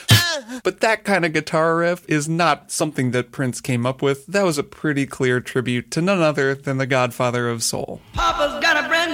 But 0.64 0.80
that 0.82 1.04
kind 1.04 1.24
of 1.24 1.34
guitar 1.34 1.78
riff 1.78 2.04
is 2.10 2.28
not 2.28 2.72
something 2.72 3.12
that 3.12 3.32
Prince 3.32 3.62
came 3.62 3.86
up 3.86 4.02
with. 4.02 4.26
That 4.26 4.44
was 4.44 4.58
a 4.58 4.64
pretty 4.64 5.06
clear 5.06 5.40
tribute 5.40 5.92
to 5.92 6.02
none 6.02 6.22
other 6.22 6.56
than 6.56 6.78
the 6.78 6.88
godfather 6.88 7.48
of 7.48 7.62
soul. 7.64 8.02
Papa's 8.14 8.62
got 8.62 8.84
a 8.84 8.88
brand 8.88 9.12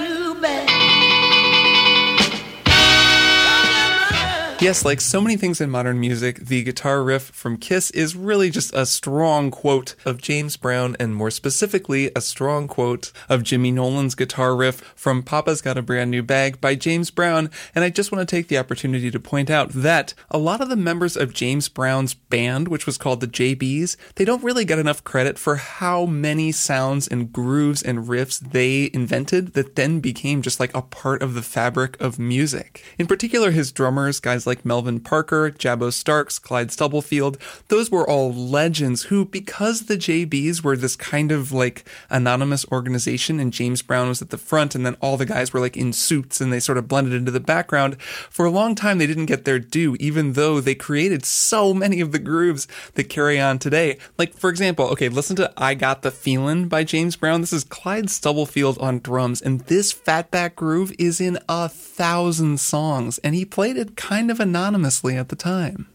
Yes, 4.64 4.82
like 4.82 5.02
so 5.02 5.20
many 5.20 5.36
things 5.36 5.60
in 5.60 5.68
modern 5.68 6.00
music, 6.00 6.38
the 6.38 6.62
guitar 6.62 7.02
riff 7.02 7.24
from 7.24 7.58
Kiss 7.58 7.90
is 7.90 8.16
really 8.16 8.48
just 8.48 8.72
a 8.72 8.86
strong 8.86 9.50
quote 9.50 9.94
of 10.06 10.22
James 10.22 10.56
Brown, 10.56 10.96
and 10.98 11.14
more 11.14 11.30
specifically, 11.30 12.10
a 12.16 12.22
strong 12.22 12.66
quote 12.66 13.12
of 13.28 13.42
Jimmy 13.42 13.70
Nolen's 13.70 14.14
guitar 14.14 14.56
riff 14.56 14.80
from 14.96 15.22
Papa's 15.22 15.60
Got 15.60 15.76
a 15.76 15.82
Brand 15.82 16.10
New 16.10 16.22
Bag 16.22 16.62
by 16.62 16.76
James 16.76 17.10
Brown. 17.10 17.50
And 17.74 17.84
I 17.84 17.90
just 17.90 18.10
want 18.10 18.26
to 18.26 18.36
take 18.36 18.48
the 18.48 18.56
opportunity 18.56 19.10
to 19.10 19.20
point 19.20 19.50
out 19.50 19.68
that 19.74 20.14
a 20.30 20.38
lot 20.38 20.62
of 20.62 20.70
the 20.70 20.76
members 20.76 21.14
of 21.14 21.34
James 21.34 21.68
Brown's 21.68 22.14
band, 22.14 22.68
which 22.68 22.86
was 22.86 22.96
called 22.96 23.20
the 23.20 23.28
JBs, 23.28 23.98
they 24.14 24.24
don't 24.24 24.42
really 24.42 24.64
get 24.64 24.78
enough 24.78 25.04
credit 25.04 25.38
for 25.38 25.56
how 25.56 26.06
many 26.06 26.52
sounds 26.52 27.06
and 27.06 27.30
grooves 27.30 27.82
and 27.82 28.06
riffs 28.06 28.38
they 28.38 28.88
invented 28.94 29.52
that 29.52 29.76
then 29.76 30.00
became 30.00 30.40
just 30.40 30.58
like 30.58 30.74
a 30.74 30.80
part 30.80 31.22
of 31.22 31.34
the 31.34 31.42
fabric 31.42 32.00
of 32.00 32.18
music. 32.18 32.82
In 32.96 33.06
particular, 33.06 33.50
his 33.50 33.70
drummers, 33.70 34.20
guys 34.20 34.46
like 34.46 34.53
like 34.54 34.64
Melvin 34.64 35.00
Parker, 35.00 35.50
Jabbo 35.50 35.92
Starks, 35.92 36.38
Clyde 36.38 36.70
Stubblefield, 36.70 37.38
those 37.66 37.90
were 37.90 38.08
all 38.08 38.32
legends 38.32 39.04
who, 39.04 39.24
because 39.24 39.86
the 39.86 39.96
JBs 39.96 40.62
were 40.62 40.76
this 40.76 40.94
kind 40.94 41.32
of 41.32 41.50
like 41.50 41.84
anonymous 42.08 42.64
organization 42.70 43.40
and 43.40 43.52
James 43.52 43.82
Brown 43.82 44.08
was 44.08 44.22
at 44.22 44.30
the 44.30 44.38
front 44.38 44.76
and 44.76 44.86
then 44.86 44.96
all 45.00 45.16
the 45.16 45.26
guys 45.26 45.52
were 45.52 45.58
like 45.58 45.76
in 45.76 45.92
suits 45.92 46.40
and 46.40 46.52
they 46.52 46.60
sort 46.60 46.78
of 46.78 46.86
blended 46.86 47.14
into 47.14 47.32
the 47.32 47.40
background, 47.40 48.00
for 48.00 48.46
a 48.46 48.50
long 48.50 48.76
time 48.76 48.98
they 48.98 49.08
didn't 49.08 49.26
get 49.26 49.44
their 49.44 49.58
due, 49.58 49.96
even 49.98 50.34
though 50.34 50.60
they 50.60 50.76
created 50.76 51.24
so 51.24 51.74
many 51.74 52.00
of 52.00 52.12
the 52.12 52.20
grooves 52.20 52.68
that 52.94 53.08
carry 53.08 53.40
on 53.40 53.58
today. 53.58 53.98
Like, 54.18 54.34
for 54.34 54.50
example, 54.50 54.86
okay, 54.90 55.08
listen 55.08 55.34
to 55.36 55.52
I 55.56 55.74
Got 55.74 56.02
the 56.02 56.12
Feelin' 56.12 56.68
by 56.68 56.84
James 56.84 57.16
Brown. 57.16 57.40
This 57.40 57.52
is 57.52 57.64
Clyde 57.64 58.08
Stubblefield 58.08 58.78
on 58.78 59.00
drums, 59.00 59.42
and 59.42 59.62
this 59.62 59.92
fatback 59.92 60.54
groove 60.54 60.92
is 60.96 61.20
in 61.20 61.38
a 61.48 61.68
thousand 61.68 62.60
songs, 62.60 63.18
and 63.18 63.34
he 63.34 63.44
played 63.44 63.76
it 63.76 63.96
kind 63.96 64.30
of 64.30 64.40
anonymously 64.44 65.16
at 65.16 65.30
the 65.30 65.36
time. 65.36 65.88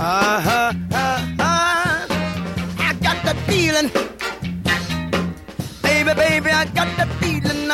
Uh-huh, 0.00 0.72
uh-huh. 0.92 2.06
I 2.80 2.96
got 3.00 3.18
the 3.24 3.34
feeling. 3.46 3.88
Baby, 5.82 6.14
baby, 6.14 6.50
I 6.50 6.64
got 6.74 6.88
the 6.98 7.06
feeling. 7.20 7.70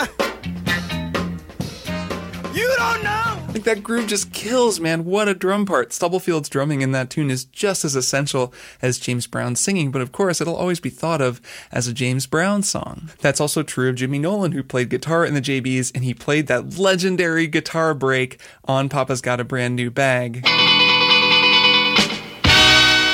You 2.55 2.69
don't 2.77 3.03
know. 3.03 3.34
Like 3.55 3.63
that 3.63 3.85
groove 3.85 4.09
just 4.09 4.33
kills, 4.33 4.81
man. 4.81 5.05
What 5.05 5.29
a 5.29 5.35
drum 5.35 5.65
part. 5.65 5.91
Stubblefield's 5.91 6.49
drumming 6.49 6.81
in 6.81 6.91
that 6.91 7.09
tune 7.09 7.31
is 7.31 7.45
just 7.45 7.85
as 7.85 7.95
essential 7.95 8.53
as 8.83 8.99
James 8.99 9.29
Brown's 9.29 9.61
singing, 9.61 9.93
but 9.93 10.03
of 10.03 10.11
course 10.11 10.41
it'll 10.41 10.57
always 10.57 10.81
be 10.81 10.91
thought 10.91 11.21
of 11.21 11.41
as 11.71 11.87
a 11.87 11.95
James 11.95 12.27
Brown 12.27 12.65
song. 12.65 13.11
That's 13.21 13.41
also 13.41 13.63
true 13.63 13.91
of 13.91 13.95
Jimmy 13.95 14.19
Nolen, 14.19 14.51
who 14.51 14.65
played 14.65 14.91
guitar 14.91 15.25
in 15.25 15.35
the 15.35 15.41
JBs, 15.41 15.93
and 15.95 16.03
he 16.03 16.13
played 16.15 16.49
that 16.49 16.77
legendary 16.77 17.47
guitar 17.47 17.95
break 17.95 18.41
on 18.65 18.89
Papa's 18.89 19.21
Got 19.21 19.39
a 19.39 19.45
Brand 19.45 19.77
New 19.77 19.89
Bag. 19.89 20.43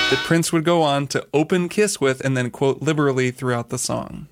That 0.08 0.22
Prince 0.24 0.54
would 0.54 0.64
go 0.64 0.80
on 0.80 1.06
to 1.08 1.26
open 1.34 1.68
Kiss 1.68 2.00
with 2.00 2.24
and 2.24 2.34
then 2.34 2.50
quote 2.50 2.80
liberally 2.80 3.30
throughout 3.30 3.68
the 3.68 3.76
song. 3.78 4.26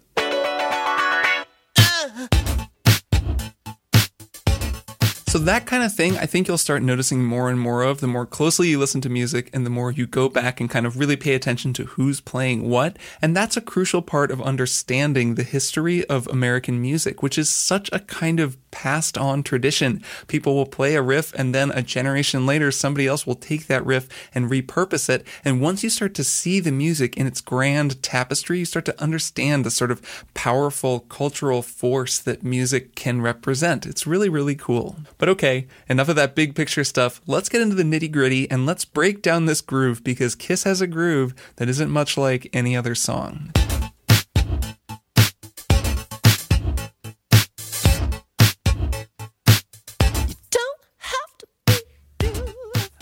So, 5.28 5.38
that 5.40 5.66
kind 5.66 5.82
of 5.82 5.92
thing, 5.92 6.16
I 6.16 6.24
think 6.24 6.48
you'll 6.48 6.56
start 6.56 6.82
noticing 6.82 7.22
more 7.22 7.50
and 7.50 7.60
more 7.60 7.82
of 7.82 8.00
the 8.00 8.06
more 8.06 8.24
closely 8.24 8.68
you 8.68 8.78
listen 8.78 9.02
to 9.02 9.10
music 9.10 9.50
and 9.52 9.66
the 9.66 9.70
more 9.70 9.92
you 9.92 10.06
go 10.06 10.30
back 10.30 10.58
and 10.58 10.70
kind 10.70 10.86
of 10.86 10.98
really 10.98 11.16
pay 11.16 11.34
attention 11.34 11.74
to 11.74 11.84
who's 11.84 12.18
playing 12.18 12.66
what. 12.66 12.98
And 13.20 13.36
that's 13.36 13.54
a 13.54 13.60
crucial 13.60 14.00
part 14.00 14.30
of 14.30 14.40
understanding 14.40 15.34
the 15.34 15.42
history 15.42 16.02
of 16.06 16.26
American 16.28 16.80
music, 16.80 17.22
which 17.22 17.36
is 17.36 17.50
such 17.50 17.90
a 17.92 18.00
kind 18.00 18.40
of 18.40 18.56
passed 18.70 19.18
on 19.18 19.42
tradition. 19.42 20.02
People 20.26 20.54
will 20.54 20.66
play 20.66 20.94
a 20.94 21.02
riff 21.02 21.35
and 21.35 21.54
then 21.54 21.70
a 21.70 21.83
generation 21.83 22.46
later, 22.46 22.70
somebody 22.70 23.07
else 23.07 23.26
will 23.26 23.35
take 23.35 23.66
that 23.66 23.85
riff 23.85 24.09
and 24.35 24.50
repurpose 24.50 25.09
it. 25.09 25.26
And 25.44 25.61
once 25.61 25.83
you 25.83 25.90
start 25.90 26.14
to 26.14 26.24
see 26.24 26.61
the 26.61 26.72
music 26.72 27.16
in 27.16 27.26
its 27.26 27.40
grand 27.40 28.02
tapestry, 28.02 28.59
you 28.61 28.64
start 28.64 28.85
to 28.87 29.02
understand 29.02 29.64
the 29.64 29.70
sort 29.70 29.90
of 29.90 30.24
powerful 30.35 31.00
cultural 31.00 31.62
force 31.62 32.18
that 32.18 32.42
music 32.42 32.94
can 32.94 33.20
represent. 33.20 33.87
It's 33.87 34.07
really, 34.07 34.28
really 34.28 34.54
cool. 34.54 34.96
But 35.18 35.28
okay, 35.31 35.66
enough 35.88 36.09
of 36.09 36.16
that 36.16 36.35
big 36.35 36.54
picture 36.54 36.85
stuff. 36.85 37.20
Let's 37.26 37.48
get 37.48 37.62
into 37.62 37.74
the 37.74 37.83
nitty 37.83 38.11
gritty 38.12 38.50
and 38.50 38.66
let's 38.66 38.85
break 38.85 39.22
down 39.22 39.46
this 39.46 39.61
groove 39.61 40.04
because 40.04 40.35
Kiss 40.35 40.64
has 40.64 40.81
a 40.81 40.87
groove 40.87 41.35
that 41.57 41.68
isn't 41.68 41.90
much 41.90 42.16
like 42.16 42.48
any 42.52 42.76
other 42.76 42.94
song. 42.94 43.52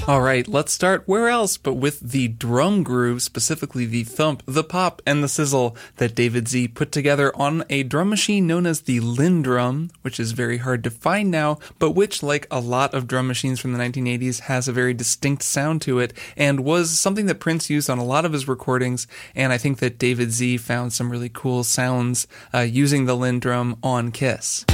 All 0.09 0.23
right, 0.23 0.47
let's 0.47 0.73
start 0.73 1.03
where 1.07 1.29
else 1.29 1.57
but 1.57 1.75
with 1.75 1.99
the 1.99 2.29
drum 2.29 2.85
groove, 2.85 3.23
specifically 3.23 3.87
the 3.87 4.05
thump, 4.05 4.45
the 4.47 4.63
pop, 4.63 5.03
and 5.05 5.21
the 5.21 5.29
sizzle 5.29 5.77
that 5.97 6.15
David 6.15 6.47
Z 6.47 6.69
put 6.69 6.93
together 6.93 7.33
on 7.35 7.65
a 7.69 7.83
drum 7.83 8.09
machine 8.09 8.47
known 8.47 8.67
as 8.67 8.83
the 8.83 9.01
LinnDrum, 9.01 9.91
which 10.03 10.21
is 10.21 10.31
very 10.31 10.59
hard 10.59 10.85
to 10.85 10.93
find 10.93 11.29
now, 11.33 11.59
but 11.81 11.91
which, 11.91 12.23
like 12.23 12.47
a 12.53 12.61
lot 12.61 12.95
of 12.95 13.09
drum 13.09 13.27
machines 13.27 13.59
from 13.59 13.73
the 13.73 13.81
1980s, 13.81 14.43
has 14.43 14.69
a 14.69 14.73
very 14.73 14.95
distinct 14.95 15.43
sound 15.43 15.83
to 15.83 15.99
it 15.99 16.13
and 16.37 16.61
was 16.61 17.01
something 17.01 17.27
that 17.27 17.41
Prince 17.41 17.69
used 17.69 17.91
on 17.91 17.99
a 17.99 18.05
lot 18.05 18.25
of 18.25 18.33
his 18.33 18.47
recordings. 18.47 19.09
And 19.35 19.53
I 19.53 19.59
think 19.59 19.81
that 19.81 19.99
David 19.99 20.31
Z 20.31 20.59
found 20.59 20.93
some 20.93 21.11
really 21.11 21.31
cool 21.35 21.65
sounds 21.65 22.29
uh, 22.55 22.61
using 22.61 23.07
the 23.07 23.17
LinnDrum 23.17 23.79
on 23.83 24.13
Kiss. 24.13 24.65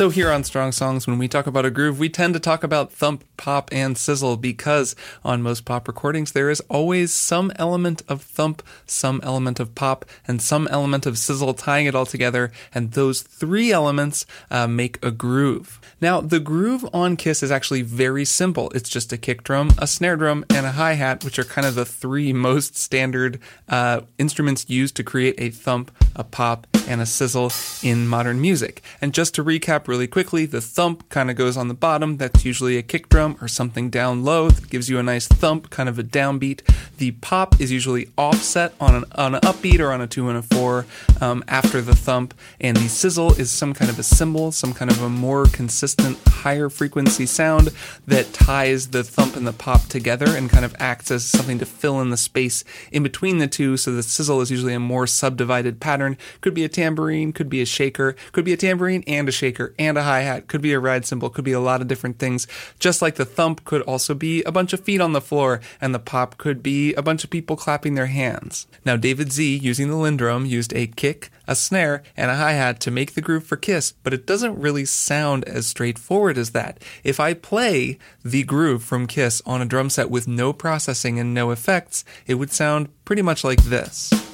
So, 0.00 0.08
here 0.08 0.30
on 0.30 0.44
Strong 0.44 0.72
Songs, 0.72 1.06
when 1.06 1.18
we 1.18 1.28
talk 1.28 1.46
about 1.46 1.66
a 1.66 1.70
groove, 1.70 1.98
we 1.98 2.08
tend 2.08 2.32
to 2.32 2.40
talk 2.40 2.64
about 2.64 2.90
thump, 2.90 3.22
pop, 3.36 3.68
and 3.70 3.98
sizzle 3.98 4.38
because 4.38 4.96
on 5.22 5.42
most 5.42 5.66
pop 5.66 5.86
recordings, 5.86 6.32
there 6.32 6.48
is 6.48 6.62
always 6.70 7.12
some 7.12 7.52
element 7.56 8.02
of 8.08 8.22
thump, 8.22 8.62
some 8.86 9.20
element 9.22 9.60
of 9.60 9.74
pop, 9.74 10.06
and 10.26 10.40
some 10.40 10.66
element 10.68 11.04
of 11.04 11.18
sizzle 11.18 11.52
tying 11.52 11.84
it 11.84 11.94
all 11.94 12.06
together. 12.06 12.50
And 12.74 12.92
those 12.92 13.20
three 13.20 13.72
elements 13.72 14.24
uh, 14.50 14.66
make 14.66 15.04
a 15.04 15.10
groove. 15.10 15.78
Now, 16.00 16.22
the 16.22 16.40
groove 16.40 16.88
on 16.94 17.18
Kiss 17.18 17.42
is 17.42 17.50
actually 17.50 17.82
very 17.82 18.24
simple. 18.24 18.70
It's 18.70 18.88
just 18.88 19.12
a 19.12 19.18
kick 19.18 19.44
drum, 19.44 19.72
a 19.76 19.86
snare 19.86 20.16
drum, 20.16 20.46
and 20.48 20.64
a 20.64 20.72
hi 20.72 20.94
hat, 20.94 21.24
which 21.24 21.38
are 21.38 21.44
kind 21.44 21.66
of 21.66 21.74
the 21.74 21.84
three 21.84 22.32
most 22.48 22.74
standard 22.74 23.38
uh, 23.68 24.00
instruments 24.16 24.70
used 24.70 24.96
to 24.96 25.04
create 25.04 25.34
a 25.36 25.50
thump, 25.50 25.90
a 26.16 26.24
pop, 26.24 26.66
and 26.88 27.02
a 27.02 27.06
sizzle 27.06 27.52
in 27.82 28.08
modern 28.08 28.40
music. 28.40 28.82
And 29.02 29.12
just 29.12 29.34
to 29.34 29.44
recap 29.44 29.89
really 29.90 30.06
quickly, 30.06 30.46
the 30.46 30.60
thump 30.60 31.08
kind 31.08 31.30
of 31.30 31.36
goes 31.36 31.56
on 31.56 31.66
the 31.66 31.74
bottom. 31.74 32.16
That's 32.16 32.44
usually 32.44 32.78
a 32.78 32.82
kick 32.82 33.08
drum 33.08 33.36
or 33.42 33.48
something 33.48 33.90
down 33.90 34.24
low 34.24 34.48
that 34.48 34.70
gives 34.70 34.88
you 34.88 35.00
a 35.00 35.02
nice 35.02 35.26
thump, 35.26 35.68
kind 35.68 35.88
of 35.88 35.98
a 35.98 36.04
downbeat. 36.04 36.60
The 36.98 37.10
pop 37.10 37.60
is 37.60 37.72
usually 37.72 38.08
offset 38.16 38.72
on 38.80 38.94
an, 38.94 39.04
on 39.16 39.34
an 39.34 39.40
upbeat 39.40 39.80
or 39.80 39.90
on 39.90 40.00
a 40.00 40.06
two 40.06 40.28
and 40.28 40.38
a 40.38 40.42
four 40.42 40.86
um, 41.20 41.42
after 41.48 41.82
the 41.82 41.96
thump. 41.96 42.34
And 42.60 42.76
the 42.76 42.88
sizzle 42.88 43.32
is 43.34 43.50
some 43.50 43.74
kind 43.74 43.90
of 43.90 43.98
a 43.98 44.04
cymbal, 44.04 44.52
some 44.52 44.72
kind 44.72 44.90
of 44.90 45.02
a 45.02 45.08
more 45.08 45.46
consistent 45.46 46.16
higher 46.28 46.70
frequency 46.70 47.26
sound 47.26 47.70
that 48.06 48.32
ties 48.32 48.88
the 48.88 49.02
thump 49.02 49.34
and 49.34 49.46
the 49.46 49.52
pop 49.52 49.86
together 49.88 50.28
and 50.36 50.48
kind 50.48 50.64
of 50.64 50.74
acts 50.78 51.10
as 51.10 51.24
something 51.24 51.58
to 51.58 51.66
fill 51.66 52.00
in 52.00 52.10
the 52.10 52.16
space 52.16 52.62
in 52.92 53.02
between 53.02 53.38
the 53.38 53.48
two. 53.48 53.76
So 53.76 53.92
the 53.92 54.04
sizzle 54.04 54.40
is 54.40 54.50
usually 54.52 54.74
a 54.74 54.80
more 54.80 55.08
subdivided 55.08 55.80
pattern. 55.80 56.16
Could 56.40 56.54
be 56.54 56.64
a 56.64 56.68
tambourine, 56.68 57.32
could 57.32 57.50
be 57.50 57.60
a 57.60 57.66
shaker, 57.66 58.14
could 58.30 58.44
be 58.44 58.52
a 58.52 58.56
tambourine 58.56 59.02
and 59.08 59.28
a 59.28 59.32
shaker 59.32 59.69
and 59.78 59.96
a 59.98 60.02
hi 60.02 60.20
hat, 60.20 60.48
could 60.48 60.60
be 60.60 60.72
a 60.72 60.80
ride 60.80 61.06
cymbal, 61.06 61.30
could 61.30 61.44
be 61.44 61.52
a 61.52 61.60
lot 61.60 61.80
of 61.80 61.88
different 61.88 62.18
things. 62.18 62.46
Just 62.78 63.02
like 63.02 63.16
the 63.16 63.24
thump 63.24 63.64
could 63.64 63.82
also 63.82 64.14
be 64.14 64.42
a 64.44 64.52
bunch 64.52 64.72
of 64.72 64.80
feet 64.80 65.00
on 65.00 65.12
the 65.12 65.20
floor, 65.20 65.60
and 65.80 65.94
the 65.94 65.98
pop 65.98 66.38
could 66.38 66.62
be 66.62 66.94
a 66.94 67.02
bunch 67.02 67.24
of 67.24 67.30
people 67.30 67.56
clapping 67.56 67.94
their 67.94 68.06
hands. 68.06 68.66
Now, 68.84 68.96
David 68.96 69.32
Z, 69.32 69.56
using 69.56 69.88
the 69.88 69.96
LinnDrum, 69.96 70.48
used 70.48 70.74
a 70.74 70.86
kick, 70.86 71.30
a 71.46 71.54
snare, 71.54 72.02
and 72.16 72.30
a 72.30 72.36
hi 72.36 72.52
hat 72.52 72.80
to 72.80 72.90
make 72.90 73.14
the 73.14 73.20
groove 73.20 73.44
for 73.44 73.56
Kiss, 73.56 73.92
but 74.02 74.14
it 74.14 74.26
doesn't 74.26 74.60
really 74.60 74.84
sound 74.84 75.44
as 75.44 75.66
straightforward 75.66 76.38
as 76.38 76.50
that. 76.50 76.82
If 77.02 77.18
I 77.18 77.34
play 77.34 77.98
the 78.24 78.44
groove 78.44 78.84
from 78.84 79.06
Kiss 79.06 79.42
on 79.44 79.60
a 79.60 79.66
drum 79.66 79.90
set 79.90 80.10
with 80.10 80.28
no 80.28 80.52
processing 80.52 81.18
and 81.18 81.34
no 81.34 81.50
effects, 81.50 82.04
it 82.26 82.34
would 82.34 82.52
sound 82.52 82.88
pretty 83.04 83.22
much 83.22 83.42
like 83.42 83.62
this. 83.64 84.29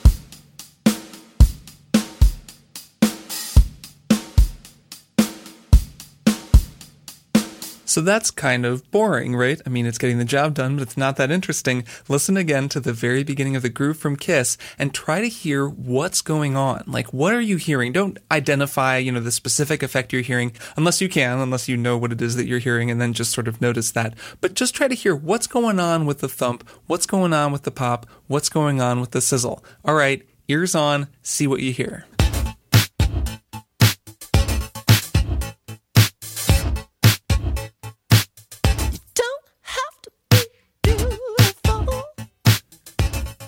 So 7.97 8.03
that's 8.03 8.31
kind 8.31 8.67
of 8.67 8.91
boring, 8.91 9.35
right? 9.35 9.59
I 9.65 9.71
mean, 9.71 9.87
it's 9.87 9.97
getting 9.97 10.19
the 10.19 10.27
job 10.27 10.53
done, 10.53 10.77
but 10.77 10.83
it's 10.83 10.99
not 10.99 11.17
that 11.17 11.31
interesting. 11.31 11.87
Listen 12.11 12.37
again 12.37 12.69
to 12.69 12.79
the 12.79 12.93
very 12.93 13.25
beginning 13.25 13.57
of 13.57 13.63
the 13.63 13.71
groove 13.71 13.97
from 13.97 14.17
Kiss 14.17 14.59
and 14.79 14.93
try 14.93 15.23
to 15.23 15.29
hear 15.31 15.67
what's 15.67 16.21
going 16.21 16.59
on. 16.59 16.85
Like, 16.87 17.15
what 17.15 17.33
are 17.33 17.41
you 17.41 17.57
hearing? 17.57 17.93
Don't 17.93 18.19
identify, 18.31 18.99
you 18.99 19.11
know, 19.11 19.21
the 19.21 19.33
specific 19.33 19.83
effect 19.83 20.13
you're 20.13 20.21
hearing 20.21 20.53
unless 20.77 21.01
you 21.01 21.09
can, 21.09 21.39
unless 21.39 21.71
you 21.71 21.79
know 21.79 21.97
what 21.97 22.13
it 22.13 22.21
is 22.21 22.37
that 22.37 22.47
you're 22.47 22.59
hearing 22.59 22.91
and 22.91 23.01
then 23.01 23.15
just 23.15 23.33
sort 23.33 23.49
of 23.49 23.63
notice 23.63 23.91
that. 23.93 24.13
But 24.43 24.53
just 24.53 24.75
try 24.75 24.89
to 24.89 24.95
hear 24.95 25.17
what's 25.17 25.47
going 25.47 25.81
on 25.81 26.05
with 26.05 26.19
the 26.19 26.29
thump, 26.29 26.69
what's 26.87 27.07
going 27.07 27.33
on 27.33 27.51
with 27.51 27.63
the 27.63 27.71
pop, 27.71 28.07
what's 28.27 28.51
going 28.51 28.83
on 28.83 29.01
with 29.01 29.13
the 29.13 29.23
sizzle. 29.23 29.65
All 29.87 29.95
right, 29.95 30.23
ears 30.49 30.75
on, 30.75 31.07
see 31.23 31.47
what 31.47 31.61
you 31.61 31.73
hear. 31.73 32.05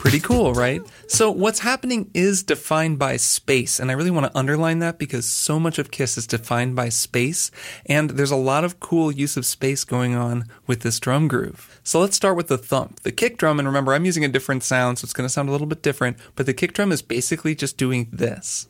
Pretty 0.09 0.25
cool, 0.25 0.55
right? 0.55 0.81
So, 1.07 1.31
what's 1.31 1.59
happening 1.59 2.11
is 2.15 2.43
defined 2.43 2.99
by 2.99 3.19
space, 3.19 3.79
and 3.79 3.91
I 3.91 3.95
really 3.95 4.11
want 4.11 4.25
to 4.25 4.39
underline 4.39 4.79
that 4.79 4.99
because 4.99 5.27
so 5.27 5.61
much 5.61 5.79
of 5.79 5.91
Kiss 5.91 6.17
is 6.17 6.27
defined 6.27 6.75
by 6.75 6.89
space, 6.89 7.51
and 7.85 8.09
there's 8.11 8.31
a 8.31 8.37
lot 8.37 8.65
of 8.65 8.81
cool 8.81 9.13
use 9.13 9.37
of 9.37 9.45
space 9.45 9.85
going 9.85 10.15
on 10.15 10.47
with 10.67 10.81
this 10.81 10.99
drum 10.99 11.29
groove. 11.29 11.79
So, 11.85 12.01
let's 12.01 12.17
start 12.17 12.39
with 12.39 12.49
the 12.49 12.57
thump. 12.57 13.01
The 13.01 13.13
kick 13.13 13.37
drum, 13.37 13.59
and 13.59 13.69
remember, 13.69 13.93
I'm 13.93 14.07
using 14.07 14.25
a 14.25 14.29
different 14.29 14.63
sound, 14.63 14.99
so 14.99 15.05
it's 15.05 15.13
going 15.13 15.27
to 15.27 15.33
sound 15.33 15.51
a 15.51 15.53
little 15.53 15.67
bit 15.67 15.83
different, 15.83 16.17
but 16.37 16.47
the 16.47 16.55
kick 16.55 16.73
drum 16.73 16.91
is 16.91 17.03
basically 17.03 17.55
just 17.55 17.77
doing 17.77 18.09
this. 18.11 18.67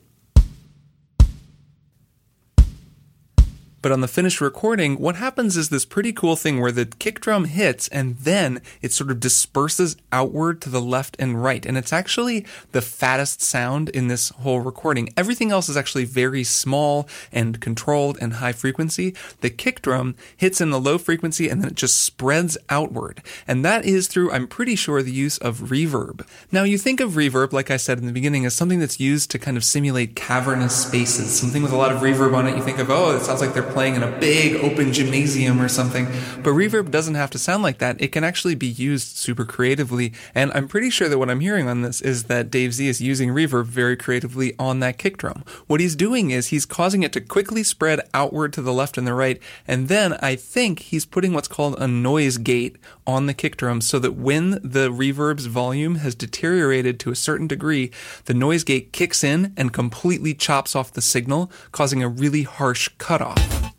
But 3.80 3.92
on 3.92 4.00
the 4.00 4.08
finished 4.08 4.40
recording, 4.40 4.98
what 4.98 5.16
happens 5.16 5.56
is 5.56 5.68
this 5.68 5.84
pretty 5.84 6.12
cool 6.12 6.34
thing 6.34 6.60
where 6.60 6.72
the 6.72 6.86
kick 6.86 7.20
drum 7.20 7.44
hits 7.44 7.86
and 7.88 8.16
then 8.16 8.60
it 8.82 8.92
sort 8.92 9.10
of 9.10 9.20
disperses 9.20 9.96
outward 10.10 10.60
to 10.62 10.68
the 10.68 10.80
left 10.80 11.16
and 11.18 11.42
right. 11.42 11.64
And 11.64 11.78
it's 11.78 11.92
actually 11.92 12.44
the 12.72 12.82
fattest 12.82 13.40
sound 13.40 13.88
in 13.90 14.08
this 14.08 14.30
whole 14.30 14.60
recording. 14.60 15.10
Everything 15.16 15.52
else 15.52 15.68
is 15.68 15.76
actually 15.76 16.04
very 16.04 16.42
small 16.42 17.08
and 17.30 17.60
controlled 17.60 18.18
and 18.20 18.34
high 18.34 18.52
frequency. 18.52 19.14
The 19.42 19.50
kick 19.50 19.80
drum 19.80 20.16
hits 20.36 20.60
in 20.60 20.70
the 20.70 20.80
low 20.80 20.98
frequency 20.98 21.48
and 21.48 21.62
then 21.62 21.70
it 21.70 21.76
just 21.76 22.02
spreads 22.02 22.58
outward. 22.68 23.22
And 23.46 23.64
that 23.64 23.84
is 23.84 24.08
through, 24.08 24.32
I'm 24.32 24.48
pretty 24.48 24.74
sure, 24.74 25.02
the 25.02 25.12
use 25.12 25.38
of 25.38 25.60
reverb. 25.70 26.26
Now, 26.50 26.64
you 26.64 26.78
think 26.78 27.00
of 27.00 27.12
reverb, 27.12 27.52
like 27.52 27.70
I 27.70 27.76
said 27.76 27.98
in 27.98 28.06
the 28.06 28.12
beginning, 28.12 28.44
as 28.44 28.54
something 28.54 28.80
that's 28.80 28.98
used 28.98 29.30
to 29.30 29.38
kind 29.38 29.56
of 29.56 29.64
simulate 29.64 30.16
cavernous 30.16 30.74
spaces, 30.74 31.38
something 31.38 31.62
with 31.62 31.72
a 31.72 31.76
lot 31.76 31.92
of 31.92 32.00
reverb 32.00 32.34
on 32.34 32.48
it. 32.48 32.56
You 32.56 32.62
think 32.62 32.78
of, 32.78 32.90
oh, 32.90 33.16
it 33.16 33.22
sounds 33.22 33.40
like 33.40 33.54
they're 33.54 33.67
playing 33.70 33.94
in 33.94 34.02
a 34.02 34.18
big 34.18 34.56
open 34.56 34.92
gymnasium 34.92 35.60
or 35.60 35.68
something. 35.68 36.06
But 36.42 36.50
reverb 36.50 36.90
doesn't 36.90 37.14
have 37.14 37.30
to 37.30 37.38
sound 37.38 37.62
like 37.62 37.78
that. 37.78 38.00
It 38.00 38.12
can 38.12 38.24
actually 38.24 38.54
be 38.54 38.66
used 38.66 39.16
super 39.16 39.44
creatively. 39.44 40.12
And 40.34 40.52
I'm 40.52 40.68
pretty 40.68 40.90
sure 40.90 41.08
that 41.08 41.18
what 41.18 41.30
I'm 41.30 41.40
hearing 41.40 41.68
on 41.68 41.82
this 41.82 42.00
is 42.00 42.24
that 42.24 42.50
Dave 42.50 42.74
Z 42.74 42.88
is 42.88 43.00
using 43.00 43.30
reverb 43.30 43.66
very 43.66 43.96
creatively 43.96 44.54
on 44.58 44.80
that 44.80 44.98
kick 44.98 45.16
drum. 45.16 45.44
What 45.66 45.80
he's 45.80 45.96
doing 45.96 46.30
is 46.30 46.48
he's 46.48 46.66
causing 46.66 47.02
it 47.02 47.12
to 47.12 47.20
quickly 47.20 47.62
spread 47.62 48.00
outward 48.14 48.52
to 48.54 48.62
the 48.62 48.72
left 48.72 48.98
and 48.98 49.06
the 49.06 49.14
right. 49.14 49.40
And 49.66 49.88
then 49.88 50.14
I 50.14 50.36
think 50.36 50.80
he's 50.80 51.04
putting 51.04 51.32
what's 51.32 51.48
called 51.48 51.76
a 51.78 51.88
noise 51.88 52.38
gate 52.38 52.76
on 53.08 53.26
the 53.26 53.34
kick 53.34 53.56
drum 53.56 53.80
so 53.80 53.98
that 53.98 54.12
when 54.12 54.60
the 54.62 54.92
reverb's 54.92 55.46
volume 55.46 55.96
has 55.96 56.14
deteriorated 56.14 57.00
to 57.00 57.10
a 57.10 57.16
certain 57.16 57.48
degree, 57.48 57.90
the 58.26 58.34
noise 58.34 58.62
gate 58.62 58.92
kicks 58.92 59.24
in 59.24 59.54
and 59.56 59.72
completely 59.72 60.34
chops 60.34 60.76
off 60.76 60.92
the 60.92 61.00
signal, 61.00 61.50
causing 61.72 62.02
a 62.02 62.08
really 62.08 62.42
harsh 62.42 62.90
cutoff. 62.98 63.72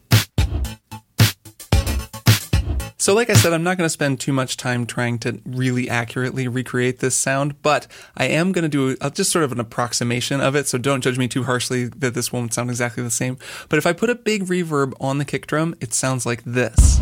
So, 2.98 3.14
like 3.14 3.30
I 3.30 3.34
said, 3.34 3.54
I'm 3.54 3.64
not 3.64 3.78
going 3.78 3.86
to 3.86 3.90
spend 3.90 4.20
too 4.20 4.34
much 4.34 4.58
time 4.58 4.86
trying 4.86 5.20
to 5.20 5.40
really 5.46 5.90
accurately 5.90 6.50
recreate 6.50 7.00
this 7.00 7.16
sound, 7.16 7.62
but 7.62 7.88
I 8.18 8.26
am 8.26 8.52
going 8.52 8.64
to 8.64 8.70
do 8.70 8.98
a, 9.00 9.10
just 9.10 9.32
sort 9.32 9.46
of 9.46 9.54
an 9.54 9.60
approximation 9.60 10.42
of 10.42 10.54
it. 10.56 10.68
So, 10.68 10.78
don't 10.78 11.02
judge 11.02 11.18
me 11.18 11.30
too 11.30 11.44
harshly 11.44 11.86
that 11.86 12.14
this 12.14 12.34
won't 12.34 12.54
sound 12.54 12.70
exactly 12.70 13.02
the 13.02 13.10
same. 13.10 13.38
But 13.70 13.80
if 13.80 13.86
I 13.86 13.94
put 13.94 14.10
a 14.10 14.16
big 14.16 14.46
reverb 14.46 14.94
on 15.00 15.18
the 15.18 15.24
kick 15.24 15.48
drum, 15.48 15.76
it 15.80 15.94
sounds 15.94 16.26
like 16.26 16.44
this. 16.44 17.00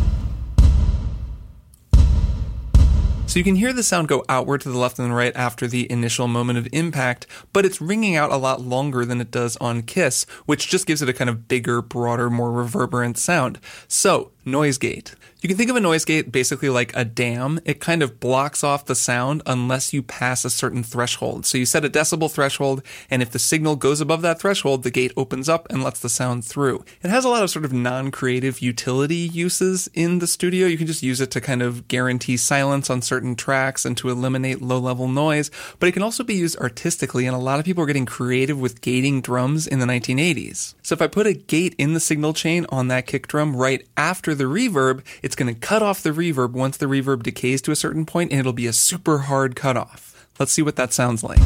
So 3.28 3.38
you 3.38 3.44
can 3.44 3.56
hear 3.56 3.74
the 3.74 3.82
sound 3.82 4.08
go 4.08 4.24
outward 4.30 4.62
to 4.62 4.70
the 4.70 4.78
left 4.78 4.98
and 4.98 5.10
the 5.10 5.14
right 5.14 5.36
after 5.36 5.66
the 5.66 5.92
initial 5.92 6.28
moment 6.28 6.58
of 6.58 6.66
impact, 6.72 7.26
but 7.52 7.66
it's 7.66 7.78
ringing 7.78 8.16
out 8.16 8.32
a 8.32 8.38
lot 8.38 8.62
longer 8.62 9.04
than 9.04 9.20
it 9.20 9.30
does 9.30 9.58
on 9.58 9.82
Kiss, 9.82 10.24
which 10.46 10.68
just 10.68 10.86
gives 10.86 11.02
it 11.02 11.10
a 11.10 11.12
kind 11.12 11.28
of 11.28 11.46
bigger, 11.46 11.82
broader, 11.82 12.30
more 12.30 12.50
reverberant 12.50 13.18
sound. 13.18 13.60
So, 13.86 14.30
noise 14.46 14.78
gate. 14.78 15.14
You 15.40 15.48
can 15.48 15.56
think 15.56 15.70
of 15.70 15.76
a 15.76 15.80
noise 15.80 16.04
gate 16.04 16.32
basically 16.32 16.68
like 16.68 16.90
a 16.96 17.04
dam. 17.04 17.60
It 17.64 17.78
kind 17.78 18.02
of 18.02 18.18
blocks 18.18 18.64
off 18.64 18.86
the 18.86 18.96
sound 18.96 19.40
unless 19.46 19.92
you 19.92 20.02
pass 20.02 20.44
a 20.44 20.50
certain 20.50 20.82
threshold. 20.82 21.46
So 21.46 21.58
you 21.58 21.64
set 21.64 21.84
a 21.84 21.88
decibel 21.88 22.28
threshold, 22.28 22.82
and 23.08 23.22
if 23.22 23.30
the 23.30 23.38
signal 23.38 23.76
goes 23.76 24.00
above 24.00 24.20
that 24.22 24.40
threshold, 24.40 24.82
the 24.82 24.90
gate 24.90 25.12
opens 25.16 25.48
up 25.48 25.70
and 25.70 25.80
lets 25.80 26.00
the 26.00 26.08
sound 26.08 26.44
through. 26.44 26.84
It 27.02 27.10
has 27.10 27.24
a 27.24 27.28
lot 27.28 27.44
of 27.44 27.50
sort 27.50 27.64
of 27.64 27.72
non-creative 27.72 28.58
utility 28.58 29.14
uses 29.14 29.88
in 29.94 30.18
the 30.18 30.26
studio. 30.26 30.66
You 30.66 30.76
can 30.76 30.88
just 30.88 31.04
use 31.04 31.20
it 31.20 31.30
to 31.30 31.40
kind 31.40 31.62
of 31.62 31.86
guarantee 31.86 32.36
silence 32.36 32.90
on 32.90 33.00
certain 33.00 33.36
tracks 33.36 33.84
and 33.84 33.96
to 33.98 34.10
eliminate 34.10 34.60
low-level 34.60 35.06
noise, 35.06 35.52
but 35.78 35.88
it 35.88 35.92
can 35.92 36.02
also 36.02 36.24
be 36.24 36.34
used 36.34 36.58
artistically, 36.58 37.26
and 37.26 37.36
a 37.36 37.38
lot 37.38 37.60
of 37.60 37.64
people 37.64 37.84
are 37.84 37.86
getting 37.86 38.06
creative 38.06 38.58
with 38.58 38.80
gating 38.80 39.20
drums 39.20 39.68
in 39.68 39.78
the 39.78 39.86
1980s. 39.86 40.74
So 40.82 40.94
if 40.94 41.02
I 41.02 41.06
put 41.06 41.28
a 41.28 41.34
gate 41.34 41.76
in 41.78 41.94
the 41.94 42.00
signal 42.00 42.32
chain 42.32 42.66
on 42.70 42.88
that 42.88 43.06
kick 43.06 43.28
drum 43.28 43.54
right 43.54 43.86
after 43.96 44.34
the 44.34 44.44
reverb, 44.44 45.04
it's 45.28 45.36
going 45.36 45.54
to 45.54 45.60
cut 45.60 45.82
off 45.82 46.02
the 46.02 46.08
reverb 46.08 46.52
once 46.52 46.78
the 46.78 46.86
reverb 46.86 47.22
decays 47.22 47.60
to 47.60 47.70
a 47.70 47.76
certain 47.76 48.06
point 48.06 48.30
and 48.30 48.40
it'll 48.40 48.54
be 48.54 48.66
a 48.66 48.72
super 48.72 49.18
hard 49.18 49.54
cutoff. 49.54 50.26
Let's 50.38 50.52
see 50.52 50.62
what 50.62 50.76
that 50.76 50.94
sounds 50.94 51.22
like. 51.22 51.38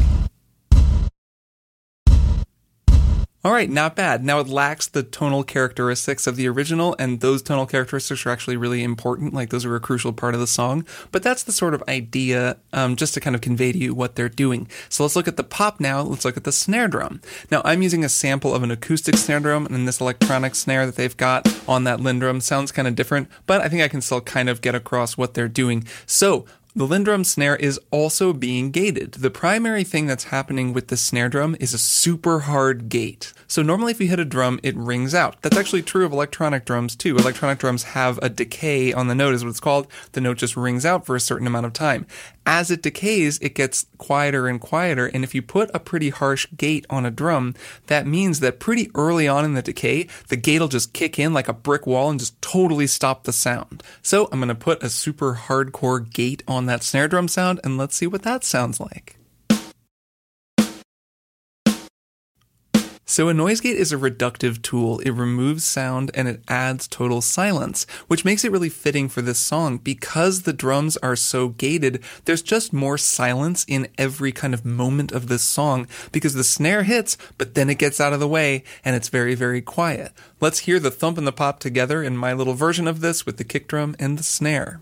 All 3.45 3.51
right, 3.51 3.69
not 3.69 3.97
bad. 3.97 4.25
Now 4.25 4.39
it 4.39 4.47
lacks 4.47 4.87
the 4.87 5.03
tonal 5.03 5.43
characteristics 5.43 6.29
of 6.29 6.37
the 6.37 6.47
original, 6.47 6.95
and 7.01 7.19
those 7.19 7.43
tonal 7.43 7.67
characteristics 7.67 8.25
are 8.25 8.31
actually 8.31 8.57
really 8.57 8.85
important. 8.85 9.35
Like 9.35 9.51
those 9.51 9.65
are 9.65 9.75
a 9.75 9.81
crucial 9.81 10.13
part 10.13 10.35
of 10.35 10.41
the 10.41 10.47
song. 10.47 10.87
But 11.11 11.25
that's 11.25 11.43
the 11.43 11.51
sort 11.51 11.75
of 11.75 11.83
idea, 11.89 12.59
um, 12.73 12.95
just 12.95 13.15
to 13.15 13.21
kind 13.21 13.35
of 13.35 13.43
convey 13.43 13.73
to 13.73 13.79
you 13.79 13.95
what 13.95 14.15
they're 14.15 14.29
doing. 14.29 14.69
So 14.89 15.03
let's 15.03 15.17
look 15.17 15.27
at 15.27 15.37
the 15.37 15.43
pop 15.43 15.81
now. 15.81 16.03
Let's 16.03 16.25
look 16.25 16.37
at 16.37 16.45
the 16.45 16.53
snare 16.53 16.87
drum. 16.87 17.21
Now 17.51 17.63
I'm 17.65 17.83
using 17.83 18.05
a 18.05 18.09
sample 18.09 18.55
of 18.55 18.63
an 18.63 18.71
acoustic 18.71 19.17
snare 19.17 19.41
drum, 19.41 19.67
and 19.67 19.89
this 19.89 20.01
electronic 20.01 20.55
snare 20.55 20.87
that 20.87 20.95
they've 20.95 21.17
got 21.17 21.53
on 21.67 21.83
that 21.83 21.99
LinnDrum 21.99 22.43
sounds 22.43 22.71
kind 22.71 22.87
of 22.87 22.95
different, 22.95 23.29
but 23.47 23.61
I 23.61 23.69
think 23.69 23.83
I 23.83 23.89
can 23.89 24.03
still 24.03 24.21
kind 24.21 24.49
of 24.49 24.61
get 24.61 24.77
across 24.77 25.17
what 25.17 25.35
they're 25.35 25.49
doing. 25.49 25.85
So 26.07 26.47
the 26.75 26.87
LinnDrum 26.87 27.27
snare 27.27 27.57
is 27.57 27.79
also 27.91 28.33
being 28.33 28.71
gated. 28.71 29.13
The 29.13 29.31
primary 29.31 29.85
thing 29.85 30.07
that's 30.07 30.25
happening 30.25 30.73
with 30.73 30.89
the 30.89 30.97
snare 30.97 31.29
drum 31.29 31.55
is 31.61 31.75
a 31.75 31.79
super 31.79 32.41
hard 32.41 32.89
gate. 32.89 33.35
So 33.47 33.61
normally 33.61 33.93
if 33.93 34.01
you 34.01 34.09
hit 34.09 34.19
a 34.19 34.25
drum, 34.25 34.59
it 34.63 34.75
rings 34.75 35.15
out. 35.15 35.43
That's 35.43 35.59
actually 35.59 35.83
true 35.83 36.07
of 36.07 36.13
electronic 36.13 36.65
drums 36.65 36.97
too. 36.97 37.19
Electronic 37.19 37.59
drums 37.59 37.83
have 37.83 38.19
a 38.23 38.31
decay 38.31 38.91
on 38.91 39.09
the 39.09 39.15
note 39.15 39.35
is 39.35 39.45
what 39.45 39.51
it's 39.51 39.61
called. 39.61 39.87
The 40.13 40.23
note 40.23 40.39
just 40.39 40.57
rings 40.57 40.87
out 40.87 41.05
for 41.05 41.15
a 41.15 41.21
certain 41.21 41.47
amount 41.47 41.67
of 41.67 41.75
time. 41.75 42.07
As 42.45 42.71
it 42.71 42.83
decays, 42.83 43.39
it 43.39 43.55
gets 43.55 43.87
quieter 43.99 44.49
and 44.49 44.61
quieter. 44.61 45.07
And 45.07 45.23
if 45.23 45.35
you 45.35 45.43
put 45.43 45.71
a 45.73 45.79
pretty 45.79 46.11
harsh 46.11 46.47
gate 46.57 46.87
on 46.91 47.07
a 47.07 47.11
drum, 47.11 47.55
that 47.87 48.07
means 48.07 48.41
that 48.41 48.59
pretty 48.59 48.91
early 48.95 49.29
on 49.29 49.45
in 49.45 49.55
the 49.55 49.63
decay, 49.63 50.09
the 50.29 50.37
gate 50.37 50.61
will 50.61 50.69
just 50.69 50.93
kick 50.93 51.19
in 51.19 51.33
like 51.33 51.49
a 51.49 51.53
brick 51.53 51.87
wall 51.87 52.11
and 52.11 52.19
just 52.19 52.41
totally 52.43 52.87
stop 52.87 53.25
the 53.25 53.33
sound. 53.33 53.83
So 54.03 54.29
I'm 54.33 54.41
going 54.41 54.49
to 54.49 54.55
put 54.55 54.83
a 54.83 54.91
super 54.91 55.35
hardcore 55.35 56.13
gate 56.13 56.43
on 56.49 56.67
that 56.67 56.83
snare 56.83 57.09
drum 57.09 57.29
sound 57.29 57.61
and 57.63 57.79
let's 57.79 57.95
see 57.95 58.07
what 58.07 58.23
that 58.23 58.43
sounds 58.45 58.81
like. 58.81 59.22
So 63.13 63.29
a 63.29 63.35
noise 63.35 63.61
gate 63.61 63.77
is 63.77 63.93
a 63.93 63.99
reductive 63.99 64.63
tool. 64.63 64.99
It 65.01 65.11
removes 65.11 65.65
sound 65.65 66.11
and 66.15 66.27
it 66.27 66.43
adds 66.49 66.89
total 66.89 67.21
silence, 67.21 67.85
which 68.09 68.25
makes 68.25 68.43
it 68.43 68.51
really 68.51 68.71
fitting 68.71 69.11
for 69.11 69.21
this 69.21 69.39
song 69.39 69.77
because 69.77 70.45
the 70.45 70.55
drums 70.55 70.97
are 71.03 71.15
so 71.15 71.49
gated. 71.49 72.03
There's 72.25 72.41
just 72.41 72.73
more 72.73 72.97
silence 72.97 73.67
in 73.69 73.89
every 73.99 74.33
kind 74.33 74.55
of 74.55 74.65
moment 74.65 75.13
of 75.13 75.29
this 75.29 75.43
song 75.43 75.89
because 76.11 76.33
the 76.33 76.43
snare 76.43 76.85
hits, 76.85 77.19
but 77.37 77.55
then 77.55 77.69
it 77.69 77.77
gets 77.77 78.01
out 78.01 78.15
of 78.15 78.21
the 78.21 78.27
way 78.27 78.65
and 78.83 78.97
it's 78.97 79.11
very, 79.11 79.35
very 79.35 79.61
quiet. 79.61 80.13
Let's 80.41 80.61
hear 80.61 80.81
the 80.81 80.91
thump 80.91 81.19
and 81.19 81.27
the 81.27 81.33
pop 81.33 81.61
together 81.61 82.03
in 82.03 82.17
my 82.17 82.33
little 82.33 82.55
version 82.55 82.89
of 82.89 83.03
this 83.03 83.27
with 83.27 83.37
the 83.37 83.45
kick 83.45 83.69
drum 83.69 83.95
and 83.99 84.19
the 84.19 84.23
snare. 84.23 84.81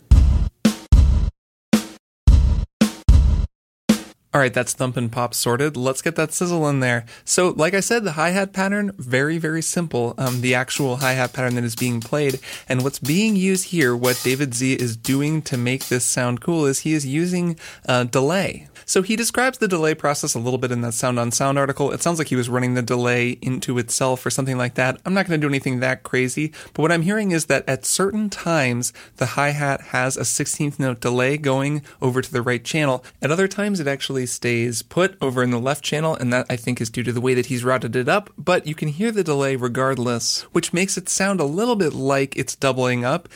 All 4.33 4.41
right, 4.41 4.55
that's 4.55 4.75
thump 4.75 4.97
and 4.97 5.11
pop 5.11 5.35
sorted. 5.35 5.77
Let's 5.77 6.03
get 6.03 6.15
that 6.15 6.33
sizzle 6.33 6.69
in 6.69 6.79
there. 6.79 7.05
So, 7.25 7.49
like 7.49 7.75
I 7.75 7.81
said, 7.81 8.05
the 8.05 8.13
hi-hat 8.13 8.53
pattern, 8.53 8.93
very, 8.97 9.39
very 9.39 9.61
simple. 9.61 10.15
Um, 10.19 10.41
the 10.41 10.55
actual 10.55 10.99
hi-hat 10.99 11.33
pattern 11.33 11.57
that 11.57 11.65
is 11.65 11.75
being 11.75 12.01
played. 12.01 12.39
And 12.69 12.85
what's 12.85 13.01
being 13.01 13.35
used 13.35 13.71
here, 13.71 13.97
what 13.97 14.21
David 14.23 14.55
Z 14.55 14.75
is 14.75 14.97
doing 14.97 15.43
to 15.43 15.57
make 15.57 15.89
this 15.89 16.05
sound 16.05 16.41
cool 16.41 16.65
is 16.65 16.81
he 16.81 16.93
is 16.93 17.05
using 17.05 17.59
uh, 17.89 18.05
delay. 18.05 18.69
So 18.91 19.03
he 19.03 19.15
describes 19.15 19.59
the 19.59 19.69
delay 19.69 19.95
process 19.95 20.35
a 20.35 20.41
little 20.41 20.59
bit 20.59 20.73
in 20.73 20.81
that 20.81 20.95
Sound 20.95 21.21
on 21.21 21.31
Sound 21.31 21.61
article. 21.61 21.93
It 21.93 22.03
sounds 22.03 22.19
like 22.19 22.27
he 22.27 22.35
was 22.35 22.49
running 22.49 22.75
the 22.75 22.83
delay 22.83 23.39
into 23.41 23.79
itself 23.79 24.27
or 24.27 24.31
something 24.31 24.59
like 24.59 24.75
that. 24.75 25.01
I'm 25.07 25.15
not 25.15 25.29
going 25.29 25.41
to 25.41 25.47
do 25.47 25.49
anything 25.49 25.79
that 25.79 26.03
crazy, 26.03 26.49
but 26.75 26.83
what 26.83 26.91
I'm 26.91 27.03
hearing 27.03 27.31
is 27.31 27.47
that 27.47 27.63
at 27.69 27.85
certain 27.85 28.29
times, 28.29 28.93
the 29.19 29.27
hi-hat 29.27 29.81
has 29.81 30.17
a 30.17 30.23
16th 30.23 30.81
note 30.81 30.99
delay 30.99 31.39
going 31.39 31.83
over 32.03 32.21
to 32.21 32.33
the 32.33 32.43
right 32.43 32.65
channel. 32.65 33.05
At 33.23 33.31
other 33.31 33.47
times, 33.47 33.79
it 33.79 33.87
actually 33.87 34.27
stays 34.27 34.83
put 34.83 35.17
over 35.21 35.45
in 35.45 35.53
the 35.53 35.61
left 35.61 35.85
channel, 35.85 36.17
and 36.17 36.33
that 36.33 36.47
I 36.51 36.57
think 36.57 36.81
is 36.81 36.91
due 36.91 37.05
to 37.05 37.13
the 37.13 37.21
way 37.21 37.35
that 37.35 37.47
he's 37.47 37.63
routed 37.63 37.95
it 37.95 38.09
up, 38.09 38.31
but 38.37 38.67
you 38.67 38.75
can 38.75 38.89
hear 38.89 39.13
the 39.13 39.23
delay 39.23 39.55
regardless, 39.55 40.43
which 40.51 40.73
makes 40.73 40.99
it 40.99 41.09
sound 41.09 41.39
a 41.39 41.45
little 41.45 41.77
bit 41.77 41.93
like 41.93 42.37
it's 42.37 42.57
doubling 42.57 43.05
up 43.05 43.29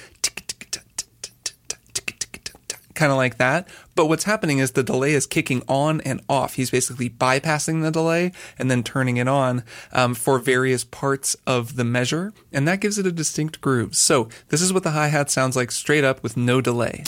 kind 2.95 3.13
of 3.13 3.19
like 3.19 3.39
that. 3.39 3.69
But 3.95 4.07
what's 4.07 4.25
happening 4.25 4.59
is 4.59 4.73
the 4.73 4.83
delay 4.83 5.13
is 5.13 5.27
kicking 5.27 5.63
on 5.69 6.01
and 6.03 6.21
off. 6.29 6.55
He's 6.55 6.71
basically 6.71 7.11
bypassing 7.11 7.83
the 7.83 7.91
delay 7.91 8.33
and 8.59 8.71
then 8.71 8.83
turning 8.83 9.17
it 9.17 9.29
on 9.29 9.65
um, 9.93 10.15
for 10.15 10.39
various 10.39 10.85
parts 10.85 11.37
of 11.47 11.77
the 11.77 11.85
measure, 11.85 12.33
and 12.53 12.67
that 12.67 12.81
gives 12.81 12.99
it 12.99 13.07
a 13.07 13.13
distinct 13.13 13.61
groove. 13.61 13.95
So 13.95 14.29
this 14.49 14.63
is 14.63 14.73
what 14.73 14.83
the 14.83 14.93
hi 14.93 15.09
hat 15.09 15.31
sounds 15.31 15.57
like 15.57 15.71
straight 15.71 16.05
up 16.05 16.23
with 16.23 16.37
no 16.37 16.61
delay. 16.61 17.05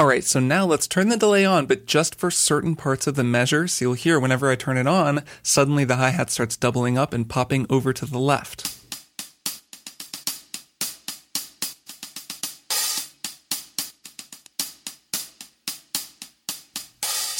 Alright, 0.00 0.24
so 0.24 0.40
now 0.40 0.66
let's 0.66 0.88
turn 0.88 1.10
the 1.10 1.16
delay 1.16 1.44
on, 1.44 1.66
but 1.66 1.86
just 1.86 2.16
for 2.16 2.28
certain 2.28 2.74
parts 2.74 3.06
of 3.06 3.14
the 3.14 3.22
measure. 3.22 3.68
So 3.68 3.84
you'll 3.84 3.94
hear 3.94 4.18
whenever 4.18 4.50
I 4.50 4.56
turn 4.56 4.76
it 4.76 4.88
on, 4.88 5.22
suddenly 5.44 5.84
the 5.84 5.94
hi-hat 5.94 6.28
starts 6.28 6.56
doubling 6.56 6.98
up 6.98 7.12
and 7.12 7.28
popping 7.28 7.66
over 7.70 7.92
to 7.92 8.06
the 8.06 8.18
left. 8.18 8.81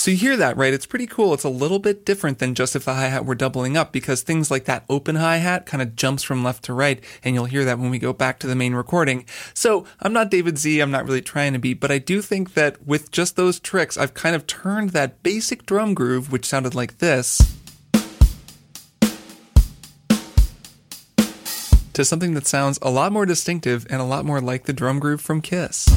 So 0.02 0.10
you 0.10 0.16
hear 0.16 0.36
that, 0.36 0.56
right? 0.56 0.74
It's 0.74 0.84
pretty 0.84 1.06
cool. 1.06 1.32
It's 1.32 1.44
a 1.44 1.48
little 1.48 1.78
bit 1.78 2.04
different 2.04 2.40
than 2.40 2.56
just 2.56 2.74
if 2.74 2.84
the 2.84 2.94
hi-hat 2.94 3.24
were 3.24 3.36
doubling 3.36 3.76
up 3.76 3.92
because 3.92 4.22
things 4.22 4.50
like 4.50 4.64
that 4.64 4.84
open 4.88 5.14
hi-hat 5.14 5.64
kind 5.64 5.80
of 5.80 5.94
jumps 5.94 6.24
from 6.24 6.42
left 6.42 6.64
to 6.64 6.74
right 6.74 7.00
and 7.22 7.36
you'll 7.36 7.44
hear 7.44 7.64
that 7.64 7.78
when 7.78 7.88
we 7.88 8.00
go 8.00 8.12
back 8.12 8.40
to 8.40 8.48
the 8.48 8.56
main 8.56 8.74
recording. 8.74 9.24
So 9.54 9.86
I'm 10.00 10.12
not 10.12 10.28
David 10.28 10.58
Z. 10.58 10.80
I'm 10.80 10.90
not 10.90 11.04
really 11.04 11.22
trying 11.22 11.52
to 11.52 11.60
be, 11.60 11.72
but 11.72 11.92
I 11.92 11.98
do 11.98 12.20
think 12.20 12.54
that 12.54 12.84
with 12.84 13.12
just 13.12 13.36
those 13.36 13.60
tricks, 13.60 13.96
I've 13.96 14.12
kind 14.12 14.34
of 14.34 14.48
turned 14.48 14.90
that 14.90 15.22
basic 15.22 15.66
drum 15.66 15.94
groove, 15.94 16.32
which 16.32 16.46
sounded 16.46 16.74
like 16.74 16.98
this, 16.98 17.40
to 21.92 22.04
something 22.04 22.34
that 22.34 22.48
sounds 22.48 22.76
a 22.82 22.90
lot 22.90 23.12
more 23.12 23.24
distinctive 23.24 23.86
and 23.88 24.00
a 24.00 24.04
lot 24.04 24.24
more 24.24 24.40
like 24.40 24.64
the 24.64 24.72
drum 24.72 24.98
groove 24.98 25.20
from 25.20 25.40
Kiss. 25.40 25.88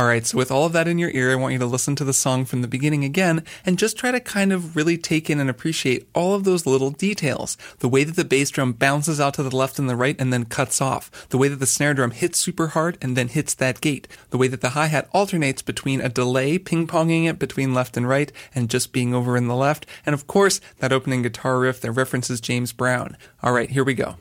Alright, 0.00 0.24
so 0.24 0.38
with 0.38 0.50
all 0.50 0.64
of 0.64 0.72
that 0.72 0.88
in 0.88 0.98
your 0.98 1.10
ear, 1.10 1.30
I 1.30 1.34
want 1.34 1.52
you 1.52 1.58
to 1.58 1.66
listen 1.66 1.94
to 1.96 2.04
the 2.04 2.14
song 2.14 2.46
from 2.46 2.62
the 2.62 2.68
beginning 2.68 3.04
again 3.04 3.44
and 3.66 3.78
just 3.78 3.98
try 3.98 4.10
to 4.10 4.18
kind 4.18 4.50
of 4.50 4.74
really 4.74 4.96
take 4.96 5.28
in 5.28 5.38
and 5.38 5.50
appreciate 5.50 6.08
all 6.14 6.32
of 6.32 6.44
those 6.44 6.64
little 6.64 6.90
details. 6.90 7.58
The 7.80 7.88
way 7.88 8.04
that 8.04 8.16
the 8.16 8.24
bass 8.24 8.48
drum 8.48 8.72
bounces 8.72 9.20
out 9.20 9.34
to 9.34 9.42
the 9.42 9.54
left 9.54 9.78
and 9.78 9.90
the 9.90 9.96
right 9.96 10.16
and 10.18 10.32
then 10.32 10.46
cuts 10.46 10.80
off. 10.80 11.28
The 11.28 11.36
way 11.36 11.48
that 11.48 11.56
the 11.56 11.66
snare 11.66 11.92
drum 11.92 12.12
hits 12.12 12.40
super 12.40 12.68
hard 12.68 12.96
and 13.02 13.14
then 13.14 13.28
hits 13.28 13.52
that 13.52 13.82
gate. 13.82 14.08
The 14.30 14.38
way 14.38 14.48
that 14.48 14.62
the 14.62 14.70
hi-hat 14.70 15.10
alternates 15.12 15.60
between 15.60 16.00
a 16.00 16.08
delay, 16.08 16.56
ping-ponging 16.56 17.28
it 17.28 17.38
between 17.38 17.74
left 17.74 17.98
and 17.98 18.08
right 18.08 18.32
and 18.54 18.70
just 18.70 18.94
being 18.94 19.12
over 19.12 19.36
in 19.36 19.48
the 19.48 19.54
left. 19.54 19.84
And 20.06 20.14
of 20.14 20.26
course, 20.26 20.62
that 20.78 20.94
opening 20.94 21.20
guitar 21.20 21.58
riff 21.58 21.78
that 21.82 21.92
references 21.92 22.40
James 22.40 22.72
Brown. 22.72 23.18
Alright, 23.44 23.72
here 23.72 23.84
we 23.84 23.92
go. 23.92 24.16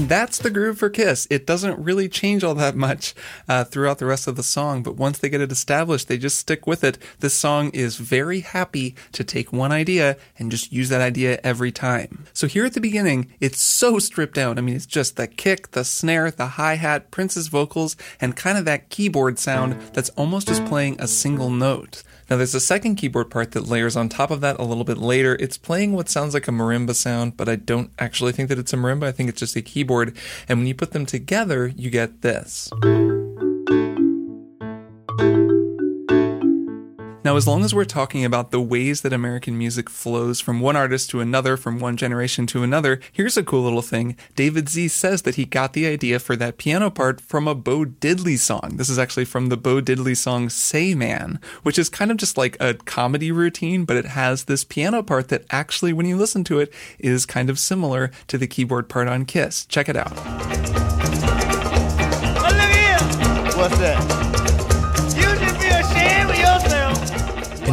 And 0.00 0.08
that's 0.08 0.38
the 0.38 0.48
groove 0.48 0.78
for 0.78 0.88
Kiss. 0.88 1.26
It 1.28 1.46
doesn't 1.46 1.78
really 1.78 2.08
change 2.08 2.42
all 2.42 2.54
that 2.54 2.74
much 2.74 3.14
uh, 3.46 3.64
throughout 3.64 3.98
the 3.98 4.06
rest 4.06 4.26
of 4.26 4.34
the 4.34 4.42
song, 4.42 4.82
but 4.82 4.96
once 4.96 5.18
they 5.18 5.28
get 5.28 5.42
it 5.42 5.52
established, 5.52 6.08
they 6.08 6.16
just 6.16 6.38
stick 6.38 6.66
with 6.66 6.82
it. 6.82 6.96
This 7.18 7.34
song 7.34 7.68
is 7.74 7.98
very 7.98 8.40
happy 8.40 8.94
to 9.12 9.22
take 9.22 9.52
one 9.52 9.72
idea 9.72 10.16
and 10.38 10.50
just 10.50 10.72
use 10.72 10.88
that 10.88 11.02
idea 11.02 11.38
every 11.44 11.70
time. 11.70 12.24
So 12.32 12.46
here 12.46 12.64
at 12.64 12.72
the 12.72 12.80
beginning, 12.80 13.30
it's 13.40 13.60
so 13.60 13.98
stripped 13.98 14.36
down. 14.36 14.56
I 14.56 14.62
mean, 14.62 14.74
it's 14.74 14.86
just 14.86 15.16
the 15.16 15.26
kick, 15.26 15.72
the 15.72 15.84
snare, 15.84 16.30
the 16.30 16.46
hi 16.46 16.76
hat, 16.76 17.10
Prince's 17.10 17.48
vocals, 17.48 17.94
and 18.22 18.34
kind 18.34 18.56
of 18.56 18.64
that 18.64 18.88
keyboard 18.88 19.38
sound 19.38 19.78
that's 19.92 20.08
almost 20.16 20.48
just 20.48 20.64
playing 20.64 20.98
a 20.98 21.06
single 21.06 21.50
note. 21.50 22.02
Now 22.30 22.36
there's 22.36 22.54
a 22.54 22.60
second 22.60 22.94
keyboard 22.94 23.28
part 23.28 23.50
that 23.52 23.66
layers 23.66 23.96
on 23.96 24.08
top 24.08 24.30
of 24.30 24.40
that 24.40 24.60
a 24.60 24.62
little 24.62 24.84
bit 24.84 24.98
later. 24.98 25.36
It's 25.40 25.58
playing 25.58 25.94
what 25.94 26.08
sounds 26.08 26.32
like 26.32 26.46
a 26.46 26.52
marimba 26.52 26.94
sound, 26.94 27.36
but 27.36 27.48
I 27.48 27.56
don't 27.56 27.90
actually 27.98 28.30
think 28.30 28.48
that 28.50 28.58
it's 28.58 28.72
a 28.72 28.76
marimba. 28.76 29.04
I 29.04 29.12
think 29.12 29.28
it's 29.28 29.40
just 29.40 29.56
a 29.56 29.62
keyboard. 29.62 30.16
And 30.48 30.60
when 30.60 30.68
you 30.68 30.74
put 30.76 30.92
them 30.92 31.06
together, 31.06 31.66
you 31.66 31.90
get 31.90 32.22
this. 32.22 32.70
Now, 37.22 37.36
as 37.36 37.46
long 37.46 37.64
as 37.64 37.74
we're 37.74 37.84
talking 37.84 38.24
about 38.24 38.50
the 38.50 38.62
ways 38.62 39.02
that 39.02 39.12
American 39.12 39.58
music 39.58 39.90
flows 39.90 40.40
from 40.40 40.58
one 40.58 40.74
artist 40.74 41.10
to 41.10 41.20
another, 41.20 41.58
from 41.58 41.78
one 41.78 41.98
generation 41.98 42.46
to 42.46 42.62
another, 42.62 42.98
here's 43.12 43.36
a 43.36 43.42
cool 43.42 43.62
little 43.62 43.82
thing. 43.82 44.16
David 44.36 44.70
Z 44.70 44.88
says 44.88 45.20
that 45.22 45.34
he 45.34 45.44
got 45.44 45.74
the 45.74 45.86
idea 45.86 46.18
for 46.18 46.34
that 46.36 46.56
piano 46.56 46.88
part 46.88 47.20
from 47.20 47.46
a 47.46 47.54
Bo 47.54 47.84
Diddley 47.84 48.38
song. 48.38 48.76
This 48.76 48.88
is 48.88 48.98
actually 48.98 49.26
from 49.26 49.50
the 49.50 49.58
Bo 49.58 49.82
Diddley 49.82 50.16
song 50.16 50.48
Say 50.48 50.94
Man, 50.94 51.38
which 51.62 51.78
is 51.78 51.90
kind 51.90 52.10
of 52.10 52.16
just 52.16 52.38
like 52.38 52.56
a 52.58 52.72
comedy 52.72 53.30
routine, 53.30 53.84
but 53.84 53.98
it 53.98 54.06
has 54.06 54.44
this 54.44 54.64
piano 54.64 55.02
part 55.02 55.28
that 55.28 55.44
actually, 55.50 55.92
when 55.92 56.06
you 56.06 56.16
listen 56.16 56.42
to 56.44 56.58
it, 56.58 56.72
is 56.98 57.26
kind 57.26 57.50
of 57.50 57.58
similar 57.58 58.10
to 58.28 58.38
the 58.38 58.46
keyboard 58.46 58.88
part 58.88 59.08
on 59.08 59.26
Kiss. 59.26 59.66
Check 59.66 59.90
it 59.90 59.96
out. 59.96 60.16
Here! 62.80 62.98
What's 63.56 63.76
that? 63.78 64.09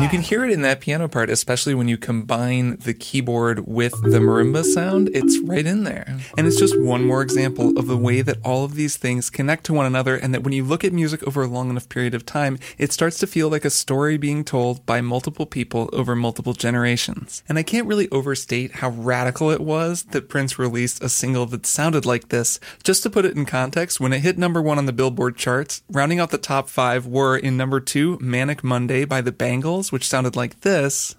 You 0.07 0.11
can 0.11 0.21
hear 0.21 0.45
it 0.45 0.53
in 0.53 0.61
that 0.61 0.79
piano 0.79 1.09
part, 1.09 1.29
especially 1.29 1.75
when 1.75 1.89
you 1.89 1.97
combine 1.97 2.77
the 2.77 2.93
keyboard 2.93 3.67
with 3.67 3.91
the 4.03 4.19
marimba 4.19 4.63
sound. 4.63 5.09
It's 5.13 5.37
right 5.39 5.65
in 5.65 5.83
there. 5.83 6.17
And 6.37 6.47
it's 6.47 6.57
just 6.57 6.79
one 6.79 7.03
more 7.03 7.21
example 7.21 7.77
of 7.77 7.87
the 7.87 7.97
way 7.97 8.21
that 8.21 8.37
all 8.41 8.63
of 8.63 8.75
these 8.75 8.95
things 8.95 9.29
connect 9.29 9.65
to 9.65 9.73
one 9.73 9.85
another, 9.85 10.15
and 10.15 10.33
that 10.33 10.43
when 10.43 10.53
you 10.53 10.63
look 10.63 10.85
at 10.85 10.93
music 10.93 11.27
over 11.27 11.43
a 11.43 11.47
long 11.47 11.69
enough 11.69 11.89
period 11.89 12.15
of 12.15 12.25
time, 12.25 12.57
it 12.77 12.93
starts 12.93 13.19
to 13.19 13.27
feel 13.27 13.49
like 13.49 13.65
a 13.65 13.69
story 13.69 14.15
being 14.15 14.45
told 14.45 14.85
by 14.85 15.01
multiple 15.01 15.45
people 15.45 15.89
over 15.91 16.15
multiple 16.15 16.53
generations. 16.53 17.43
And 17.49 17.57
I 17.57 17.63
can't 17.63 17.85
really 17.85 18.07
overstate 18.07 18.75
how 18.75 18.91
radical 18.91 19.51
it 19.51 19.59
was 19.59 20.03
that 20.11 20.29
Prince 20.29 20.57
released 20.57 21.03
a 21.03 21.09
single 21.09 21.47
that 21.47 21.65
sounded 21.65 22.05
like 22.05 22.29
this. 22.29 22.61
Just 22.81 23.03
to 23.03 23.09
put 23.09 23.25
it 23.25 23.35
in 23.35 23.45
context, 23.45 23.99
when 23.99 24.13
it 24.13 24.21
hit 24.21 24.37
number 24.37 24.61
one 24.61 24.77
on 24.77 24.85
the 24.85 24.93
Billboard 24.93 25.35
charts, 25.35 25.83
rounding 25.89 26.21
out 26.21 26.31
the 26.31 26.37
top 26.37 26.69
five 26.69 27.05
were 27.05 27.37
in 27.37 27.57
number 27.57 27.81
two, 27.81 28.17
Manic 28.21 28.63
Monday 28.63 29.03
by 29.03 29.19
the 29.19 29.33
Bangles 29.33 29.91
which 29.97 30.07
sounded 30.07 30.35
like 30.35 30.59
this. 30.61 31.15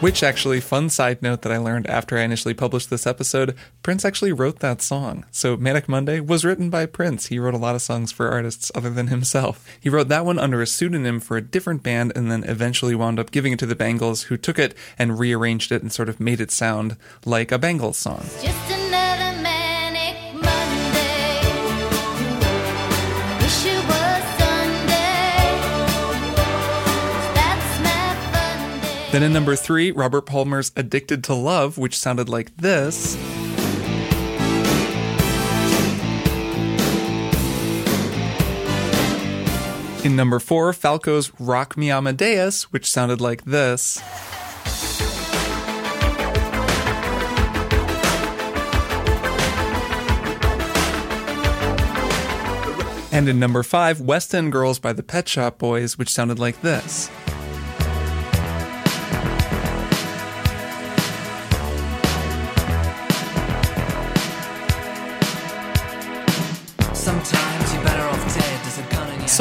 Which 0.00 0.22
actually, 0.22 0.60
fun 0.60 0.88
side 0.88 1.20
note 1.20 1.42
that 1.42 1.52
I 1.52 1.58
learned 1.58 1.86
after 1.86 2.16
I 2.16 2.22
initially 2.22 2.54
published 2.54 2.88
this 2.88 3.06
episode, 3.06 3.54
Prince 3.82 4.02
actually 4.06 4.32
wrote 4.32 4.60
that 4.60 4.80
song. 4.80 5.26
So 5.30 5.58
Manic 5.58 5.90
Monday 5.90 6.20
was 6.20 6.42
written 6.42 6.70
by 6.70 6.86
Prince. 6.86 7.26
He 7.26 7.38
wrote 7.38 7.52
a 7.52 7.58
lot 7.58 7.74
of 7.74 7.82
songs 7.82 8.12
for 8.12 8.30
artists 8.30 8.72
other 8.74 8.88
than 8.88 9.08
himself. 9.08 9.62
He 9.78 9.90
wrote 9.90 10.08
that 10.08 10.24
one 10.24 10.38
under 10.38 10.62
a 10.62 10.66
pseudonym 10.66 11.20
for 11.20 11.36
a 11.36 11.42
different 11.42 11.82
band 11.82 12.14
and 12.16 12.30
then 12.30 12.44
eventually 12.44 12.94
wound 12.94 13.20
up 13.20 13.30
giving 13.30 13.52
it 13.52 13.58
to 13.58 13.66
the 13.66 13.76
Bangles, 13.76 14.22
who 14.22 14.38
took 14.38 14.58
it 14.58 14.74
and 14.98 15.18
rearranged 15.18 15.70
it 15.70 15.82
and 15.82 15.92
sort 15.92 16.08
of 16.08 16.18
made 16.18 16.40
it 16.40 16.50
sound 16.50 16.96
like 17.26 17.52
a 17.52 17.58
Bangles 17.58 17.98
song. 17.98 18.24
Then 29.12 29.24
in 29.24 29.32
number 29.32 29.56
three, 29.56 29.90
Robert 29.90 30.22
Palmer's 30.22 30.70
Addicted 30.76 31.24
to 31.24 31.34
Love, 31.34 31.76
which 31.76 31.98
sounded 31.98 32.28
like 32.28 32.56
this. 32.56 33.16
In 40.04 40.14
number 40.14 40.38
four, 40.38 40.72
Falco's 40.72 41.32
Rock 41.40 41.76
Me 41.76 41.90
Amadeus, 41.90 42.72
which 42.72 42.90
sounded 42.90 43.20
like 43.20 43.44
this. 43.44 44.00
And 53.12 53.28
in 53.28 53.40
number 53.40 53.64
five, 53.64 54.00
West 54.00 54.32
End 54.34 54.52
Girls 54.52 54.78
by 54.78 54.92
the 54.92 55.02
Pet 55.02 55.28
Shop 55.28 55.58
Boys, 55.58 55.98
which 55.98 56.08
sounded 56.10 56.38
like 56.38 56.62
this. 56.62 57.10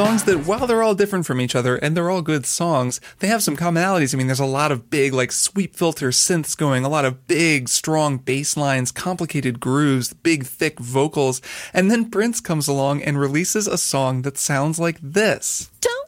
Songs 0.05 0.23
that, 0.23 0.45
while 0.47 0.65
they're 0.65 0.81
all 0.81 0.95
different 0.95 1.25
from 1.25 1.41
each 1.41 1.57
other 1.57 1.75
and 1.75 1.95
they're 1.95 2.09
all 2.09 2.21
good 2.21 2.45
songs, 2.45 3.01
they 3.19 3.27
have 3.27 3.43
some 3.43 3.57
commonalities. 3.57 4.13
I 4.13 4.17
mean, 4.17 4.27
there's 4.27 4.39
a 4.39 4.45
lot 4.45 4.71
of 4.71 4.89
big, 4.89 5.13
like, 5.13 5.29
sweep 5.29 5.75
filter 5.75 6.07
synths 6.11 6.55
going, 6.55 6.85
a 6.85 6.89
lot 6.89 7.03
of 7.03 7.27
big, 7.27 7.67
strong 7.67 8.17
bass 8.17 8.55
lines, 8.55 8.93
complicated 8.93 9.59
grooves, 9.59 10.13
big, 10.13 10.45
thick 10.45 10.79
vocals. 10.79 11.41
And 11.73 11.91
then 11.91 12.09
Prince 12.09 12.39
comes 12.39 12.69
along 12.69 13.03
and 13.03 13.19
releases 13.19 13.67
a 13.67 13.77
song 13.77 14.21
that 14.21 14.37
sounds 14.37 14.79
like 14.79 14.99
this. 15.01 15.69
Don't 15.81 15.99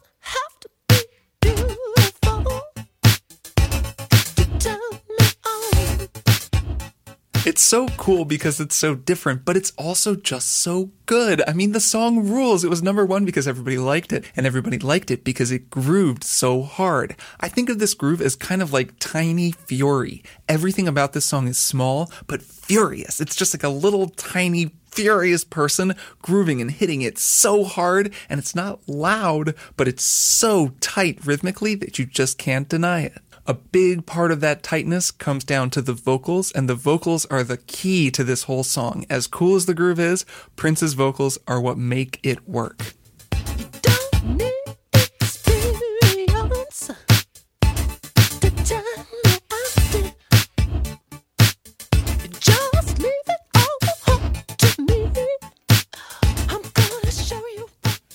It's 7.43 7.63
so 7.63 7.87
cool 7.97 8.23
because 8.23 8.59
it's 8.59 8.75
so 8.75 8.93
different, 8.93 9.45
but 9.45 9.57
it's 9.57 9.71
also 9.71 10.15
just 10.15 10.47
so 10.47 10.91
good. 11.07 11.41
I 11.47 11.53
mean, 11.53 11.71
the 11.71 11.79
song 11.79 12.29
rules. 12.29 12.63
It 12.63 12.69
was 12.69 12.83
number 12.83 13.03
one 13.03 13.25
because 13.25 13.47
everybody 13.47 13.79
liked 13.79 14.13
it, 14.13 14.25
and 14.35 14.45
everybody 14.45 14.77
liked 14.77 15.09
it 15.09 15.23
because 15.23 15.51
it 15.51 15.71
grooved 15.71 16.23
so 16.23 16.61
hard. 16.61 17.15
I 17.39 17.47
think 17.47 17.69
of 17.69 17.79
this 17.79 17.95
groove 17.95 18.21
as 18.21 18.35
kind 18.35 18.61
of 18.61 18.71
like 18.71 18.93
tiny 18.99 19.53
fury. 19.53 20.21
Everything 20.47 20.87
about 20.87 21.13
this 21.13 21.25
song 21.25 21.47
is 21.47 21.57
small, 21.57 22.11
but 22.27 22.43
furious. 22.43 23.19
It's 23.19 23.35
just 23.35 23.55
like 23.55 23.63
a 23.63 23.69
little 23.69 24.09
tiny 24.09 24.75
furious 24.91 25.43
person 25.43 25.95
grooving 26.21 26.61
and 26.61 26.69
hitting 26.69 27.01
it 27.01 27.17
so 27.17 27.63
hard 27.63 28.13
and 28.29 28.39
it's 28.39 28.53
not 28.53 28.87
loud, 28.87 29.55
but 29.77 29.87
it's 29.87 30.03
so 30.03 30.73
tight 30.79 31.25
rhythmically 31.25 31.73
that 31.73 31.97
you 31.97 32.05
just 32.05 32.37
can't 32.37 32.69
deny 32.69 33.01
it. 33.01 33.17
A 33.51 33.55
big 33.55 34.05
part 34.05 34.31
of 34.31 34.39
that 34.39 34.63
tightness 34.63 35.11
comes 35.11 35.43
down 35.43 35.71
to 35.71 35.81
the 35.81 35.91
vocals, 35.91 36.53
and 36.53 36.69
the 36.69 36.73
vocals 36.73 37.25
are 37.25 37.43
the 37.43 37.57
key 37.57 38.09
to 38.09 38.23
this 38.23 38.43
whole 38.43 38.63
song. 38.63 39.05
As 39.09 39.27
cool 39.27 39.57
as 39.57 39.65
the 39.65 39.73
groove 39.73 39.99
is, 39.99 40.25
Prince's 40.55 40.93
vocals 40.93 41.37
are 41.49 41.59
what 41.59 41.77
make 41.77 42.21
it 42.23 42.47
work. 42.47 42.93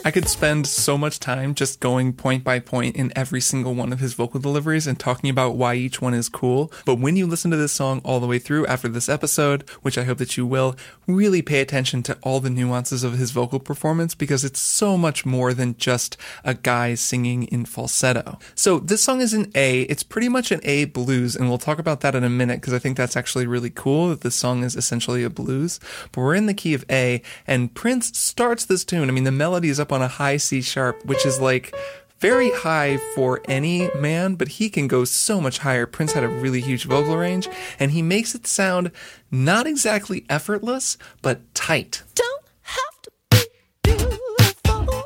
I 0.07 0.13
could 0.13 0.29
spend 0.29 0.69
so 0.69 0.97
much 0.97 1.19
time 1.19 1.53
just 1.53 1.81
going 1.81 2.13
point 2.13 2.45
by 2.45 2.61
point 2.61 2.95
in 2.95 3.13
every 3.17 3.41
single 3.41 3.75
one 3.75 3.93
of 3.93 3.99
his 3.99 4.15
vocal 4.15 4.39
deliveries 4.39 4.87
and 4.87 4.97
talking 4.97 5.29
about 5.29 5.57
why 5.57 5.75
each 5.75 6.01
one 6.01 6.15
is 6.15 6.29
cool. 6.29 6.73
But 6.85 7.01
when 7.01 7.17
you 7.17 7.27
listen 7.27 7.51
to 7.51 7.57
this 7.57 7.73
song 7.73 8.01
all 8.05 8.21
the 8.21 8.29
way 8.29 8.39
through 8.39 8.69
after 8.69 8.87
this 8.87 9.09
episode, 9.09 9.69
which 9.83 9.99
I 9.99 10.05
hope 10.05 10.19
that 10.19 10.37
you 10.37 10.47
will, 10.47 10.77
really 11.09 11.43
pay 11.43 11.61
attention 11.61 12.05
to 12.05 12.17
all 12.23 12.39
the 12.39 12.51
nuances 12.51 13.03
of 13.03 13.19
his 13.19 13.33
vocal 13.33 13.59
performance 13.59 14.15
because 14.15 14.45
it's 14.45 14.61
so 14.61 14.97
much 14.97 15.27
more 15.27 15.53
than 15.53 15.77
just 15.77 16.17
a 16.45 16.55
guy 16.55 16.95
singing 16.95 17.43
in 17.49 17.65
falsetto. 17.65 18.39
So 18.55 18.79
this 18.79 19.03
song 19.03 19.21
is 19.21 19.35
in 19.35 19.51
A. 19.57 19.83
It's 19.83 20.05
pretty 20.05 20.29
much 20.29 20.53
an 20.53 20.61
A 20.63 20.85
blues, 20.85 21.35
and 21.35 21.49
we'll 21.49 21.59
talk 21.59 21.81
about 21.81 22.03
that 22.03 22.15
in 22.15 22.23
a 22.23 22.31
minute 22.31 22.61
because 22.61 22.75
I 22.75 22.79
think 22.79 22.97
that's 22.97 23.17
actually 23.17 23.49
really 23.49 23.71
cool 23.71 24.11
that 24.11 24.21
this 24.21 24.37
song 24.37 24.63
is 24.63 24.77
essentially 24.77 25.25
a 25.25 25.31
blues. 25.31 25.81
But 26.13 26.21
we're 26.21 26.37
in 26.37 26.47
the 26.47 26.55
key 26.55 26.75
of 26.75 26.85
A, 26.89 27.23
and 27.45 27.75
Prince 27.75 28.17
starts 28.17 28.65
this 28.67 28.85
tune. 28.85 29.09
I 29.09 29.13
mean, 29.13 29.25
the 29.25 29.33
melody 29.33 29.69
is 29.69 29.81
up 29.81 29.96
on 29.96 29.96
a 30.03 30.09
high 30.09 30.37
C 30.37 30.63
sharp, 30.63 31.05
which 31.05 31.25
is 31.27 31.41
like 31.41 31.75
very 32.19 32.51
high 32.51 32.99
for 33.15 33.41
any 33.47 33.91
man, 33.95 34.35
but 34.37 34.49
he 34.49 34.71
can 34.71 34.89
go 34.89 35.05
so 35.05 35.41
much 35.41 35.59
higher. 35.59 35.87
Prince 35.87 36.13
had 36.13 36.25
a 36.25 36.29
really 36.29 36.61
huge 36.61 36.85
vocal 36.85 37.17
range, 37.17 37.49
and 37.79 37.91
he 37.91 38.03
makes 38.03 38.35
it 38.35 38.47
sound 38.47 38.91
not 39.31 39.67
exactly 39.67 40.25
effortless, 40.29 40.97
but 41.23 41.55
tight. 41.55 42.03
Don't 42.15 42.45
have 42.63 43.03
to 43.03 43.11
be 43.31 43.45
beautiful 43.83 45.05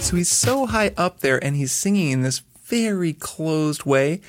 So 0.00 0.16
he's 0.16 0.28
so 0.28 0.66
high 0.66 0.92
up 0.96 1.20
there, 1.20 1.42
and 1.44 1.56
he's 1.56 1.72
singing 1.72 2.10
in 2.10 2.22
this 2.22 2.42
very 2.64 3.12
closed 3.12 3.84
way. 3.84 4.20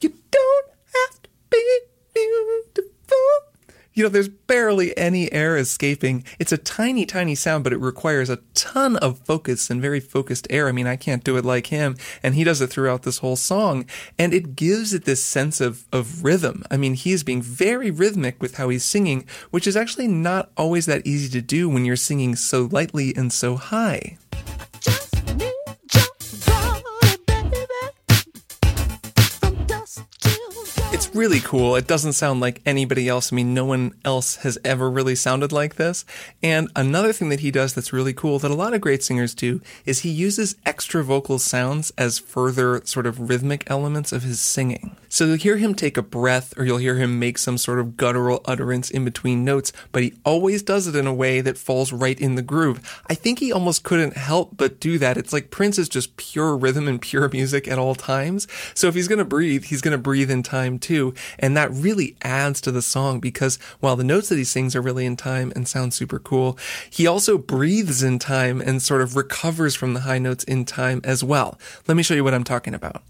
You 0.00 0.14
don't 0.30 0.66
have 0.94 1.22
to 1.22 1.28
be 1.50 1.80
beautiful. 2.14 2.91
You 3.94 4.02
know, 4.02 4.08
there's 4.08 4.28
barely 4.28 4.96
any 4.96 5.30
air 5.32 5.56
escaping. 5.56 6.24
It's 6.38 6.52
a 6.52 6.56
tiny, 6.56 7.04
tiny 7.04 7.34
sound, 7.34 7.62
but 7.62 7.74
it 7.74 7.78
requires 7.78 8.30
a 8.30 8.38
ton 8.54 8.96
of 8.96 9.18
focus 9.18 9.68
and 9.68 9.82
very 9.82 10.00
focused 10.00 10.46
air. 10.48 10.66
I 10.66 10.72
mean, 10.72 10.86
I 10.86 10.96
can't 10.96 11.22
do 11.22 11.36
it 11.36 11.44
like 11.44 11.66
him, 11.66 11.96
and 12.22 12.34
he 12.34 12.42
does 12.42 12.62
it 12.62 12.68
throughout 12.68 13.02
this 13.02 13.18
whole 13.18 13.36
song, 13.36 13.84
and 14.18 14.32
it 14.32 14.56
gives 14.56 14.94
it 14.94 15.04
this 15.04 15.22
sense 15.22 15.60
of, 15.60 15.84
of 15.92 16.24
rhythm. 16.24 16.64
I 16.70 16.78
mean, 16.78 16.94
he 16.94 17.12
is 17.12 17.22
being 17.22 17.42
very 17.42 17.90
rhythmic 17.90 18.40
with 18.40 18.56
how 18.56 18.70
he's 18.70 18.84
singing, 18.84 19.26
which 19.50 19.66
is 19.66 19.76
actually 19.76 20.08
not 20.08 20.50
always 20.56 20.86
that 20.86 21.06
easy 21.06 21.28
to 21.28 21.42
do 21.42 21.68
when 21.68 21.84
you're 21.84 21.96
singing 21.96 22.34
so 22.34 22.68
lightly 22.70 23.14
and 23.14 23.30
so 23.30 23.56
high. 23.56 24.16
Really 31.22 31.38
cool. 31.38 31.76
It 31.76 31.86
doesn't 31.86 32.14
sound 32.14 32.40
like 32.40 32.60
anybody 32.66 33.08
else. 33.08 33.32
I 33.32 33.36
mean, 33.36 33.54
no 33.54 33.64
one 33.64 33.94
else 34.04 34.34
has 34.42 34.58
ever 34.64 34.90
really 34.90 35.14
sounded 35.14 35.52
like 35.52 35.76
this. 35.76 36.04
And 36.42 36.68
another 36.74 37.12
thing 37.12 37.28
that 37.28 37.38
he 37.38 37.52
does 37.52 37.74
that's 37.74 37.92
really 37.92 38.12
cool 38.12 38.40
that 38.40 38.50
a 38.50 38.54
lot 38.54 38.74
of 38.74 38.80
great 38.80 39.04
singers 39.04 39.32
do 39.32 39.60
is 39.86 40.00
he 40.00 40.10
uses 40.10 40.56
extra 40.66 41.04
vocal 41.04 41.38
sounds 41.38 41.92
as 41.96 42.18
further 42.18 42.82
sort 42.84 43.06
of 43.06 43.28
rhythmic 43.30 43.62
elements 43.70 44.10
of 44.10 44.24
his 44.24 44.40
singing. 44.40 44.96
So 45.12 45.26
you'll 45.26 45.36
hear 45.36 45.58
him 45.58 45.74
take 45.74 45.98
a 45.98 46.02
breath 46.02 46.54
or 46.56 46.64
you'll 46.64 46.78
hear 46.78 46.96
him 46.96 47.18
make 47.18 47.36
some 47.36 47.58
sort 47.58 47.78
of 47.78 47.98
guttural 47.98 48.40
utterance 48.46 48.90
in 48.90 49.04
between 49.04 49.44
notes, 49.44 49.70
but 49.92 50.02
he 50.02 50.14
always 50.24 50.62
does 50.62 50.86
it 50.86 50.96
in 50.96 51.06
a 51.06 51.12
way 51.12 51.42
that 51.42 51.58
falls 51.58 51.92
right 51.92 52.18
in 52.18 52.34
the 52.34 52.40
groove. 52.40 53.02
I 53.08 53.14
think 53.14 53.38
he 53.38 53.52
almost 53.52 53.82
couldn't 53.82 54.16
help 54.16 54.56
but 54.56 54.80
do 54.80 54.96
that. 54.96 55.18
It's 55.18 55.34
like 55.34 55.50
Prince 55.50 55.78
is 55.78 55.90
just 55.90 56.16
pure 56.16 56.56
rhythm 56.56 56.88
and 56.88 56.98
pure 56.98 57.28
music 57.32 57.68
at 57.68 57.78
all 57.78 57.94
times. 57.94 58.48
So 58.72 58.88
if 58.88 58.94
he's 58.94 59.06
going 59.06 59.18
to 59.18 59.24
breathe, 59.26 59.64
he's 59.64 59.82
going 59.82 59.92
to 59.92 59.98
breathe 59.98 60.30
in 60.30 60.42
time 60.42 60.78
too. 60.78 61.12
And 61.38 61.54
that 61.58 61.70
really 61.70 62.16
adds 62.22 62.62
to 62.62 62.72
the 62.72 62.80
song 62.80 63.20
because 63.20 63.58
while 63.80 63.96
the 63.96 64.04
notes 64.04 64.30
that 64.30 64.38
he 64.38 64.44
sings 64.44 64.74
are 64.74 64.80
really 64.80 65.04
in 65.04 65.16
time 65.16 65.52
and 65.54 65.68
sound 65.68 65.92
super 65.92 66.20
cool, 66.20 66.56
he 66.88 67.06
also 67.06 67.36
breathes 67.36 68.02
in 68.02 68.18
time 68.18 68.62
and 68.62 68.80
sort 68.80 69.02
of 69.02 69.14
recovers 69.14 69.74
from 69.74 69.92
the 69.92 70.00
high 70.00 70.18
notes 70.18 70.42
in 70.44 70.64
time 70.64 71.02
as 71.04 71.22
well. 71.22 71.58
Let 71.86 71.98
me 71.98 72.02
show 72.02 72.14
you 72.14 72.24
what 72.24 72.32
I'm 72.32 72.44
talking 72.44 72.72
about. 72.72 73.02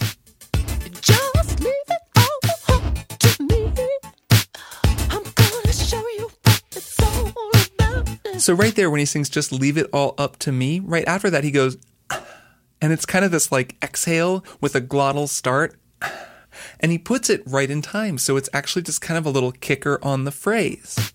So 8.42 8.54
right 8.54 8.74
there, 8.74 8.90
when 8.90 8.98
he 8.98 9.06
sings 9.06 9.28
"Just 9.28 9.52
Leave 9.52 9.78
It 9.78 9.88
All 9.92 10.16
Up 10.18 10.36
to 10.40 10.50
Me," 10.50 10.80
right 10.80 11.06
after 11.06 11.30
that 11.30 11.44
he 11.44 11.52
goes, 11.52 11.76
and 12.80 12.92
it's 12.92 13.06
kind 13.06 13.24
of 13.24 13.30
this 13.30 13.52
like 13.52 13.76
exhale 13.80 14.44
with 14.60 14.74
a 14.74 14.80
glottal 14.80 15.28
start, 15.28 15.78
and 16.80 16.90
he 16.90 16.98
puts 16.98 17.30
it 17.30 17.44
right 17.46 17.70
in 17.70 17.82
time. 17.82 18.18
So 18.18 18.36
it's 18.36 18.48
actually 18.52 18.82
just 18.82 19.00
kind 19.00 19.16
of 19.16 19.24
a 19.26 19.30
little 19.30 19.52
kicker 19.52 20.00
on 20.02 20.24
the 20.24 20.32
phrase. 20.32 21.12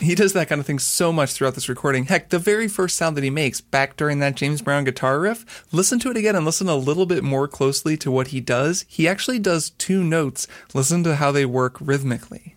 He 0.10 0.14
does 0.14 0.32
that 0.32 0.48
kind 0.48 0.60
of 0.60 0.66
thing 0.66 0.78
so 0.78 1.12
much 1.12 1.32
throughout 1.32 1.54
this 1.54 1.68
recording. 1.68 2.06
Heck, 2.06 2.30
the 2.30 2.38
very 2.38 2.68
first 2.68 2.96
sound 2.96 3.16
that 3.16 3.24
he 3.24 3.28
makes 3.28 3.60
back 3.60 3.96
during 3.96 4.18
that 4.20 4.34
James 4.34 4.62
Brown 4.62 4.84
guitar 4.84 5.20
riff, 5.20 5.64
listen 5.72 5.98
to 6.00 6.10
it 6.10 6.16
again 6.16 6.34
and 6.34 6.46
listen 6.46 6.68
a 6.68 6.74
little 6.74 7.04
bit 7.04 7.22
more 7.22 7.46
closely 7.46 7.98
to 7.98 8.10
what 8.10 8.28
he 8.28 8.40
does. 8.40 8.86
He 8.88 9.06
actually 9.06 9.38
does 9.38 9.70
two 9.70 10.02
notes. 10.02 10.48
Listen 10.72 11.04
to 11.04 11.16
how 11.16 11.32
they 11.32 11.44
work 11.44 11.76
rhythmically. 11.80 12.56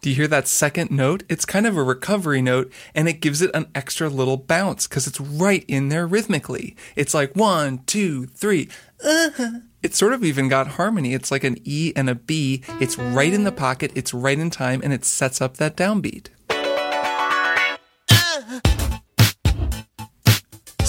Do 0.00 0.08
you 0.08 0.16
hear 0.16 0.28
that 0.28 0.48
second 0.48 0.90
note? 0.90 1.24
It's 1.28 1.44
kind 1.44 1.66
of 1.66 1.76
a 1.76 1.82
recovery 1.82 2.40
note 2.40 2.72
and 2.94 3.06
it 3.06 3.20
gives 3.20 3.42
it 3.42 3.50
an 3.52 3.68
extra 3.74 4.08
little 4.08 4.38
bounce 4.38 4.86
because 4.88 5.06
it's 5.06 5.20
right 5.20 5.62
in 5.68 5.90
there 5.90 6.06
rhythmically. 6.06 6.74
It's 6.96 7.12
like 7.12 7.36
one, 7.36 7.82
two, 7.84 8.26
three. 8.26 8.70
Uh-huh. 9.04 9.60
It's 9.82 9.98
sort 9.98 10.12
of 10.12 10.24
even 10.24 10.48
got 10.48 10.68
harmony. 10.68 11.14
It's 11.14 11.30
like 11.30 11.44
an 11.44 11.56
E 11.64 11.92
and 11.96 12.10
a 12.10 12.14
B. 12.14 12.62
It's 12.80 12.98
right 12.98 13.32
in 13.32 13.44
the 13.44 13.52
pocket, 13.52 13.92
it's 13.94 14.12
right 14.12 14.38
in 14.38 14.50
time, 14.50 14.80
and 14.84 14.92
it 14.92 15.04
sets 15.04 15.40
up 15.40 15.56
that 15.56 15.76
downbeat. 15.76 16.28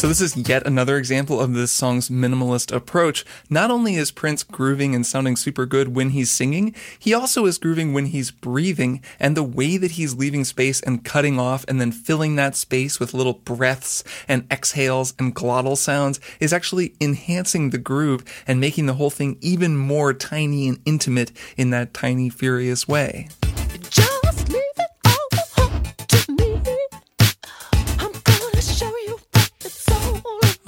So 0.01 0.07
this 0.07 0.19
is 0.19 0.35
yet 0.35 0.65
another 0.65 0.97
example 0.97 1.39
of 1.39 1.53
this 1.53 1.71
song's 1.71 2.09
minimalist 2.09 2.75
approach. 2.75 3.23
Not 3.51 3.69
only 3.69 3.97
is 3.97 4.09
Prince 4.09 4.41
grooving 4.41 4.95
and 4.95 5.05
sounding 5.05 5.35
super 5.35 5.67
good 5.67 5.93
when 5.93 6.09
he's 6.09 6.31
singing, 6.31 6.73
he 6.97 7.13
also 7.13 7.45
is 7.45 7.59
grooving 7.59 7.93
when 7.93 8.07
he's 8.07 8.31
breathing, 8.31 9.03
and 9.19 9.37
the 9.37 9.43
way 9.43 9.77
that 9.77 9.91
he's 9.91 10.15
leaving 10.15 10.43
space 10.43 10.81
and 10.81 11.05
cutting 11.05 11.39
off 11.39 11.65
and 11.67 11.79
then 11.79 11.91
filling 11.91 12.35
that 12.35 12.55
space 12.55 12.99
with 12.99 13.13
little 13.13 13.33
breaths 13.33 14.03
and 14.27 14.51
exhales 14.51 15.13
and 15.19 15.35
glottal 15.35 15.77
sounds 15.77 16.19
is 16.39 16.51
actually 16.51 16.95
enhancing 16.99 17.69
the 17.69 17.77
groove 17.77 18.25
and 18.47 18.59
making 18.59 18.87
the 18.87 18.95
whole 18.95 19.11
thing 19.11 19.37
even 19.39 19.77
more 19.77 20.15
tiny 20.15 20.67
and 20.67 20.79
intimate 20.83 21.31
in 21.57 21.69
that 21.69 21.93
tiny, 21.93 22.27
furious 22.27 22.87
way. 22.87 23.27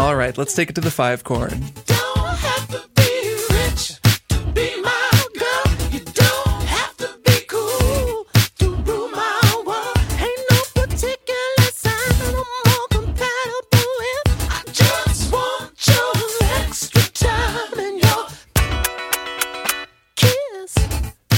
I 0.04 0.34
let's 0.38 0.54
take 0.54 0.70
it 0.70 0.76
to 0.76 0.82
the 0.82 0.92
five 0.92 1.24
chord. 1.24 1.54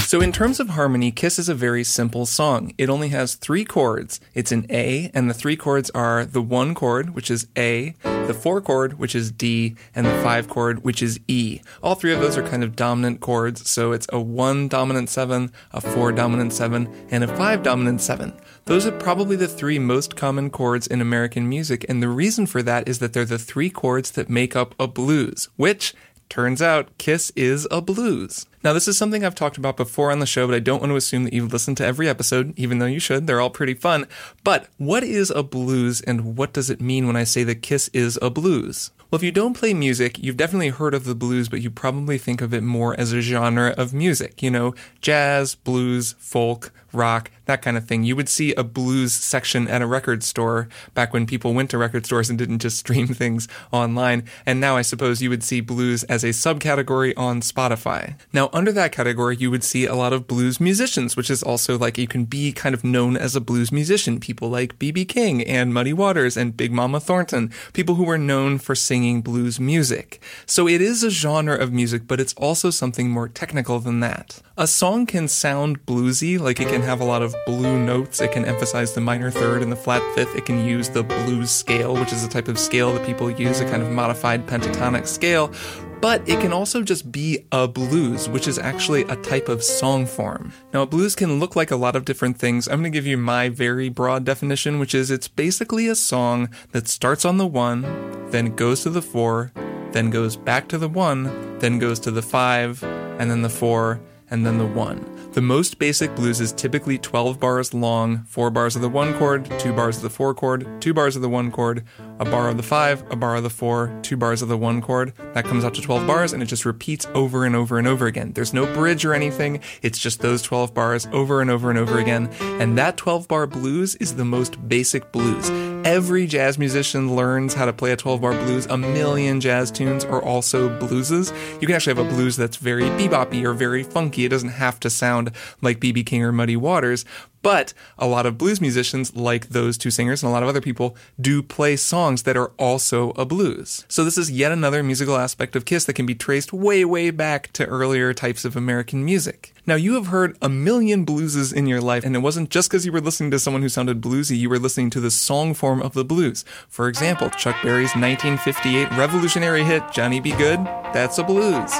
So, 0.06 0.20
in 0.20 0.32
terms 0.32 0.60
of 0.60 0.70
harmony, 0.70 1.12
Kiss 1.12 1.38
is 1.38 1.48
a 1.48 1.54
very 1.54 1.84
simple 1.84 2.26
song. 2.26 2.72
It 2.78 2.88
only 2.88 3.10
has 3.10 3.36
three 3.36 3.64
chords. 3.64 4.18
It's 4.34 4.50
an 4.50 4.66
A, 4.70 5.10
and 5.14 5.30
the 5.30 5.34
three 5.34 5.56
chords 5.56 5.90
are 5.90 6.24
the 6.24 6.42
one 6.42 6.74
chord, 6.74 7.10
which 7.14 7.30
is 7.30 7.46
A, 7.56 7.94
the 8.26 8.34
four 8.34 8.60
chord, 8.60 8.98
which 8.98 9.14
is 9.14 9.30
D, 9.30 9.76
and 9.94 10.06
the 10.06 10.22
five 10.22 10.48
chord, 10.48 10.84
which 10.84 11.02
is 11.02 11.20
E. 11.28 11.60
All 11.82 11.94
three 11.94 12.12
of 12.12 12.20
those 12.20 12.36
are 12.36 12.46
kind 12.46 12.64
of 12.64 12.76
dominant 12.76 13.20
chords, 13.20 13.68
so 13.68 13.92
it's 13.92 14.06
a 14.12 14.20
one 14.20 14.68
dominant 14.68 15.08
seven, 15.08 15.52
a 15.72 15.80
four 15.80 16.12
dominant 16.12 16.52
seven, 16.52 16.88
and 17.10 17.24
a 17.24 17.28
five 17.28 17.62
dominant 17.62 18.00
seven. 18.00 18.32
Those 18.64 18.86
are 18.86 18.92
probably 18.92 19.36
the 19.36 19.46
three 19.46 19.78
most 19.78 20.16
common 20.16 20.50
chords 20.50 20.86
in 20.86 21.00
American 21.00 21.48
music, 21.48 21.86
and 21.88 22.02
the 22.02 22.08
reason 22.08 22.46
for 22.46 22.62
that 22.62 22.88
is 22.88 22.98
that 22.98 23.12
they're 23.12 23.24
the 23.24 23.38
three 23.38 23.70
chords 23.70 24.10
that 24.12 24.28
make 24.28 24.56
up 24.56 24.74
a 24.78 24.88
blues, 24.88 25.48
which 25.56 25.94
Turns 26.28 26.60
out 26.60 26.96
Kiss 26.98 27.32
is 27.36 27.66
a 27.70 27.80
blues. 27.80 28.46
Now, 28.64 28.72
this 28.72 28.88
is 28.88 28.98
something 28.98 29.24
I've 29.24 29.34
talked 29.34 29.56
about 29.56 29.76
before 29.76 30.10
on 30.10 30.18
the 30.18 30.26
show, 30.26 30.46
but 30.46 30.56
I 30.56 30.58
don't 30.58 30.80
want 30.80 30.90
to 30.90 30.96
assume 30.96 31.24
that 31.24 31.32
you've 31.32 31.52
listened 31.52 31.76
to 31.76 31.86
every 31.86 32.08
episode, 32.08 32.52
even 32.56 32.78
though 32.78 32.86
you 32.86 32.98
should. 32.98 33.26
They're 33.26 33.40
all 33.40 33.50
pretty 33.50 33.74
fun. 33.74 34.06
But 34.42 34.68
what 34.76 35.04
is 35.04 35.30
a 35.30 35.42
blues 35.44 36.00
and 36.00 36.36
what 36.36 36.52
does 36.52 36.68
it 36.68 36.80
mean 36.80 37.06
when 37.06 37.16
I 37.16 37.24
say 37.24 37.44
that 37.44 37.62
Kiss 37.62 37.88
is 37.92 38.18
a 38.20 38.28
blues? 38.28 38.90
Well, 39.08 39.18
if 39.18 39.22
you 39.22 39.30
don't 39.30 39.56
play 39.56 39.72
music, 39.72 40.18
you've 40.18 40.36
definitely 40.36 40.70
heard 40.70 40.94
of 40.94 41.04
the 41.04 41.14
blues, 41.14 41.48
but 41.48 41.62
you 41.62 41.70
probably 41.70 42.18
think 42.18 42.40
of 42.40 42.52
it 42.52 42.64
more 42.64 42.98
as 42.98 43.12
a 43.12 43.20
genre 43.20 43.70
of 43.78 43.94
music. 43.94 44.42
You 44.42 44.50
know, 44.50 44.74
jazz, 45.00 45.54
blues, 45.54 46.16
folk, 46.18 46.72
rock, 46.92 47.30
that 47.46 47.62
kind 47.62 47.76
of 47.76 47.86
thing. 47.86 48.04
You 48.04 48.16
would 48.16 48.28
see 48.28 48.54
a 48.54 48.64
blues 48.64 49.12
section 49.12 49.68
at 49.68 49.82
a 49.82 49.86
record 49.86 50.22
store 50.22 50.68
back 50.94 51.12
when 51.12 51.26
people 51.26 51.54
went 51.54 51.70
to 51.70 51.78
record 51.78 52.06
stores 52.06 52.28
and 52.28 52.38
didn't 52.38 52.58
just 52.58 52.78
stream 52.86 53.08
things 53.08 53.48
online. 53.72 54.24
And 54.44 54.60
now 54.60 54.76
I 54.76 54.82
suppose 54.82 55.22
you 55.22 55.30
would 55.30 55.42
see 55.42 55.60
blues 55.60 56.04
as 56.04 56.24
a 56.24 56.28
subcategory 56.28 57.14
on 57.16 57.40
Spotify. 57.40 58.14
Now, 58.32 58.50
under 58.52 58.72
that 58.72 58.92
category, 58.92 59.36
you 59.36 59.50
would 59.50 59.64
see 59.64 59.86
a 59.86 59.94
lot 59.94 60.12
of 60.12 60.26
blues 60.26 60.60
musicians, 60.60 61.16
which 61.16 61.30
is 61.30 61.42
also 61.42 61.78
like 61.78 61.98
you 61.98 62.06
can 62.06 62.24
be 62.24 62.52
kind 62.52 62.74
of 62.74 62.84
known 62.84 63.16
as 63.16 63.36
a 63.36 63.40
blues 63.40 63.72
musician. 63.72 64.20
People 64.20 64.48
like 64.48 64.78
B.B. 64.78 65.04
King 65.04 65.42
and 65.42 65.72
Muddy 65.72 65.92
Waters 65.92 66.36
and 66.36 66.56
Big 66.56 66.72
Mama 66.72 67.00
Thornton, 67.00 67.52
people 67.72 67.94
who 67.94 68.04
were 68.04 68.18
known 68.18 68.58
for 68.58 68.74
singing 68.74 69.22
blues 69.22 69.60
music. 69.60 70.20
So 70.46 70.68
it 70.68 70.80
is 70.80 71.02
a 71.02 71.10
genre 71.10 71.56
of 71.56 71.72
music, 71.72 72.06
but 72.06 72.20
it's 72.20 72.34
also 72.34 72.70
something 72.70 73.10
more 73.10 73.28
technical 73.28 73.78
than 73.78 74.00
that. 74.00 74.40
A 74.56 74.66
song 74.66 75.06
can 75.06 75.28
sound 75.28 75.84
bluesy, 75.84 76.40
like 76.40 76.60
it 76.60 76.68
can 76.68 76.82
have 76.86 77.00
a 77.00 77.04
lot 77.04 77.20
of 77.20 77.34
blue 77.44 77.78
notes. 77.78 78.20
It 78.20 78.32
can 78.32 78.44
emphasize 78.44 78.94
the 78.94 79.00
minor 79.00 79.30
third 79.30 79.62
and 79.62 79.70
the 79.70 79.76
flat 79.76 80.02
fifth. 80.14 80.34
It 80.34 80.46
can 80.46 80.64
use 80.64 80.88
the 80.88 81.02
blues 81.02 81.50
scale, 81.50 81.94
which 81.94 82.12
is 82.12 82.24
a 82.24 82.28
type 82.28 82.48
of 82.48 82.58
scale 82.58 82.94
that 82.94 83.04
people 83.04 83.30
use, 83.30 83.60
a 83.60 83.68
kind 83.68 83.82
of 83.82 83.90
modified 83.90 84.46
pentatonic 84.46 85.06
scale. 85.06 85.52
But 86.00 86.28
it 86.28 86.40
can 86.40 86.52
also 86.52 86.82
just 86.82 87.10
be 87.10 87.44
a 87.52 87.66
blues, 87.66 88.28
which 88.28 88.46
is 88.46 88.58
actually 88.58 89.02
a 89.02 89.16
type 89.16 89.48
of 89.48 89.64
song 89.64 90.06
form. 90.06 90.52
Now, 90.72 90.82
a 90.82 90.86
blues 90.86 91.14
can 91.14 91.40
look 91.40 91.56
like 91.56 91.70
a 91.70 91.76
lot 91.76 91.96
of 91.96 92.04
different 92.04 92.38
things. 92.38 92.68
I'm 92.68 92.80
going 92.80 92.92
to 92.92 92.96
give 92.96 93.06
you 93.06 93.16
my 93.16 93.48
very 93.48 93.88
broad 93.88 94.24
definition, 94.24 94.78
which 94.78 94.94
is 94.94 95.10
it's 95.10 95.28
basically 95.28 95.88
a 95.88 95.94
song 95.94 96.50
that 96.72 96.86
starts 96.86 97.24
on 97.24 97.38
the 97.38 97.46
one, 97.46 97.82
then 98.30 98.54
goes 98.54 98.82
to 98.82 98.90
the 98.90 99.02
four, 99.02 99.52
then 99.92 100.10
goes 100.10 100.36
back 100.36 100.68
to 100.68 100.78
the 100.78 100.88
one, 100.88 101.58
then 101.58 101.78
goes 101.78 101.98
to 102.00 102.10
the 102.10 102.22
five, 102.22 102.82
and 103.18 103.30
then 103.30 103.42
the 103.42 103.48
four, 103.48 104.00
and 104.30 104.44
then 104.44 104.58
the 104.58 104.66
one. 104.66 105.15
The 105.36 105.42
most 105.42 105.78
basic 105.78 106.14
blues 106.14 106.40
is 106.40 106.50
typically 106.50 106.96
12 106.96 107.38
bars 107.38 107.74
long, 107.74 108.24
4 108.24 108.48
bars 108.48 108.74
of 108.74 108.80
the 108.80 108.88
1 108.88 109.18
chord, 109.18 109.44
2 109.60 109.74
bars 109.74 109.98
of 109.98 110.02
the 110.02 110.08
4 110.08 110.32
chord, 110.32 110.66
2 110.80 110.94
bars 110.94 111.14
of 111.14 111.20
the 111.20 111.28
1 111.28 111.50
chord, 111.50 111.84
a 112.18 112.24
bar 112.24 112.48
of 112.48 112.56
the 112.56 112.62
5, 112.62 113.04
a 113.10 113.16
bar 113.16 113.36
of 113.36 113.42
the 113.42 113.50
4, 113.50 114.00
2 114.00 114.16
bars 114.16 114.40
of 114.40 114.48
the 114.48 114.56
1 114.56 114.80
chord. 114.80 115.12
That 115.34 115.44
comes 115.44 115.62
out 115.62 115.74
to 115.74 115.82
12 115.82 116.06
bars 116.06 116.32
and 116.32 116.42
it 116.42 116.46
just 116.46 116.64
repeats 116.64 117.06
over 117.12 117.44
and 117.44 117.54
over 117.54 117.76
and 117.76 117.86
over 117.86 118.06
again. 118.06 118.32
There's 118.32 118.54
no 118.54 118.64
bridge 118.72 119.04
or 119.04 119.12
anything, 119.12 119.60
it's 119.82 119.98
just 119.98 120.22
those 120.22 120.40
12 120.40 120.72
bars 120.72 121.06
over 121.12 121.42
and 121.42 121.50
over 121.50 121.68
and 121.68 121.78
over 121.78 121.98
again. 121.98 122.30
And 122.40 122.78
that 122.78 122.96
12 122.96 123.28
bar 123.28 123.46
blues 123.46 123.94
is 123.96 124.16
the 124.16 124.24
most 124.24 124.66
basic 124.66 125.12
blues. 125.12 125.50
Every 125.86 126.26
jazz 126.26 126.58
musician 126.58 127.14
learns 127.14 127.54
how 127.54 127.64
to 127.64 127.72
play 127.72 127.92
a 127.92 127.96
12 127.96 128.20
bar 128.20 128.32
blues. 128.32 128.66
A 128.66 128.76
million 128.76 129.40
jazz 129.40 129.70
tunes 129.70 130.04
are 130.04 130.20
also 130.20 130.68
blueses. 130.80 131.32
You 131.60 131.66
can 131.68 131.76
actually 131.76 131.94
have 131.94 132.04
a 132.04 132.10
blues 132.12 132.36
that's 132.36 132.56
very 132.56 132.82
beboppy 132.82 133.44
or 133.44 133.52
very 133.52 133.84
funky. 133.84 134.24
It 134.24 134.30
doesn't 134.30 134.48
have 134.48 134.80
to 134.80 134.90
sound 134.90 135.30
like 135.62 135.78
B.B. 135.78 136.02
King 136.02 136.24
or 136.24 136.32
Muddy 136.32 136.56
Waters. 136.56 137.04
But 137.42 137.72
a 137.98 138.06
lot 138.06 138.26
of 138.26 138.38
blues 138.38 138.60
musicians, 138.60 139.14
like 139.14 139.50
those 139.50 139.78
two 139.78 139.90
singers 139.90 140.22
and 140.22 140.30
a 140.30 140.32
lot 140.32 140.42
of 140.42 140.48
other 140.48 140.60
people, 140.60 140.96
do 141.20 141.42
play 141.42 141.76
songs 141.76 142.24
that 142.24 142.36
are 142.36 142.52
also 142.58 143.10
a 143.10 143.24
blues. 143.24 143.84
So 143.88 144.04
this 144.04 144.18
is 144.18 144.30
yet 144.30 144.52
another 144.52 144.82
musical 144.82 145.16
aspect 145.16 145.54
of 145.54 145.64
Kiss 145.64 145.84
that 145.84 145.94
can 145.94 146.06
be 146.06 146.14
traced 146.14 146.52
way, 146.52 146.84
way 146.84 147.10
back 147.10 147.52
to 147.52 147.66
earlier 147.66 148.12
types 148.12 148.44
of 148.44 148.56
American 148.56 149.04
music. 149.04 149.54
Now, 149.68 149.74
you 149.74 149.94
have 149.94 150.08
heard 150.08 150.36
a 150.40 150.48
million 150.48 151.04
blueses 151.04 151.52
in 151.52 151.66
your 151.66 151.80
life, 151.80 152.04
and 152.04 152.14
it 152.14 152.20
wasn't 152.20 152.50
just 152.50 152.70
because 152.70 152.86
you 152.86 152.92
were 152.92 153.00
listening 153.00 153.32
to 153.32 153.38
someone 153.38 153.62
who 153.62 153.68
sounded 153.68 154.00
bluesy, 154.00 154.38
you 154.38 154.48
were 154.48 154.60
listening 154.60 154.90
to 154.90 155.00
the 155.00 155.10
song 155.10 155.54
form 155.54 155.82
of 155.82 155.92
the 155.92 156.04
blues. 156.04 156.44
For 156.68 156.88
example, 156.88 157.30
Chuck 157.30 157.56
Berry's 157.62 157.94
1958 157.96 158.90
revolutionary 158.96 159.64
hit, 159.64 159.82
Johnny 159.92 160.20
B. 160.20 160.30
Goode, 160.30 160.64
that's 160.92 161.18
a 161.18 161.24
blues. 161.24 161.72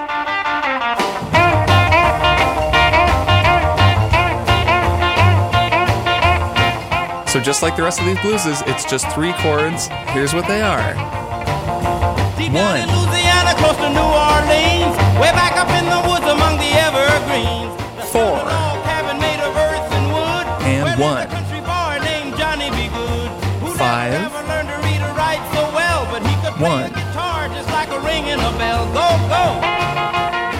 So 7.36 7.42
just 7.42 7.60
like 7.60 7.76
the 7.76 7.82
rest 7.82 8.00
of 8.00 8.06
these 8.06 8.16
blueses, 8.16 8.66
it's 8.66 8.86
just 8.86 9.06
three 9.10 9.34
chords. 9.34 9.88
Here's 10.16 10.32
what 10.32 10.48
they 10.48 10.62
are. 10.62 10.94
Deep 12.38 12.50
One. 12.50 12.80
down 12.80 12.88
in 12.88 12.88
Louisiana, 12.88 13.52
close 13.60 13.76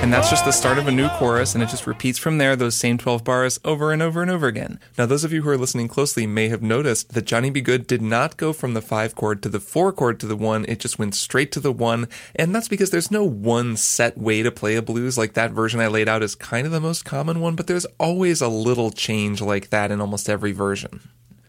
And 0.07 0.13
that's 0.13 0.31
just 0.31 0.45
the 0.45 0.53
start 0.53 0.79
of 0.79 0.87
a 0.87 0.93
new 0.93 1.09
chorus, 1.09 1.55
and 1.55 1.65
it 1.65 1.69
just 1.69 1.85
repeats 1.85 2.17
from 2.17 2.39
there 2.39 2.55
those 2.55 2.77
same 2.77 2.97
12 2.97 3.25
bars 3.25 3.59
over 3.65 3.91
and 3.91 4.01
over 4.01 4.23
and 4.23 4.31
over 4.31 4.47
again. 4.47 4.79
Now, 4.97 5.05
those 5.05 5.25
of 5.25 5.33
you 5.33 5.43
who 5.43 5.49
are 5.49 5.59
listening 5.59 5.89
closely 5.89 6.29
may 6.29 6.49
have 6.49 6.63
noticed 6.63 7.15
that 7.15 7.25
Johnny 7.25 7.51
B. 7.51 7.61
Goode 7.61 7.89
did 7.89 8.01
not 8.01 8.37
go 8.37 8.53
from 8.53 8.75
the 8.75 8.81
5 8.81 9.17
chord 9.17 9.43
to 9.43 9.49
the 9.49 9.59
4 9.59 9.93
chord 9.93 10.21
to 10.21 10.27
the 10.27 10.37
1, 10.37 10.65
it 10.69 10.79
just 10.79 11.01
went 11.01 11.17
straight 11.17 11.51
to 11.51 11.61
the 11.61 11.73
1, 11.73 12.07
and 12.37 12.55
that's 12.55 12.69
because 12.69 12.91
there's 12.91 13.11
no 13.11 13.25
one 13.25 13.77
set 13.77 14.17
way 14.17 14.45
to 14.45 14.53
play 14.53 14.77
a 14.77 14.81
blues. 14.81 15.19
Like 15.19 15.33
that 15.33 15.51
version 15.51 15.81
I 15.81 15.89
laid 15.89 16.09
out 16.09 16.23
is 16.23 16.37
kind 16.37 16.69
of 16.69 16.73
the 16.73 16.79
most 16.79 17.05
common 17.05 17.41
one, 17.41 17.57
but 17.57 17.67
there's 17.67 17.85
always 17.99 18.41
a 18.41 18.47
little 18.47 18.93
change 18.93 19.41
like 19.41 19.71
that 19.71 19.91
in 19.91 20.01
almost 20.01 20.31
every 20.31 20.53
version. 20.53 21.01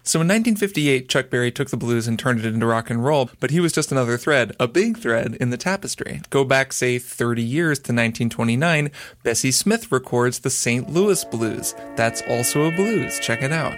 So 0.07 0.21
in 0.21 0.27
1958, 0.29 1.09
Chuck 1.09 1.29
Berry 1.29 1.51
took 1.51 1.69
the 1.69 1.75
blues 1.75 2.07
and 2.07 2.17
turned 2.17 2.39
it 2.39 2.45
into 2.45 2.65
rock 2.65 2.89
and 2.89 3.03
roll, 3.03 3.29
but 3.41 3.51
he 3.51 3.59
was 3.59 3.73
just 3.73 3.91
another 3.91 4.17
thread, 4.17 4.55
a 4.57 4.65
big 4.65 4.97
thread 4.97 5.35
in 5.35 5.49
the 5.49 5.57
tapestry. 5.57 6.21
Go 6.29 6.45
back, 6.45 6.71
say, 6.71 6.97
30 6.97 7.43
years 7.43 7.77
to 7.79 7.91
1929, 7.91 8.89
Bessie 9.23 9.51
Smith 9.51 9.91
records 9.91 10.39
the 10.39 10.49
St. 10.49 10.89
Louis 10.89 11.25
Blues. 11.25 11.75
That's 11.97 12.21
also 12.29 12.63
a 12.63 12.71
blues. 12.71 13.19
Check 13.19 13.41
it 13.41 13.51
out. 13.51 13.77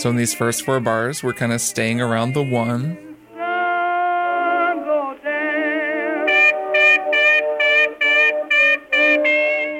So 0.00 0.10
in 0.10 0.16
these 0.16 0.34
first 0.34 0.64
four 0.64 0.80
bars, 0.80 1.22
we're 1.22 1.34
kind 1.34 1.52
of 1.52 1.60
staying 1.60 2.00
around 2.00 2.32
the 2.32 2.42
one. 2.42 3.07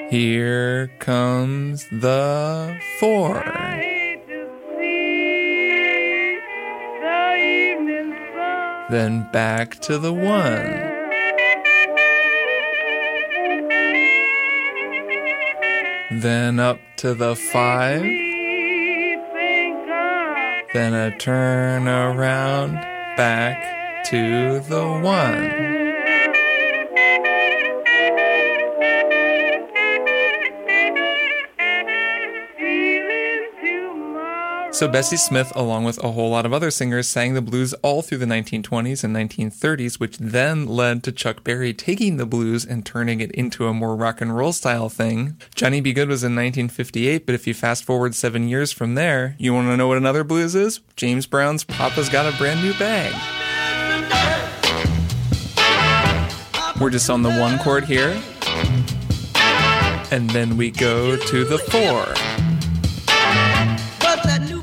Here 0.09 0.87
comes 0.97 1.85
the 1.91 2.79
four. 2.99 3.43
Then 8.89 9.29
back 9.31 9.79
to 9.81 9.99
the 9.99 10.11
one. 10.11 10.97
Then 16.19 16.59
up 16.59 16.79
to 16.97 17.13
the 17.13 17.35
five. 17.35 18.01
Then 20.73 20.95
a 20.95 21.15
turn 21.19 21.87
around 21.87 22.73
back 23.15 24.05
to 24.05 24.59
the 24.61 24.87
one. 25.03 25.78
So 34.71 34.87
Bessie 34.87 35.17
Smith, 35.17 35.51
along 35.55 35.85
with 35.85 36.01
a 36.03 36.11
whole 36.11 36.29
lot 36.29 36.45
of 36.45 36.53
other 36.53 36.69
singers, 36.69 37.09
sang 37.09 37.33
the 37.33 37.41
blues 37.41 37.73
all 37.81 38.03
through 38.03 38.19
the 38.19 38.27
1920s 38.27 39.03
and 39.03 39.15
1930s, 39.15 39.99
which 39.99 40.17
then 40.19 40.67
led 40.67 41.03
to 41.03 41.11
Chuck 41.11 41.43
Berry 41.43 41.73
taking 41.73 42.17
the 42.17 42.27
blues 42.27 42.65
and 42.65 42.85
turning 42.85 43.19
it 43.19 43.31
into 43.31 43.65
a 43.65 43.73
more 43.73 43.95
rock 43.95 44.21
and 44.21 44.37
roll 44.37 44.53
style 44.53 44.87
thing. 44.87 45.37
Johnny 45.55 45.81
B. 45.81 45.91
Goode 45.91 46.07
was 46.07 46.23
in 46.23 46.35
1958, 46.35 47.25
but 47.25 47.33
if 47.33 47.47
you 47.47 47.55
fast 47.55 47.83
forward 47.83 48.13
seven 48.13 48.47
years 48.47 48.71
from 48.71 48.93
there, 48.93 49.35
you 49.39 49.55
want 49.55 49.67
to 49.69 49.75
know 49.75 49.87
what 49.87 49.97
another 49.97 50.23
blues 50.23 50.53
is? 50.53 50.81
James 50.95 51.25
Brown's 51.25 51.63
Papa's 51.63 52.07
Got 52.07 52.31
a 52.31 52.37
Brand 52.37 52.61
New 52.61 52.73
Bag. 52.75 53.11
We're 56.79 56.91
just 56.91 57.09
on 57.09 57.23
the 57.23 57.31
one 57.31 57.57
chord 57.59 57.85
here, 57.85 58.21
and 60.11 60.29
then 60.29 60.55
we 60.55 60.69
go 60.69 61.17
to 61.17 61.43
the 61.43 61.57
four 61.57 62.28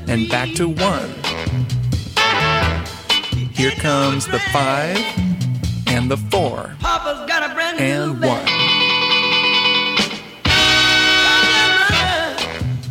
and 0.07 0.29
back 0.29 0.53
to 0.55 0.69
one. 0.69 1.09
Here 3.53 3.71
comes 3.71 4.27
the 4.27 4.39
five 4.53 4.97
and 5.87 6.11
the 6.11 6.17
four 6.17 6.75
Papa's 6.79 7.27
got 7.27 7.49
a 7.49 7.53
brand 7.53 7.79
and 7.79 8.21
one. 8.21 8.56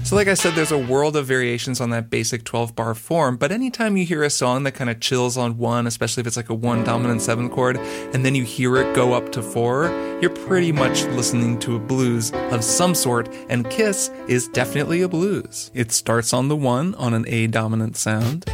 So, 0.07 0.15
like 0.15 0.29
I 0.29 0.35
said, 0.35 0.55
there's 0.55 0.71
a 0.71 0.79
world 0.79 1.17
of 1.17 1.27
variations 1.27 1.81
on 1.81 1.91
that 1.91 2.11
basic 2.11 2.45
12 2.45 2.77
bar 2.77 2.95
form, 2.95 3.37
but 3.37 3.51
anytime 3.51 3.97
you 3.97 4.07
hear 4.07 4.23
a 4.23 4.31
song 4.31 4.63
that 4.63 4.71
kind 4.71 4.89
of 4.89 5.01
chills 5.01 5.37
on 5.37 5.59
one, 5.59 5.85
especially 5.89 6.21
if 6.21 6.29
it's 6.29 6.37
like 6.37 6.49
a 6.49 6.55
one 6.55 6.85
dominant 6.85 7.23
seven 7.23 7.51
chord, 7.51 7.77
and 7.77 8.25
then 8.25 8.37
you 8.37 8.45
hear 8.45 8.77
it 8.77 8.95
go 8.95 9.15
up 9.15 9.33
to 9.33 9.43
four, 9.43 9.87
you're 10.21 10.31
pretty 10.31 10.71
much 10.71 11.03
listening 11.07 11.59
to 11.59 11.75
a 11.75 11.81
blues 11.81 12.31
of 12.53 12.63
some 12.63 12.95
sort, 12.95 13.29
and 13.49 13.69
Kiss 13.69 14.13
is 14.29 14.47
definitely 14.47 15.03
a 15.03 15.09
blues. 15.09 15.73
It 15.75 15.91
starts 15.91 16.33
on 16.33 16.47
the 16.47 16.55
one 16.55 16.95
on 16.95 17.13
an 17.13 17.25
A 17.27 17.49
dominant 17.49 17.97
sound, 17.97 18.49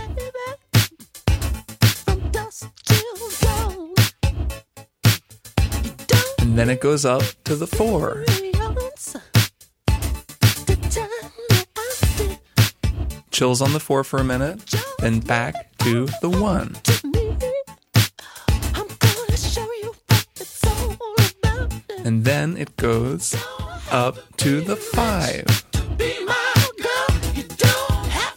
and 6.39 6.59
then 6.59 6.71
it 6.71 6.81
goes 6.81 7.05
up 7.05 7.23
to 7.45 7.55
the 7.57 7.67
four. 7.67 8.25
Chills 13.33 13.62
on 13.62 13.72
the 13.72 13.80
four 13.80 14.05
for 14.05 14.18
a 14.18 14.24
minute, 14.24 14.74
then 14.99 15.20
back 15.20 15.76
to 15.78 16.07
the 16.20 16.28
one. 16.28 16.76
And 22.05 22.24
then 22.24 22.57
it 22.57 22.76
goes 22.76 23.35
up 23.91 24.16
to 24.37 24.61
the 24.61 24.76
five, 24.76 25.47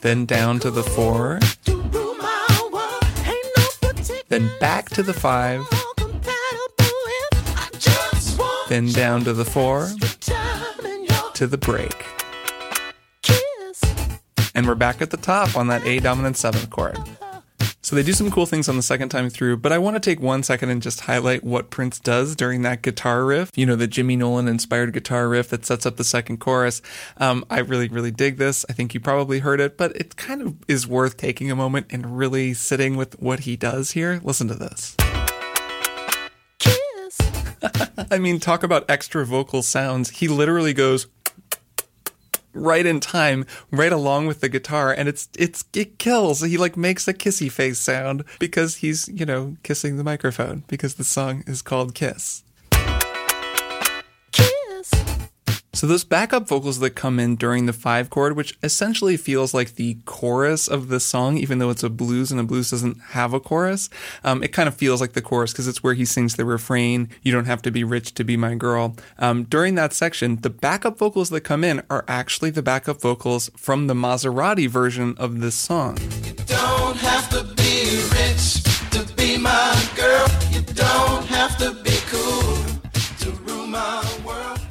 then 0.01 0.25
down 0.25 0.59
to 0.61 0.71
the 0.71 0.83
four, 0.83 1.39
then 4.29 4.49
back 4.59 4.89
to 4.91 5.03
the 5.03 5.13
five, 5.13 5.61
then 8.69 8.91
down 8.91 9.23
to 9.25 9.33
the 9.33 9.45
four, 9.45 9.89
to 11.33 11.47
the 11.47 11.57
break. 11.57 12.14
And 14.55 14.65
we're 14.65 14.75
back 14.75 15.01
at 15.01 15.09
the 15.11 15.17
top 15.17 15.57
on 15.57 15.67
that 15.67 15.85
A 15.85 15.99
dominant 15.99 16.37
seventh 16.37 16.69
chord. 16.69 16.97
So 17.81 17.95
they 17.95 18.01
do 18.01 18.13
some 18.13 18.31
cool 18.31 18.47
things 18.47 18.67
on 18.67 18.77
the 18.77 18.81
second 18.81 19.09
time 19.09 19.29
through, 19.29 19.57
but 19.57 19.71
I 19.71 19.77
want 19.77 19.95
to 19.95 19.99
take 19.99 20.19
one 20.19 20.41
second 20.41 20.69
and 20.69 20.81
just 20.81 21.01
highlight 21.01 21.43
what 21.43 21.69
Prince 21.69 21.99
does 21.99 22.35
during 22.35 22.63
that 22.63 22.81
guitar 22.81 23.23
riff. 23.25 23.51
You 23.55 23.67
know, 23.67 23.75
the 23.75 23.85
Jimmy 23.85 24.15
Nolen 24.15 24.47
inspired 24.47 24.91
guitar 24.91 25.29
riff 25.29 25.49
that 25.49 25.65
sets 25.65 25.85
up 25.85 25.97
the 25.97 26.03
second 26.03 26.39
chorus. 26.39 26.81
Um, 27.17 27.45
I 27.47 27.59
really, 27.59 27.87
really 27.87 28.09
dig 28.09 28.37
this. 28.37 28.65
I 28.69 28.73
think 28.73 28.95
you 28.95 28.99
probably 28.99 29.39
heard 29.39 29.59
it, 29.59 29.77
but 29.77 29.95
it 29.95 30.15
kind 30.15 30.41
of 30.41 30.55
is 30.67 30.87
worth 30.87 31.17
taking 31.17 31.51
a 31.51 31.55
moment 31.55 31.85
and 31.91 32.17
really 32.17 32.55
sitting 32.55 32.95
with 32.95 33.21
what 33.21 33.41
he 33.41 33.55
does 33.55 33.91
here. 33.91 34.19
Listen 34.23 34.47
to 34.47 34.55
this. 34.55 34.95
I 38.11 38.17
mean, 38.17 38.39
talk 38.39 38.63
about 38.63 38.89
extra 38.89 39.25
vocal 39.25 39.61
sounds. 39.61 40.09
He 40.09 40.27
literally 40.27 40.73
goes 40.73 41.05
right 42.55 42.85
in 42.85 42.99
time, 42.99 43.45
right 43.69 43.91
along 43.91 44.25
with 44.27 44.39
the 44.39 44.49
guitar, 44.49 44.91
and 44.91 45.07
it's 45.07 45.29
it's 45.37 45.65
it 45.73 45.99
kills. 45.99 46.41
He 46.41 46.57
like 46.57 46.75
makes 46.77 47.07
a 47.07 47.13
kissy 47.13 47.51
face 47.51 47.77
sound 47.77 48.23
because 48.39 48.77
he's, 48.77 49.07
you 49.09 49.25
know, 49.25 49.57
kissing 49.63 49.97
the 49.97 50.03
microphone 50.03 50.63
because 50.67 50.95
the 50.95 51.03
song 51.03 51.43
is 51.45 51.61
called 51.61 51.93
Kiss. 51.93 52.43
Kiss. 54.31 55.14
So 55.75 55.87
those 55.87 56.05
backup 56.05 56.47
vocals 56.47 56.79
that 56.79 56.91
come 56.91 57.19
in 57.19 57.35
during 57.35 57.65
the 57.65 57.73
five 57.73 58.09
chord, 58.09 58.37
which 58.37 58.57
essentially 58.63 59.17
feels 59.17 59.53
like 59.53 59.75
the 59.75 59.97
chorus 60.05 60.69
of 60.69 60.87
the 60.87 61.01
song, 61.01 61.37
even 61.37 61.59
though 61.59 61.69
it's 61.69 61.83
a 61.83 61.89
blues 61.89 62.31
and 62.31 62.39
a 62.39 62.45
blues 62.45 62.71
doesn't 62.71 62.97
have 63.09 63.33
a 63.33 63.41
chorus, 63.41 63.89
um, 64.23 64.41
it 64.41 64.53
kind 64.53 64.69
of 64.69 64.75
feels 64.75 65.01
like 65.01 65.11
the 65.13 65.21
chorus 65.21 65.51
because 65.51 65.67
it's 65.67 65.83
where 65.83 65.93
he 65.93 66.05
sings 66.05 66.37
the 66.37 66.45
refrain, 66.45 67.09
"You 67.23 67.33
don't 67.33 67.45
have 67.45 67.61
to 67.63 67.71
be 67.71 67.83
rich 67.83 68.13
to 68.13 68.23
be 68.23 68.37
my 68.37 68.55
girl." 68.55 68.95
Um, 69.19 69.43
during 69.43 69.75
that 69.75 69.91
section, 69.91 70.37
the 70.41 70.49
backup 70.49 70.97
vocals 70.97 71.29
that 71.31 71.41
come 71.41 71.65
in 71.65 71.83
are 71.89 72.05
actually 72.07 72.51
the 72.51 72.63
backup 72.63 73.01
vocals 73.01 73.51
from 73.57 73.87
the 73.87 73.93
Mazarati 73.93 74.69
version 74.69 75.13
of 75.17 75.41
this 75.41 75.55
song. 75.55 75.97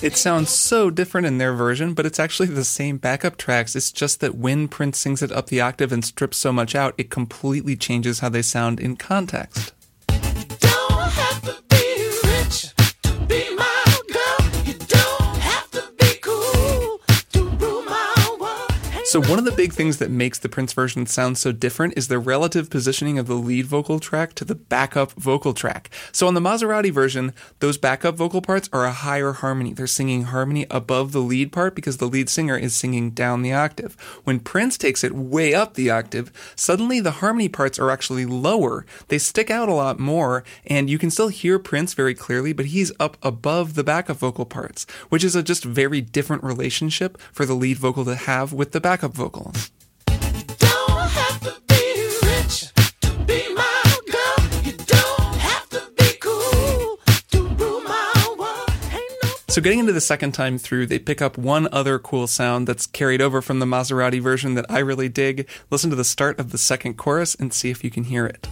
It 0.04 0.18
sounds 0.18 0.50
so 0.50 0.90
different 0.90 1.26
in 1.26 1.38
their 1.38 1.54
version, 1.54 1.94
but 1.94 2.04
it's 2.04 2.20
actually 2.20 2.48
the 2.48 2.62
same 2.62 2.98
backup 2.98 3.38
tracks. 3.38 3.74
It's 3.74 3.90
just 3.90 4.20
that 4.20 4.34
when 4.34 4.68
Prince 4.68 4.98
sings 4.98 5.22
it 5.22 5.32
up 5.32 5.46
the 5.46 5.62
octave 5.62 5.92
and 5.92 6.04
strips 6.04 6.36
so 6.36 6.52
much 6.52 6.74
out, 6.74 6.92
it 6.98 7.08
completely 7.08 7.74
changes 7.74 8.18
how 8.18 8.28
they 8.28 8.42
sound 8.42 8.80
in 8.80 8.96
context. 8.96 9.72
So, 19.14 19.20
one 19.20 19.38
of 19.38 19.44
the 19.44 19.52
big 19.52 19.72
things 19.72 19.98
that 19.98 20.10
makes 20.10 20.40
the 20.40 20.48
Prince 20.48 20.72
version 20.72 21.06
sound 21.06 21.38
so 21.38 21.52
different 21.52 21.94
is 21.96 22.08
the 22.08 22.18
relative 22.18 22.68
positioning 22.68 23.16
of 23.16 23.28
the 23.28 23.34
lead 23.34 23.64
vocal 23.64 24.00
track 24.00 24.34
to 24.34 24.44
the 24.44 24.56
backup 24.56 25.12
vocal 25.12 25.54
track. 25.54 25.88
So, 26.10 26.26
on 26.26 26.34
the 26.34 26.40
Mazarati 26.40 26.90
version, 26.90 27.32
those 27.60 27.78
backup 27.78 28.16
vocal 28.16 28.42
parts 28.42 28.68
are 28.72 28.84
a 28.84 28.90
higher 28.90 29.30
harmony. 29.30 29.72
They're 29.72 29.86
singing 29.86 30.24
harmony 30.24 30.66
above 30.68 31.12
the 31.12 31.20
lead 31.20 31.52
part 31.52 31.76
because 31.76 31.98
the 31.98 32.08
lead 32.08 32.28
singer 32.28 32.58
is 32.58 32.74
singing 32.74 33.12
down 33.12 33.42
the 33.42 33.52
octave. 33.52 33.94
When 34.24 34.40
Prince 34.40 34.76
takes 34.76 35.04
it 35.04 35.12
way 35.12 35.54
up 35.54 35.74
the 35.74 35.90
octave, 35.90 36.32
suddenly 36.56 36.98
the 36.98 37.20
harmony 37.22 37.48
parts 37.48 37.78
are 37.78 37.92
actually 37.92 38.26
lower. 38.26 38.84
They 39.06 39.18
stick 39.18 39.48
out 39.48 39.68
a 39.68 39.74
lot 39.74 40.00
more, 40.00 40.42
and 40.66 40.90
you 40.90 40.98
can 40.98 41.12
still 41.12 41.28
hear 41.28 41.60
Prince 41.60 41.94
very 41.94 42.16
clearly, 42.16 42.52
but 42.52 42.66
he's 42.66 42.90
up 42.98 43.16
above 43.22 43.74
the 43.74 43.84
backup 43.84 44.16
vocal 44.16 44.44
parts, 44.44 44.88
which 45.08 45.22
is 45.22 45.36
a 45.36 45.42
just 45.44 45.64
very 45.64 46.00
different 46.00 46.42
relationship 46.42 47.16
for 47.30 47.46
the 47.46 47.54
lead 47.54 47.76
vocal 47.76 48.04
to 48.06 48.16
have 48.16 48.52
with 48.52 48.72
the 48.72 48.80
backup 48.80 49.03
vocals. 49.12 49.70
Don't 50.06 51.10
have 51.10 51.40
to 51.40 51.60
be 51.68 52.18
rich 52.22 52.72
to 53.00 53.10
be 53.26 53.54
my 53.54 53.98
girl. 54.10 54.62
You 54.64 54.72
don't 54.72 55.34
have 55.36 55.68
to 55.70 55.82
be 55.96 56.16
cool 56.20 56.98
to 57.30 57.42
rule 57.56 57.80
my 57.82 58.34
world. 58.38 58.70
Ain't 58.92 59.12
no 59.22 59.28
So, 59.48 59.60
getting 59.60 59.80
into 59.80 59.92
the 59.92 60.00
second 60.00 60.32
time 60.32 60.58
through, 60.58 60.86
they 60.86 60.98
pick 60.98 61.20
up 61.20 61.36
one 61.36 61.68
other 61.72 61.98
cool 61.98 62.26
sound 62.26 62.66
that's 62.66 62.86
carried 62.86 63.20
over 63.20 63.42
from 63.42 63.58
the 63.58 63.66
Mazarati 63.66 64.20
version 64.20 64.54
that 64.54 64.66
I 64.70 64.78
really 64.78 65.08
dig. 65.08 65.48
Listen 65.70 65.90
to 65.90 65.96
the 65.96 66.04
start 66.04 66.38
of 66.38 66.50
the 66.52 66.58
second 66.58 66.94
chorus 66.96 67.34
and 67.34 67.52
see 67.52 67.70
if 67.70 67.84
you 67.84 67.90
can 67.90 68.04
hear 68.04 68.26
it. 68.26 68.46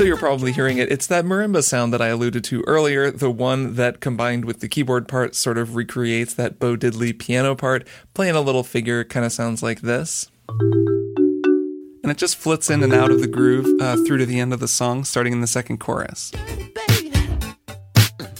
So, 0.00 0.04
you're 0.06 0.16
probably 0.16 0.52
hearing 0.52 0.78
it. 0.78 0.90
It's 0.90 1.06
that 1.08 1.26
marimba 1.26 1.62
sound 1.62 1.92
that 1.92 2.00
I 2.00 2.06
alluded 2.06 2.42
to 2.44 2.64
earlier, 2.66 3.10
the 3.10 3.30
one 3.30 3.74
that 3.74 4.00
combined 4.00 4.46
with 4.46 4.60
the 4.60 4.66
keyboard 4.66 5.06
part 5.08 5.34
sort 5.34 5.58
of 5.58 5.76
recreates 5.76 6.32
that 6.32 6.58
Bo 6.58 6.74
Diddley 6.74 7.12
piano 7.18 7.54
part. 7.54 7.86
Playing 8.14 8.34
a 8.34 8.40
little 8.40 8.62
figure 8.62 9.04
kind 9.04 9.26
of 9.26 9.32
sounds 9.32 9.62
like 9.62 9.82
this. 9.82 10.30
And 10.48 12.06
it 12.06 12.16
just 12.16 12.36
flits 12.36 12.70
in 12.70 12.82
and 12.82 12.94
out 12.94 13.10
of 13.10 13.20
the 13.20 13.26
groove 13.26 13.78
uh, 13.78 13.96
through 14.06 14.16
to 14.16 14.24
the 14.24 14.40
end 14.40 14.54
of 14.54 14.60
the 14.60 14.68
song, 14.68 15.04
starting 15.04 15.34
in 15.34 15.42
the 15.42 15.46
second 15.46 15.80
chorus. 15.80 16.32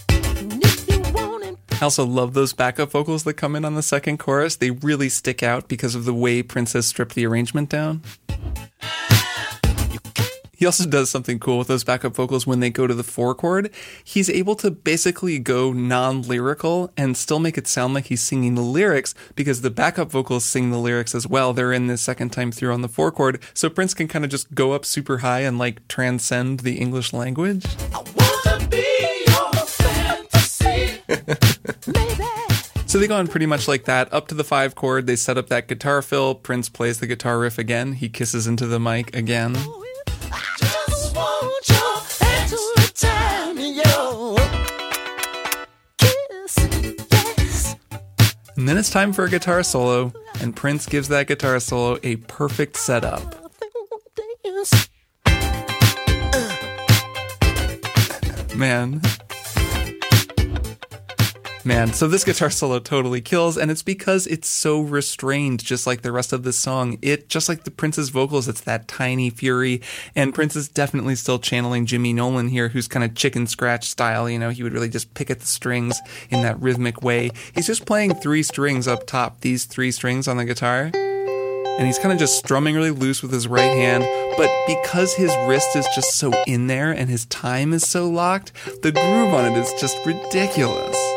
I 0.08 1.82
also 1.82 2.06
love 2.06 2.32
those 2.32 2.54
backup 2.54 2.90
vocals 2.90 3.24
that 3.24 3.34
come 3.34 3.54
in 3.54 3.66
on 3.66 3.74
the 3.74 3.82
second 3.82 4.16
chorus. 4.16 4.56
They 4.56 4.70
really 4.70 5.10
stick 5.10 5.42
out 5.42 5.68
because 5.68 5.94
of 5.94 6.06
the 6.06 6.14
way 6.14 6.42
Prince's 6.42 6.86
stripped 6.86 7.14
the 7.14 7.26
arrangement 7.26 7.68
down. 7.68 8.00
He 10.60 10.66
also 10.66 10.86
does 10.86 11.08
something 11.08 11.38
cool 11.38 11.56
with 11.56 11.68
those 11.68 11.84
backup 11.84 12.14
vocals 12.14 12.46
when 12.46 12.60
they 12.60 12.68
go 12.68 12.86
to 12.86 12.92
the 12.92 13.02
four 13.02 13.34
chord. 13.34 13.70
He's 14.04 14.28
able 14.28 14.54
to 14.56 14.70
basically 14.70 15.38
go 15.38 15.72
non 15.72 16.20
lyrical 16.20 16.92
and 16.98 17.16
still 17.16 17.38
make 17.38 17.56
it 17.56 17.66
sound 17.66 17.94
like 17.94 18.04
he's 18.08 18.20
singing 18.20 18.56
the 18.56 18.60
lyrics 18.60 19.14
because 19.34 19.62
the 19.62 19.70
backup 19.70 20.10
vocals 20.10 20.44
sing 20.44 20.70
the 20.70 20.76
lyrics 20.76 21.14
as 21.14 21.26
well. 21.26 21.54
They're 21.54 21.72
in 21.72 21.86
the 21.86 21.96
second 21.96 22.28
time 22.28 22.52
through 22.52 22.74
on 22.74 22.82
the 22.82 22.88
four 22.88 23.10
chord. 23.10 23.42
So 23.54 23.70
Prince 23.70 23.94
can 23.94 24.06
kind 24.06 24.22
of 24.22 24.30
just 24.30 24.54
go 24.54 24.72
up 24.72 24.84
super 24.84 25.18
high 25.18 25.40
and 25.40 25.58
like 25.58 25.88
transcend 25.88 26.60
the 26.60 26.76
English 26.76 27.14
language. 27.14 27.64
I 27.94 28.04
wanna 28.44 28.68
be 28.68 29.24
your 29.28 29.66
fantasy. 29.66 31.00
So 32.90 32.98
they 32.98 33.06
go 33.06 33.16
on 33.16 33.28
pretty 33.28 33.46
much 33.46 33.68
like 33.68 33.84
that 33.84 34.12
up 34.12 34.26
to 34.28 34.34
the 34.34 34.42
five 34.42 34.74
chord. 34.74 35.06
They 35.06 35.14
set 35.14 35.38
up 35.38 35.48
that 35.48 35.68
guitar 35.68 36.02
fill. 36.02 36.34
Prince 36.34 36.68
plays 36.68 36.98
the 36.98 37.06
guitar 37.06 37.38
riff 37.38 37.56
again. 37.56 37.92
He 37.92 38.08
kisses 38.08 38.48
into 38.48 38.66
the 38.66 38.80
mic 38.80 39.14
again. 39.14 39.56
And 48.60 48.68
then 48.68 48.76
it's 48.76 48.90
time 48.90 49.14
for 49.14 49.24
a 49.24 49.30
guitar 49.30 49.62
solo, 49.62 50.12
and 50.42 50.54
Prince 50.54 50.84
gives 50.84 51.08
that 51.08 51.26
guitar 51.26 51.58
solo 51.60 51.98
a 52.02 52.16
perfect 52.16 52.76
setup. 52.76 53.34
Man. 58.54 59.00
Man, 61.70 61.92
so 61.92 62.08
this 62.08 62.24
guitar 62.24 62.50
solo 62.50 62.80
totally 62.80 63.20
kills, 63.20 63.56
and 63.56 63.70
it's 63.70 63.84
because 63.84 64.26
it's 64.26 64.48
so 64.48 64.80
restrained, 64.80 65.62
just 65.62 65.86
like 65.86 66.02
the 66.02 66.10
rest 66.10 66.32
of 66.32 66.42
the 66.42 66.52
song. 66.52 66.98
It, 67.00 67.28
just 67.28 67.48
like 67.48 67.62
the 67.62 67.70
Prince's 67.70 68.08
vocals, 68.08 68.48
it's 68.48 68.62
that 68.62 68.88
tiny 68.88 69.30
fury, 69.30 69.80
and 70.16 70.34
Prince 70.34 70.56
is 70.56 70.66
definitely 70.66 71.14
still 71.14 71.38
channeling 71.38 71.86
Jimmy 71.86 72.12
Nolen 72.12 72.48
here, 72.48 72.70
who's 72.70 72.88
kind 72.88 73.04
of 73.04 73.14
chicken 73.14 73.46
scratch 73.46 73.88
style, 73.88 74.28
you 74.28 74.36
know, 74.36 74.50
he 74.50 74.64
would 74.64 74.72
really 74.72 74.88
just 74.88 75.14
pick 75.14 75.30
at 75.30 75.38
the 75.38 75.46
strings 75.46 76.00
in 76.28 76.42
that 76.42 76.60
rhythmic 76.60 77.04
way. 77.04 77.30
He's 77.54 77.68
just 77.68 77.86
playing 77.86 78.16
three 78.16 78.42
strings 78.42 78.88
up 78.88 79.06
top, 79.06 79.40
these 79.42 79.64
three 79.64 79.92
strings 79.92 80.26
on 80.26 80.38
the 80.38 80.44
guitar, 80.44 80.90
and 80.92 81.86
he's 81.86 82.00
kind 82.00 82.12
of 82.12 82.18
just 82.18 82.36
strumming 82.36 82.74
really 82.74 82.90
loose 82.90 83.22
with 83.22 83.32
his 83.32 83.46
right 83.46 83.62
hand. 83.62 84.02
But 84.36 84.50
because 84.66 85.14
his 85.14 85.32
wrist 85.46 85.76
is 85.76 85.86
just 85.94 86.14
so 86.14 86.32
in 86.48 86.66
there 86.66 86.90
and 86.90 87.08
his 87.08 87.26
time 87.26 87.72
is 87.72 87.86
so 87.86 88.10
locked, 88.10 88.50
the 88.82 88.90
groove 88.90 89.32
on 89.32 89.44
it 89.44 89.56
is 89.56 89.72
just 89.80 89.96
ridiculous. 90.04 91.09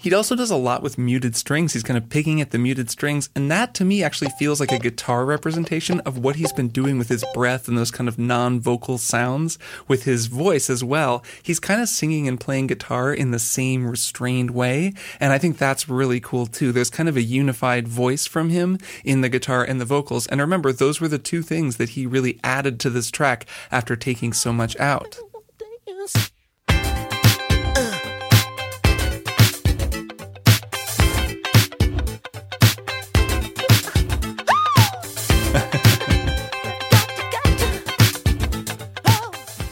He 0.00 0.14
also 0.14 0.34
does 0.34 0.50
a 0.50 0.56
lot 0.56 0.82
with 0.82 0.96
muted 0.96 1.36
strings. 1.36 1.74
He's 1.74 1.82
kind 1.82 1.98
of 1.98 2.08
picking 2.08 2.40
at 2.40 2.52
the 2.52 2.58
muted 2.58 2.88
strings, 2.88 3.28
and 3.36 3.50
that 3.50 3.74
to 3.74 3.84
me 3.84 4.02
actually 4.02 4.30
feels 4.38 4.58
like 4.58 4.72
a 4.72 4.78
guitar 4.78 5.26
representation 5.26 6.00
of 6.00 6.16
what 6.16 6.36
he's 6.36 6.54
been 6.54 6.68
doing 6.68 6.96
with 6.96 7.10
his 7.10 7.22
breath 7.34 7.68
and 7.68 7.76
those 7.76 7.90
kind 7.90 8.08
of 8.08 8.18
non 8.18 8.60
vocal 8.60 8.96
sounds 8.96 9.58
with 9.88 10.04
his 10.04 10.24
voice 10.24 10.70
as 10.70 10.82
well. 10.82 11.22
He's 11.42 11.60
kind 11.60 11.82
of 11.82 11.88
singing 11.90 12.26
and 12.26 12.40
playing 12.40 12.68
guitar 12.68 13.12
in 13.12 13.30
the 13.30 13.38
same 13.38 13.86
restrained 13.86 14.52
way, 14.52 14.94
and 15.20 15.34
I 15.34 15.38
think 15.38 15.58
that's 15.58 15.86
really 15.86 16.18
cool 16.18 16.46
too. 16.46 16.72
There's 16.72 16.88
kind 16.88 17.08
of 17.08 17.18
a 17.18 17.22
unified 17.22 17.86
voice 17.86 18.26
from 18.26 18.48
him 18.48 18.78
in 19.04 19.20
the 19.20 19.28
guitar 19.28 19.62
and 19.64 19.78
the 19.78 19.84
vocals, 19.84 20.26
and 20.28 20.40
remember, 20.40 20.72
those 20.72 21.02
were 21.02 21.08
the 21.08 21.18
two 21.18 21.42
things 21.42 21.76
that 21.76 21.90
he 21.90 22.06
really 22.06 22.40
added 22.42 22.80
to 22.80 22.88
this 22.88 23.10
track 23.10 23.44
after 23.70 23.96
taking 23.96 24.32
so 24.32 24.50
much 24.50 24.80
out. 24.80 25.18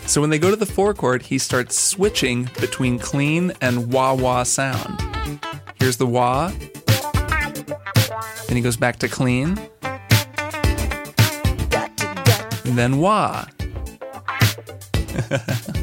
So 0.08 0.22
when 0.22 0.30
they 0.30 0.38
go 0.38 0.48
to 0.48 0.56
the 0.56 0.94
chord, 0.94 1.20
he 1.20 1.36
starts 1.36 1.78
switching 1.78 2.44
between 2.60 2.98
clean 2.98 3.52
and 3.60 3.92
wah 3.92 4.14
wah 4.14 4.42
sound. 4.42 5.02
Here's 5.74 5.98
the 5.98 6.06
wah. 6.06 6.50
Then 8.46 8.56
he 8.56 8.62
goes 8.62 8.78
back 8.78 8.96
to 9.00 9.08
clean. 9.08 9.60
And 12.64 12.78
then 12.78 12.96
wah. 12.96 13.44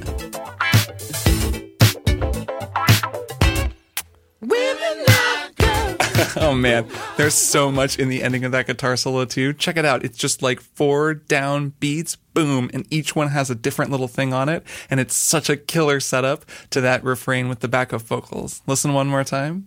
Oh 6.37 6.53
man, 6.53 6.87
there's 7.17 7.33
so 7.33 7.71
much 7.71 7.97
in 7.97 8.09
the 8.09 8.21
ending 8.21 8.43
of 8.45 8.51
that 8.51 8.67
guitar 8.67 8.95
solo 8.97 9.25
too. 9.25 9.53
Check 9.53 9.77
it 9.77 9.85
out. 9.85 10.03
It's 10.03 10.17
just 10.17 10.41
like 10.41 10.59
four 10.59 11.13
down 11.13 11.73
beats, 11.79 12.15
boom, 12.15 12.69
and 12.73 12.85
each 12.91 13.15
one 13.15 13.29
has 13.29 13.49
a 13.49 13.55
different 13.55 13.91
little 13.91 14.07
thing 14.07 14.33
on 14.33 14.49
it, 14.49 14.63
and 14.89 14.99
it's 14.99 15.15
such 15.15 15.49
a 15.49 15.57
killer 15.57 15.99
setup 15.99 16.45
to 16.71 16.81
that 16.81 17.03
refrain 17.03 17.49
with 17.49 17.59
the 17.59 17.67
backup 17.67 18.01
vocals. 18.01 18.61
Listen 18.67 18.93
one 18.93 19.07
more 19.07 19.23
time. 19.23 19.65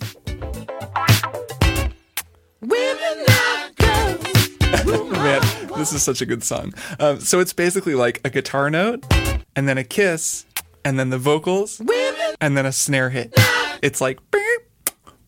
Women 2.60 3.24
like 3.26 3.76
girls. 3.76 5.10
Man, 5.12 5.40
this 5.76 5.92
is 5.92 6.02
such 6.02 6.20
a 6.20 6.26
good 6.26 6.42
song. 6.44 6.74
Um, 7.00 7.20
so 7.20 7.40
it's 7.40 7.52
basically 7.52 7.94
like 7.94 8.20
a 8.24 8.30
guitar 8.30 8.70
note, 8.70 9.04
and 9.56 9.68
then 9.68 9.78
a 9.78 9.84
kiss, 9.84 10.44
and 10.84 10.98
then 10.98 11.10
the 11.10 11.18
vocals, 11.18 11.80
and 12.40 12.56
then 12.56 12.66
a 12.66 12.72
snare 12.72 13.10
hit. 13.10 13.34
It's 13.82 14.00
like 14.00 14.18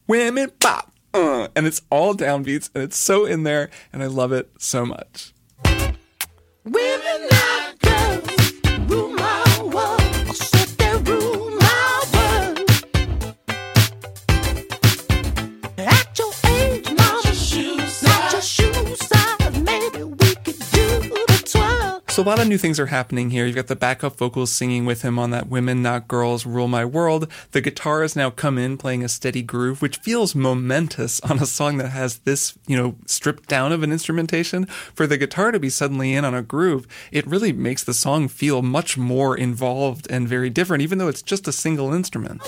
women 0.07 0.51
pop, 0.61 0.90
uh, 1.15 1.49
and 1.55 1.67
it's 1.67 1.83
all 1.91 2.15
downbeats, 2.15 2.71
and 2.75 2.83
it's 2.85 2.97
so 2.97 3.25
in 3.25 3.43
there, 3.43 3.71
and 3.93 4.03
I 4.03 4.07
love 4.07 4.33
it 4.33 4.51
so 4.59 4.85
much. 4.87 5.33
Women 6.65 7.29
like 7.31 7.81
So 22.21 22.25
a 22.25 22.29
lot 22.29 22.39
of 22.39 22.49
new 22.49 22.59
things 22.59 22.79
are 22.79 22.85
happening 22.85 23.31
here. 23.31 23.47
You've 23.47 23.57
got 23.57 23.69
the 23.69 23.75
backup 23.75 24.19
vocals 24.19 24.53
singing 24.53 24.85
with 24.85 25.01
him 25.01 25.19
on 25.19 25.31
that 25.31 25.49
"Women 25.49 25.81
Not 25.81 26.07
Girls 26.07 26.45
Rule 26.45 26.69
My 26.69 26.85
World." 26.85 27.27
The 27.53 27.63
guitar 27.63 28.03
has 28.03 28.15
now 28.15 28.29
come 28.29 28.59
in 28.59 28.77
playing 28.77 29.03
a 29.03 29.09
steady 29.09 29.41
groove, 29.41 29.81
which 29.81 29.97
feels 29.97 30.35
momentous 30.35 31.21
on 31.21 31.39
a 31.39 31.47
song 31.47 31.79
that 31.79 31.89
has 31.89 32.19
this, 32.19 32.59
you 32.67 32.77
know, 32.77 32.97
stripped 33.07 33.49
down 33.49 33.73
of 33.73 33.83
an 33.83 33.91
instrumentation. 33.91 34.67
For 34.95 35.07
the 35.07 35.17
guitar 35.17 35.51
to 35.51 35.59
be 35.59 35.71
suddenly 35.71 36.13
in 36.13 36.27
on 36.27 36.35
a 36.35 36.43
groove, 36.43 36.87
it 37.11 37.27
really 37.27 37.55
makes 37.55 37.85
the 37.85 37.95
song 37.95 38.29
feel 38.29 38.61
much 38.61 38.99
more 38.99 39.35
involved 39.35 40.07
and 40.11 40.29
very 40.29 40.51
different, 40.51 40.83
even 40.83 40.99
though 40.99 41.09
it's 41.09 41.23
just 41.23 41.49
a 41.49 41.53
single 41.53 41.95
instrument. 41.95 42.43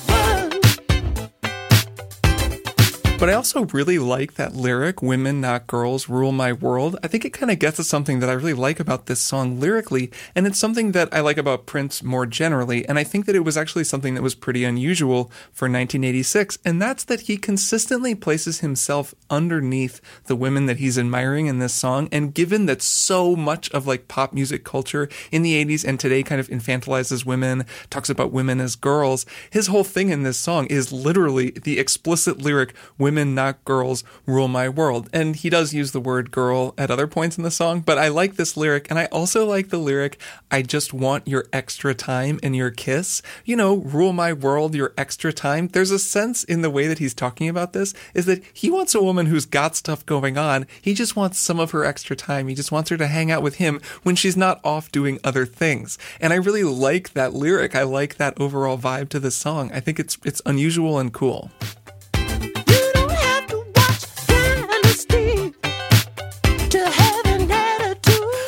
But 3.22 3.30
I 3.30 3.34
also 3.34 3.66
really 3.66 4.00
like 4.00 4.34
that 4.34 4.56
lyric, 4.56 5.00
Women, 5.00 5.40
Not 5.40 5.68
Girls, 5.68 6.08
Rule 6.08 6.32
My 6.32 6.52
World. 6.52 6.96
I 7.04 7.06
think 7.06 7.24
it 7.24 7.32
kind 7.32 7.52
of 7.52 7.60
gets 7.60 7.78
at 7.78 7.86
something 7.86 8.18
that 8.18 8.28
I 8.28 8.32
really 8.32 8.52
like 8.52 8.80
about 8.80 9.06
this 9.06 9.20
song 9.20 9.60
lyrically, 9.60 10.10
and 10.34 10.44
it's 10.44 10.58
something 10.58 10.90
that 10.90 11.08
I 11.14 11.20
like 11.20 11.38
about 11.38 11.64
Prince 11.64 12.02
more 12.02 12.26
generally. 12.26 12.84
And 12.88 12.98
I 12.98 13.04
think 13.04 13.26
that 13.26 13.36
it 13.36 13.44
was 13.44 13.56
actually 13.56 13.84
something 13.84 14.14
that 14.14 14.24
was 14.24 14.34
pretty 14.34 14.64
unusual 14.64 15.26
for 15.52 15.66
1986, 15.66 16.58
and 16.64 16.82
that's 16.82 17.04
that 17.04 17.20
he 17.20 17.36
consistently 17.36 18.16
places 18.16 18.58
himself 18.58 19.14
underneath 19.30 20.00
the 20.24 20.34
women 20.34 20.66
that 20.66 20.78
he's 20.78 20.98
admiring 20.98 21.46
in 21.46 21.60
this 21.60 21.74
song. 21.74 22.08
And 22.10 22.34
given 22.34 22.66
that 22.66 22.82
so 22.82 23.36
much 23.36 23.70
of 23.70 23.86
like 23.86 24.08
pop 24.08 24.32
music 24.32 24.64
culture 24.64 25.08
in 25.30 25.42
the 25.42 25.64
80s 25.64 25.84
and 25.84 26.00
today 26.00 26.24
kind 26.24 26.40
of 26.40 26.48
infantilizes 26.48 27.24
women, 27.24 27.66
talks 27.88 28.10
about 28.10 28.32
women 28.32 28.60
as 28.60 28.74
girls, 28.74 29.24
his 29.48 29.68
whole 29.68 29.84
thing 29.84 30.08
in 30.08 30.24
this 30.24 30.38
song 30.38 30.66
is 30.66 30.92
literally 30.92 31.52
the 31.52 31.78
explicit 31.78 32.42
lyric, 32.42 32.74
Women, 32.98 33.11
not 33.18 33.64
girls, 33.64 34.04
rule 34.26 34.48
my 34.48 34.68
world. 34.68 35.08
And 35.12 35.36
he 35.36 35.50
does 35.50 35.74
use 35.74 35.92
the 35.92 36.00
word 36.00 36.30
girl 36.30 36.74
at 36.76 36.90
other 36.90 37.06
points 37.06 37.36
in 37.36 37.44
the 37.44 37.50
song, 37.50 37.80
but 37.80 37.98
I 37.98 38.08
like 38.08 38.36
this 38.36 38.56
lyric. 38.56 38.88
And 38.90 38.98
I 38.98 39.06
also 39.06 39.46
like 39.46 39.68
the 39.68 39.78
lyric, 39.78 40.20
I 40.50 40.62
just 40.62 40.92
want 40.92 41.28
your 41.28 41.46
extra 41.52 41.94
time 41.94 42.38
and 42.42 42.54
your 42.54 42.70
kiss. 42.70 43.22
You 43.44 43.56
know, 43.56 43.76
rule 43.76 44.12
my 44.12 44.32
world, 44.32 44.74
your 44.74 44.92
extra 44.96 45.32
time. 45.32 45.68
There's 45.68 45.90
a 45.90 45.98
sense 45.98 46.44
in 46.44 46.62
the 46.62 46.70
way 46.70 46.86
that 46.86 46.98
he's 46.98 47.14
talking 47.14 47.48
about 47.48 47.72
this 47.72 47.94
is 48.14 48.26
that 48.26 48.42
he 48.52 48.70
wants 48.70 48.94
a 48.94 49.02
woman 49.02 49.26
who's 49.26 49.46
got 49.46 49.76
stuff 49.76 50.04
going 50.06 50.36
on. 50.38 50.66
He 50.80 50.94
just 50.94 51.16
wants 51.16 51.38
some 51.38 51.60
of 51.60 51.70
her 51.72 51.84
extra 51.84 52.16
time. 52.16 52.48
He 52.48 52.54
just 52.54 52.72
wants 52.72 52.90
her 52.90 52.96
to 52.96 53.06
hang 53.06 53.30
out 53.30 53.42
with 53.42 53.56
him 53.56 53.80
when 54.02 54.16
she's 54.16 54.36
not 54.36 54.60
off 54.64 54.92
doing 54.92 55.18
other 55.24 55.46
things. 55.46 55.98
And 56.20 56.32
I 56.32 56.36
really 56.36 56.64
like 56.64 57.12
that 57.12 57.34
lyric. 57.34 57.74
I 57.74 57.82
like 57.82 58.16
that 58.16 58.38
overall 58.40 58.78
vibe 58.78 59.08
to 59.10 59.20
this 59.20 59.36
song. 59.36 59.70
I 59.72 59.80
think 59.80 59.98
it's 59.98 60.18
it's 60.24 60.42
unusual 60.46 60.98
and 60.98 61.12
cool. 61.12 61.50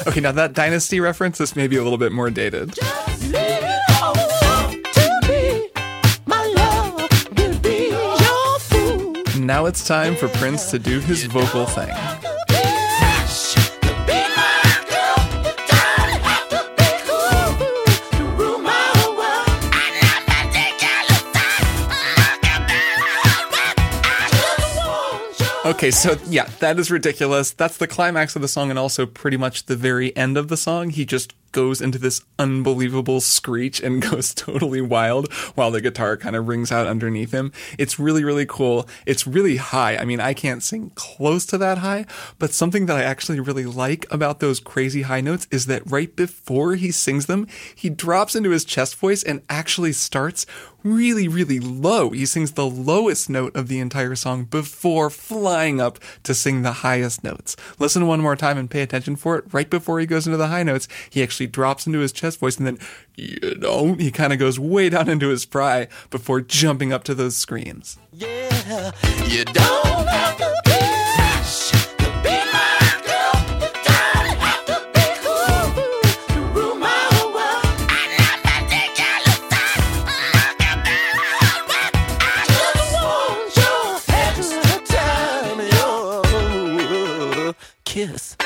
Okay, 0.07 0.21
now 0.21 0.33
that 0.33 0.53
dynasty 0.53 1.01
reference, 1.01 1.39
this 1.39 1.57
may 1.57 1.67
be 1.67 1.77
a 1.77 1.83
little 1.83 1.97
bit 1.97 2.13
more 2.13 2.29
dated. 2.29 2.75
Just 2.75 3.23
leave 3.23 3.35
it 3.35 3.81
all 4.03 4.13
to 4.13 5.21
me. 5.29 5.71
My 6.27 6.45
love 6.55 7.09
will 7.39 7.59
be 7.61 7.89
your 7.89 8.59
fool. 8.59 9.41
Now 9.41 9.65
it's 9.65 9.87
time 9.87 10.15
for 10.15 10.29
Prince 10.29 10.71
to 10.73 10.79
do 10.79 11.01
his 11.01 11.25
vocal 11.25 11.65
thing. 11.65 11.89
Okay, 25.65 25.91
so 25.91 26.19
yeah, 26.27 26.45
that 26.61 26.79
is 26.79 26.91
ridiculous. 26.91 27.53
That's 27.53 27.79
the 27.79 27.87
climax 27.87 28.37
of 28.37 28.43
the 28.43 28.49
song 28.49 28.69
and 28.69 28.79
also 28.79 29.07
pretty 29.07 29.39
much 29.39 29.65
the 29.65 29.77
very 29.77 30.15
end 30.15 30.37
of 30.37 30.49
the 30.49 30.59
song. 30.59 30.91
He 30.91 31.07
just 31.07 31.33
goes 31.53 31.81
into 31.81 31.97
this 31.97 32.21
unbelievable 32.39 33.23
screech 33.23 33.81
and 33.81 34.03
goes 34.11 34.35
totally 34.35 34.83
wild 34.83 35.33
while 35.55 35.71
the 35.71 35.81
guitar 35.81 36.19
kind 36.19 36.37
of 36.37 36.49
rings 36.49 36.71
out 36.71 36.87
underneath 36.87 37.33
him. 37.33 37.51
It's 37.79 37.99
really, 37.99 38.25
really 38.25 38.45
cool. 38.45 38.87
It's 39.07 39.27
really 39.27 39.57
high. 39.57 39.97
I 39.97 40.05
mean, 40.05 40.21
I 40.21 40.35
can't 40.35 40.62
sing 40.62 40.91
close 40.97 41.47
to 41.47 41.57
that 41.57 41.79
high, 41.79 42.05
but 42.39 42.53
something 42.53 42.85
that 42.85 42.99
I 42.99 43.03
actually 43.03 43.41
really 43.41 43.65
like 43.65 44.05
about 44.12 44.41
those 44.41 44.61
crazy 44.61 45.03
high 45.03 45.23
notes 45.23 45.49
is 45.51 45.65
that 45.67 45.91
right 45.91 46.15
before 46.15 46.75
he 46.75 46.91
sings 46.91 47.25
them, 47.25 47.47
he 47.75 47.89
drops 47.89 48.35
into 48.35 48.51
his 48.51 48.67
chest 48.67 48.97
voice 48.97 49.23
and 49.23 49.41
actually 49.49 49.93
starts 49.93 50.45
really, 50.85 51.26
really 51.26 51.59
low. 51.59 52.11
He 52.11 52.26
sings 52.26 52.53
the 52.53 52.66
lowest 52.66 53.28
note 53.28 53.57
of 53.57 53.68
the 53.68 53.80
entire 53.80 54.14
song 54.14 54.45
before 54.45 55.11
flying 55.11 55.80
up 55.80 55.99
to 56.22 56.35
sing 56.35 56.62
the 56.62 56.72
highest 56.72 57.24
notes. 57.24 57.57
Listen 57.78 58.07
one 58.07 58.20
more 58.20 58.37
time 58.37 58.59
and 58.59 58.70
pay 58.70 58.82
attention 58.82 59.16
for 59.16 59.39
it. 59.39 59.45
Right 59.53 59.68
before 59.68 59.99
he 59.99 60.07
goes 60.07 60.26
into 60.26 60.37
the 60.37 60.49
high 60.49 60.62
notes, 60.62 60.87
he 61.11 61.22
actually 61.22 61.49
drops 61.49 61.87
into 61.87 62.01
his 62.01 62.12
chest 62.12 62.39
voice 62.39 62.59
and 62.59 62.66
then, 62.66 62.78
you 63.16 63.57
know, 63.57 63.95
he 63.95 64.11
kind 64.11 64.32
of 64.32 64.39
goes 64.39 64.61
way 64.61 64.91
down 64.91 65.09
into 65.09 65.30
his 65.30 65.45
fry 65.45 65.89
before 66.11 66.41
jumping 66.41 66.93
up 66.93 67.03
to 67.05 67.14
those 67.14 67.37
screams. 67.37 67.99
Yeah, 68.12 68.93
you 69.26 69.45
don't 69.47 70.54
kiss. 88.07 88.37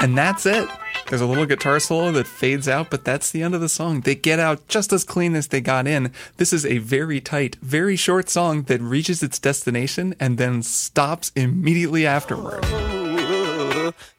And 0.00 0.16
that's 0.16 0.46
it. 0.46 0.68
There's 1.08 1.20
a 1.22 1.26
little 1.26 1.46
guitar 1.46 1.80
solo 1.80 2.12
that 2.12 2.26
fades 2.26 2.68
out, 2.68 2.90
but 2.90 3.04
that's 3.04 3.30
the 3.30 3.42
end 3.42 3.54
of 3.54 3.60
the 3.60 3.68
song. 3.68 4.02
They 4.02 4.14
get 4.14 4.38
out 4.38 4.68
just 4.68 4.92
as 4.92 5.04
clean 5.04 5.34
as 5.34 5.48
they 5.48 5.60
got 5.60 5.86
in. 5.86 6.12
This 6.36 6.52
is 6.52 6.66
a 6.66 6.78
very 6.78 7.20
tight, 7.20 7.56
very 7.62 7.96
short 7.96 8.28
song 8.28 8.62
that 8.64 8.80
reaches 8.80 9.22
its 9.22 9.38
destination 9.38 10.14
and 10.20 10.38
then 10.38 10.62
stops 10.62 11.32
immediately 11.34 12.06
afterward. 12.06 12.64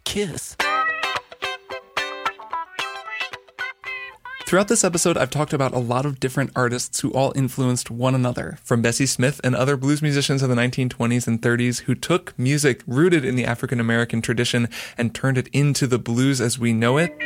Kiss. 0.03 0.57
Throughout 4.49 4.67
this 4.67 4.83
episode, 4.83 5.15
I've 5.15 5.29
talked 5.29 5.53
about 5.53 5.75
a 5.75 5.77
lot 5.77 6.07
of 6.07 6.19
different 6.19 6.49
artists 6.55 7.01
who 7.01 7.11
all 7.11 7.31
influenced 7.35 7.91
one 7.91 8.15
another, 8.15 8.57
from 8.63 8.81
Bessie 8.81 9.05
Smith 9.05 9.39
and 9.43 9.55
other 9.55 9.77
blues 9.77 10.01
musicians 10.01 10.41
of 10.41 10.49
the 10.49 10.55
1920s 10.55 11.27
and 11.27 11.39
30s 11.39 11.81
who 11.81 11.93
took 11.93 12.33
music 12.35 12.81
rooted 12.87 13.23
in 13.23 13.35
the 13.35 13.45
African 13.45 13.79
American 13.79 14.23
tradition 14.23 14.67
and 14.97 15.13
turned 15.13 15.37
it 15.37 15.49
into 15.49 15.85
the 15.85 15.99
blues 15.99 16.41
as 16.41 16.57
we 16.57 16.73
know 16.73 16.97
it. 16.97 17.15
To 17.19 17.25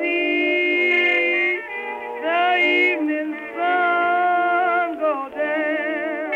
see 0.00 1.60
the 2.24 2.56
evening 2.56 3.38
sun 3.54 4.98
go 4.98 5.30
down. 5.32 6.32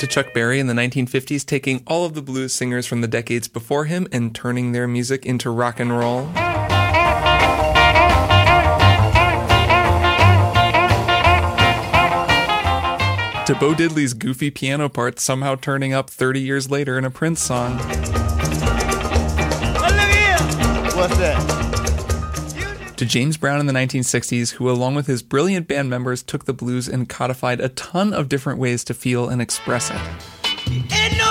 to 0.00 0.06
Chuck 0.08 0.34
Berry 0.34 0.58
in 0.58 0.66
the 0.66 0.74
1950s, 0.74 1.46
taking 1.46 1.84
all 1.86 2.04
of 2.04 2.14
the 2.14 2.22
blues 2.22 2.52
singers 2.52 2.84
from 2.84 3.00
the 3.00 3.06
decades 3.06 3.46
before 3.46 3.84
him 3.84 4.08
and 4.10 4.34
turning 4.34 4.72
their 4.72 4.88
music 4.88 5.24
into 5.24 5.50
rock 5.50 5.78
and 5.78 5.96
roll. 5.96 6.28
To 13.48 13.54
Bo 13.54 13.72
Diddley's 13.72 14.12
goofy 14.12 14.50
piano 14.50 14.90
part 14.90 15.18
somehow 15.18 15.54
turning 15.54 15.94
up 15.94 16.10
30 16.10 16.38
years 16.38 16.70
later 16.70 16.98
in 16.98 17.06
a 17.06 17.10
Prince 17.10 17.42
song. 17.42 17.78
Oh, 17.80 17.86
What's 20.94 21.16
that? 21.16 22.94
to 22.98 23.06
James 23.06 23.38
Brown 23.38 23.58
in 23.58 23.64
the 23.64 23.72
1960s, 23.72 24.50
who, 24.50 24.68
along 24.70 24.96
with 24.96 25.06
his 25.06 25.22
brilliant 25.22 25.66
band 25.66 25.88
members, 25.88 26.22
took 26.22 26.44
the 26.44 26.52
blues 26.52 26.88
and 26.88 27.08
codified 27.08 27.58
a 27.62 27.70
ton 27.70 28.12
of 28.12 28.28
different 28.28 28.58
ways 28.58 28.84
to 28.84 28.92
feel 28.92 29.30
and 29.30 29.40
express 29.40 29.88
it. 29.88 29.96
Ain't 30.92 31.16
no 31.16 31.27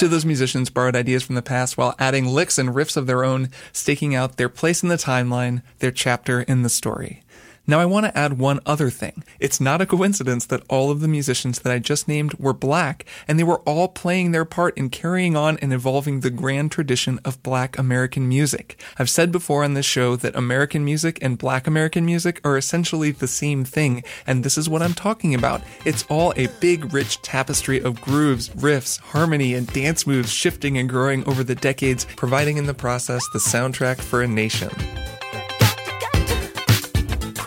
Each 0.00 0.04
of 0.04 0.10
those 0.10 0.24
musicians 0.24 0.70
borrowed 0.70 0.96
ideas 0.96 1.22
from 1.24 1.34
the 1.34 1.42
past 1.42 1.76
while 1.76 1.94
adding 1.98 2.26
licks 2.26 2.56
and 2.56 2.70
riffs 2.70 2.96
of 2.96 3.06
their 3.06 3.22
own, 3.22 3.50
staking 3.70 4.14
out 4.14 4.38
their 4.38 4.48
place 4.48 4.82
in 4.82 4.88
the 4.88 4.96
timeline, 4.96 5.60
their 5.80 5.90
chapter 5.90 6.40
in 6.40 6.62
the 6.62 6.70
story. 6.70 7.22
Now, 7.70 7.78
I 7.78 7.86
want 7.86 8.04
to 8.04 8.18
add 8.18 8.36
one 8.36 8.58
other 8.66 8.90
thing. 8.90 9.22
It's 9.38 9.60
not 9.60 9.80
a 9.80 9.86
coincidence 9.86 10.44
that 10.46 10.64
all 10.68 10.90
of 10.90 11.00
the 11.00 11.06
musicians 11.06 11.60
that 11.60 11.72
I 11.72 11.78
just 11.78 12.08
named 12.08 12.34
were 12.34 12.52
black, 12.52 13.04
and 13.28 13.38
they 13.38 13.44
were 13.44 13.60
all 13.60 13.86
playing 13.86 14.32
their 14.32 14.44
part 14.44 14.76
in 14.76 14.90
carrying 14.90 15.36
on 15.36 15.56
and 15.58 15.72
evolving 15.72 16.18
the 16.18 16.30
grand 16.30 16.72
tradition 16.72 17.20
of 17.24 17.44
black 17.44 17.78
American 17.78 18.28
music. 18.28 18.82
I've 18.98 19.08
said 19.08 19.30
before 19.30 19.62
on 19.62 19.74
this 19.74 19.86
show 19.86 20.16
that 20.16 20.34
American 20.34 20.84
music 20.84 21.20
and 21.22 21.38
black 21.38 21.68
American 21.68 22.04
music 22.04 22.40
are 22.42 22.58
essentially 22.58 23.12
the 23.12 23.28
same 23.28 23.64
thing, 23.64 24.02
and 24.26 24.42
this 24.42 24.58
is 24.58 24.68
what 24.68 24.82
I'm 24.82 24.94
talking 24.94 25.32
about. 25.32 25.62
It's 25.84 26.04
all 26.08 26.32
a 26.34 26.48
big, 26.58 26.92
rich 26.92 27.22
tapestry 27.22 27.80
of 27.80 28.00
grooves, 28.00 28.48
riffs, 28.48 28.98
harmony, 28.98 29.54
and 29.54 29.68
dance 29.68 30.08
moves 30.08 30.32
shifting 30.32 30.76
and 30.76 30.88
growing 30.88 31.24
over 31.28 31.44
the 31.44 31.54
decades, 31.54 32.04
providing 32.16 32.56
in 32.56 32.66
the 32.66 32.74
process 32.74 33.22
the 33.32 33.38
soundtrack 33.38 34.00
for 34.00 34.22
a 34.22 34.26
nation. 34.26 34.70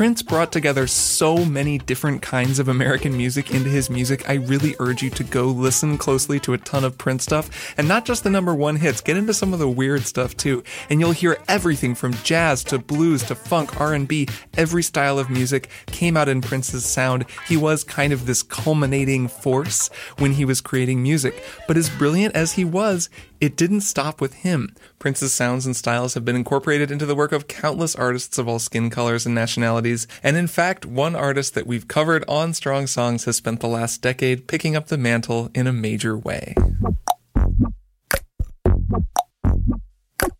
Prince 0.04 0.22
brought 0.22 0.51
together 0.51 0.86
so 0.86 1.45
many 1.45 1.78
different 1.78 2.22
kinds 2.22 2.60
of 2.60 2.68
American 2.68 3.16
music 3.16 3.51
into 3.51 3.70
his 3.70 3.89
music. 3.89 4.30
I 4.30 4.34
really 4.34 4.76
urge 4.80 5.01
you 5.01 5.10
to 5.12 5.24
go 5.24 5.45
listen 5.45 5.97
closely 5.97 6.41
to 6.41 6.51
a 6.51 6.58
ton 6.58 6.84
of 6.84 6.97
Prince 6.97 7.24
stuff 7.24 7.74
and 7.78 7.88
not 7.88 8.04
just 8.04 8.26
the 8.26 8.30
number 8.30 8.54
one 8.54 8.76
hits. 8.76 8.99
Get 8.99 9.16
into 9.16 9.34
some 9.34 9.54
of 9.54 9.60
the 9.60 9.70
weird 9.70 10.01
stuff 10.01 10.36
too. 10.36 10.62
And 10.89 10.99
you'll 10.99 11.14
hear 11.14 11.38
everything 11.47 11.95
from 11.95 12.16
jazz 12.16 12.66
to 12.66 12.80
blues 12.80 13.24
to 13.24 13.36
funk, 13.36 13.80
R&B. 13.80 14.28
Every 14.58 14.84
style 14.84 15.20
of 15.20 15.30
music 15.30 15.70
came 15.86 16.18
out 16.18 16.28
in 16.28 16.41
Prince's 16.41 16.84
sound. 16.84 17.26
He 17.47 17.56
was 17.56 17.86
kind 17.86 18.12
of 18.12 18.26
this 18.26 18.43
culminating 18.43 19.30
force 19.30 19.88
when 20.18 20.34
he 20.34 20.43
was 20.43 20.60
creating 20.60 21.01
music. 21.01 21.41
But 21.66 21.78
as 21.78 21.89
brilliant 21.89 22.36
as 22.36 22.51
he 22.51 22.66
was, 22.66 23.10
it 23.40 23.56
didn't 23.56 23.82
stop 23.82 24.22
with 24.22 24.34
him. 24.36 24.76
Prince's 25.00 25.34
sounds 25.34 25.66
and 25.66 25.76
styles 25.76 26.14
have 26.14 26.24
been 26.24 26.36
incorporated 26.36 26.92
into 26.92 27.06
the 27.06 27.16
work 27.16 27.32
of 27.32 27.48
countless 27.48 27.96
artists 27.96 28.38
of 28.38 28.48
all 28.48 28.60
skin 28.60 28.90
colors 28.90 29.26
and 29.26 29.36
nationalities, 29.36 30.08
and 30.22 30.38
in 30.38 30.48
fact, 30.48 30.86
one 30.86 31.16
artist 31.16 31.54
that 31.56 31.68
we've 31.68 31.88
covered 31.88 32.24
on 32.28 32.54
Strong 32.54 32.88
Songs 32.88 33.26
has 33.26 33.38
spent 33.38 33.60
the 33.60 33.68
last 33.68 34.02
decade 34.02 34.48
picking 34.48 34.76
up 34.76 34.88
the 34.88 34.98
mantle 34.98 35.50
in 35.54 35.68
a 35.68 35.74
major 35.74 36.18
way. 36.18 36.56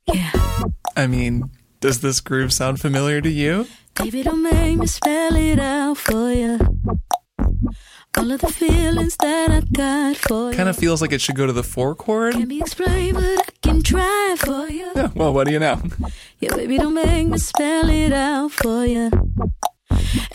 Yeah. 0.08 0.32
I 0.96 1.08
mean, 1.08 1.50
does 1.80 2.02
this 2.02 2.22
groove 2.22 2.54
sound 2.54 2.80
familiar 2.80 3.20
to 3.22 3.30
you? 3.30 3.68
Baby, 3.96 4.24
don't 4.24 4.41
make 4.41 4.78
me 4.78 4.88
spell 4.88 5.36
it 5.36 5.60
out 5.60 5.98
for 5.98 6.32
you. 6.32 6.60
All 8.18 8.32
of 8.32 8.41
the 8.41 8.47
feelings 8.47 9.18
that 9.18 9.49
I 9.51 9.61
got 9.72 10.16
for 10.18 10.51
you 10.51 10.57
Kind 10.57 10.70
of 10.70 10.78
feels 10.78 11.01
like 11.01 11.11
it 11.11 11.20
should 11.22 11.36
go 11.36 11.45
to 11.47 11.53
the 11.53 11.64
four 11.64 11.95
chord. 11.95 12.34
can't 12.34 12.47
be 12.47 12.59
explained, 12.59 13.16
but 13.16 13.24
I 13.39 13.43
can 13.61 13.82
try 13.82 14.36
for 14.38 14.68
you. 14.70 14.91
Yeah, 14.95 15.09
well, 15.16 15.34
what 15.34 15.47
do 15.47 15.53
you 15.53 15.59
know? 15.59 15.82
Yeah, 16.39 16.55
baby, 16.55 16.78
don't 16.78 16.93
make 16.93 17.28
me 17.28 17.38
spell 17.38 17.89
it 17.89 18.14
out 18.14 18.51
for 18.51 18.86
you. 18.86 19.09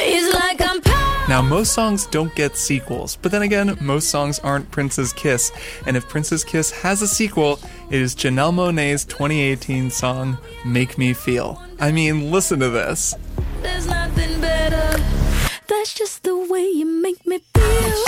It's 0.00 0.34
like 0.34 0.60
I'm 0.60 0.80
power. 0.80 1.28
Now, 1.28 1.40
most 1.42 1.72
songs 1.72 2.06
don't 2.06 2.34
get 2.34 2.56
sequels, 2.56 3.16
but 3.16 3.30
then 3.32 3.42
again, 3.42 3.76
most 3.80 4.08
songs 4.08 4.38
aren't 4.40 4.70
Prince's 4.70 5.12
Kiss. 5.12 5.52
And 5.86 5.96
if 5.96 6.08
Prince's 6.08 6.42
Kiss 6.44 6.70
has 6.70 7.02
a 7.02 7.06
sequel, 7.08 7.60
it 7.90 8.00
is 8.00 8.14
Janelle 8.14 8.52
Monae's 8.54 9.04
2018 9.04 9.90
song, 9.90 10.38
Make 10.64 10.98
Me 10.98 11.12
Feel. 11.12 11.62
I 11.78 11.92
mean, 11.92 12.30
listen 12.32 12.58
to 12.60 12.70
this. 12.70 13.14
There's 13.62 13.86
nothing 13.86 14.40
better. 14.40 15.02
That's 15.78 15.94
just 15.94 16.22
the 16.24 16.36
way 16.36 16.68
you 16.68 16.84
make 16.84 17.24
me 17.24 17.38
feel. 17.38 18.04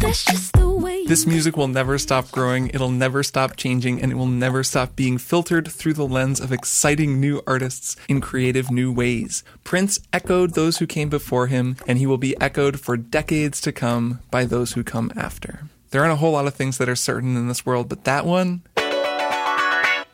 That's 0.00 0.24
just 0.24 0.52
the 0.52 0.70
way 0.70 1.04
This 1.04 1.26
music 1.26 1.56
will 1.56 1.66
never 1.66 1.98
stop 1.98 2.30
growing, 2.30 2.68
it'll 2.68 2.92
never 2.92 3.24
stop 3.24 3.56
changing, 3.56 4.00
and 4.00 4.12
it 4.12 4.14
will 4.14 4.26
never 4.26 4.62
stop 4.62 4.94
being 4.94 5.18
filtered 5.18 5.66
through 5.66 5.94
the 5.94 6.06
lens 6.06 6.38
of 6.38 6.52
exciting 6.52 7.20
new 7.20 7.42
artists 7.44 7.96
in 8.08 8.20
creative 8.20 8.70
new 8.70 8.92
ways. 8.92 9.42
Prince 9.64 9.98
echoed 10.12 10.54
those 10.54 10.78
who 10.78 10.86
came 10.86 11.08
before 11.08 11.48
him, 11.48 11.74
and 11.88 11.98
he 11.98 12.06
will 12.06 12.18
be 12.18 12.40
echoed 12.40 12.78
for 12.78 12.96
decades 12.96 13.60
to 13.62 13.72
come 13.72 14.20
by 14.30 14.44
those 14.44 14.74
who 14.74 14.84
come 14.84 15.10
after. 15.16 15.64
There 15.90 16.02
aren't 16.02 16.12
a 16.12 16.16
whole 16.16 16.32
lot 16.32 16.46
of 16.46 16.54
things 16.54 16.78
that 16.78 16.88
are 16.88 16.94
certain 16.94 17.36
in 17.36 17.48
this 17.48 17.66
world, 17.66 17.88
but 17.88 18.04
that 18.04 18.24
one, 18.24 18.62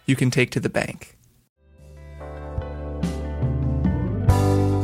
you 0.06 0.16
can 0.16 0.30
take 0.30 0.50
to 0.52 0.60
the 0.60 0.70
bank. 0.70 1.15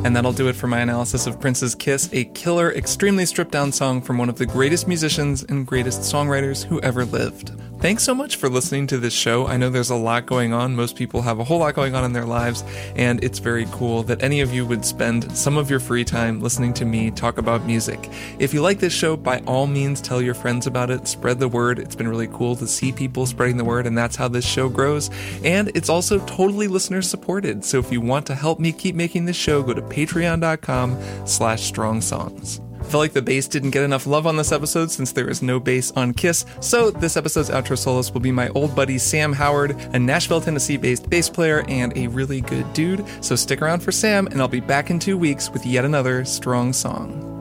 And 0.04 0.16
that'll 0.16 0.32
do 0.32 0.48
it 0.48 0.56
for 0.56 0.66
my 0.66 0.80
analysis 0.80 1.26
of 1.26 1.40
Prince's 1.40 1.74
Kiss, 1.74 2.08
a 2.12 2.24
killer, 2.24 2.72
extremely 2.72 3.24
stripped 3.24 3.52
down 3.52 3.70
song 3.70 4.02
from 4.02 4.18
one 4.18 4.28
of 4.28 4.36
the 4.36 4.46
greatest 4.46 4.88
musicians 4.88 5.44
and 5.44 5.66
greatest 5.66 6.00
songwriters 6.00 6.64
who 6.64 6.80
ever 6.80 7.04
lived. 7.04 7.52
Thanks 7.82 8.04
so 8.04 8.14
much 8.14 8.36
for 8.36 8.48
listening 8.48 8.86
to 8.86 8.98
this 8.98 9.12
show. 9.12 9.48
I 9.48 9.56
know 9.56 9.68
there's 9.68 9.90
a 9.90 9.96
lot 9.96 10.24
going 10.24 10.52
on. 10.52 10.76
Most 10.76 10.94
people 10.94 11.20
have 11.22 11.40
a 11.40 11.44
whole 11.44 11.58
lot 11.58 11.74
going 11.74 11.96
on 11.96 12.04
in 12.04 12.12
their 12.12 12.24
lives, 12.24 12.62
and 12.94 13.22
it's 13.24 13.40
very 13.40 13.66
cool 13.72 14.04
that 14.04 14.22
any 14.22 14.40
of 14.40 14.54
you 14.54 14.64
would 14.64 14.84
spend 14.84 15.36
some 15.36 15.56
of 15.56 15.68
your 15.68 15.80
free 15.80 16.04
time 16.04 16.40
listening 16.40 16.72
to 16.74 16.84
me 16.84 17.10
talk 17.10 17.38
about 17.38 17.66
music. 17.66 18.08
If 18.38 18.54
you 18.54 18.62
like 18.62 18.78
this 18.78 18.92
show, 18.92 19.16
by 19.16 19.40
all 19.48 19.66
means, 19.66 20.00
tell 20.00 20.22
your 20.22 20.34
friends 20.34 20.68
about 20.68 20.90
it, 20.90 21.08
spread 21.08 21.40
the 21.40 21.48
word. 21.48 21.80
It's 21.80 21.96
been 21.96 22.06
really 22.06 22.28
cool 22.28 22.54
to 22.54 22.68
see 22.68 22.92
people 22.92 23.26
spreading 23.26 23.56
the 23.56 23.64
word, 23.64 23.88
and 23.88 23.98
that's 23.98 24.14
how 24.14 24.28
this 24.28 24.46
show 24.46 24.68
grows. 24.68 25.10
And 25.42 25.72
it's 25.74 25.88
also 25.88 26.24
totally 26.24 26.68
listener 26.68 27.02
supported. 27.02 27.64
So 27.64 27.80
if 27.80 27.90
you 27.90 28.00
want 28.00 28.26
to 28.26 28.36
help 28.36 28.60
me 28.60 28.70
keep 28.70 28.94
making 28.94 29.24
this 29.24 29.34
show, 29.34 29.60
go 29.60 29.74
to 29.74 29.82
patreon.com 29.82 31.26
slash 31.26 31.62
strong 31.62 32.00
songs. 32.00 32.60
I 32.92 32.94
feel 32.94 33.00
like 33.00 33.14
the 33.14 33.22
bass 33.22 33.48
didn't 33.48 33.70
get 33.70 33.84
enough 33.84 34.06
love 34.06 34.26
on 34.26 34.36
this 34.36 34.52
episode 34.52 34.90
since 34.90 35.12
there 35.12 35.30
is 35.30 35.40
no 35.40 35.58
bass 35.58 35.92
on 35.92 36.12
Kiss, 36.12 36.44
so 36.60 36.90
this 36.90 37.16
episode's 37.16 37.48
outro 37.48 37.78
soloist 37.78 38.12
will 38.12 38.20
be 38.20 38.30
my 38.30 38.50
old 38.50 38.76
buddy 38.76 38.98
Sam 38.98 39.32
Howard, 39.32 39.70
a 39.94 39.98
Nashville, 39.98 40.42
Tennessee 40.42 40.76
based 40.76 41.08
bass 41.08 41.30
player 41.30 41.64
and 41.68 41.96
a 41.96 42.08
really 42.08 42.42
good 42.42 42.70
dude. 42.74 43.02
So 43.24 43.34
stick 43.34 43.62
around 43.62 43.80
for 43.80 43.92
Sam, 43.92 44.26
and 44.26 44.42
I'll 44.42 44.46
be 44.46 44.60
back 44.60 44.90
in 44.90 44.98
two 44.98 45.16
weeks 45.16 45.48
with 45.48 45.64
yet 45.64 45.86
another 45.86 46.26
strong 46.26 46.74
song. 46.74 47.31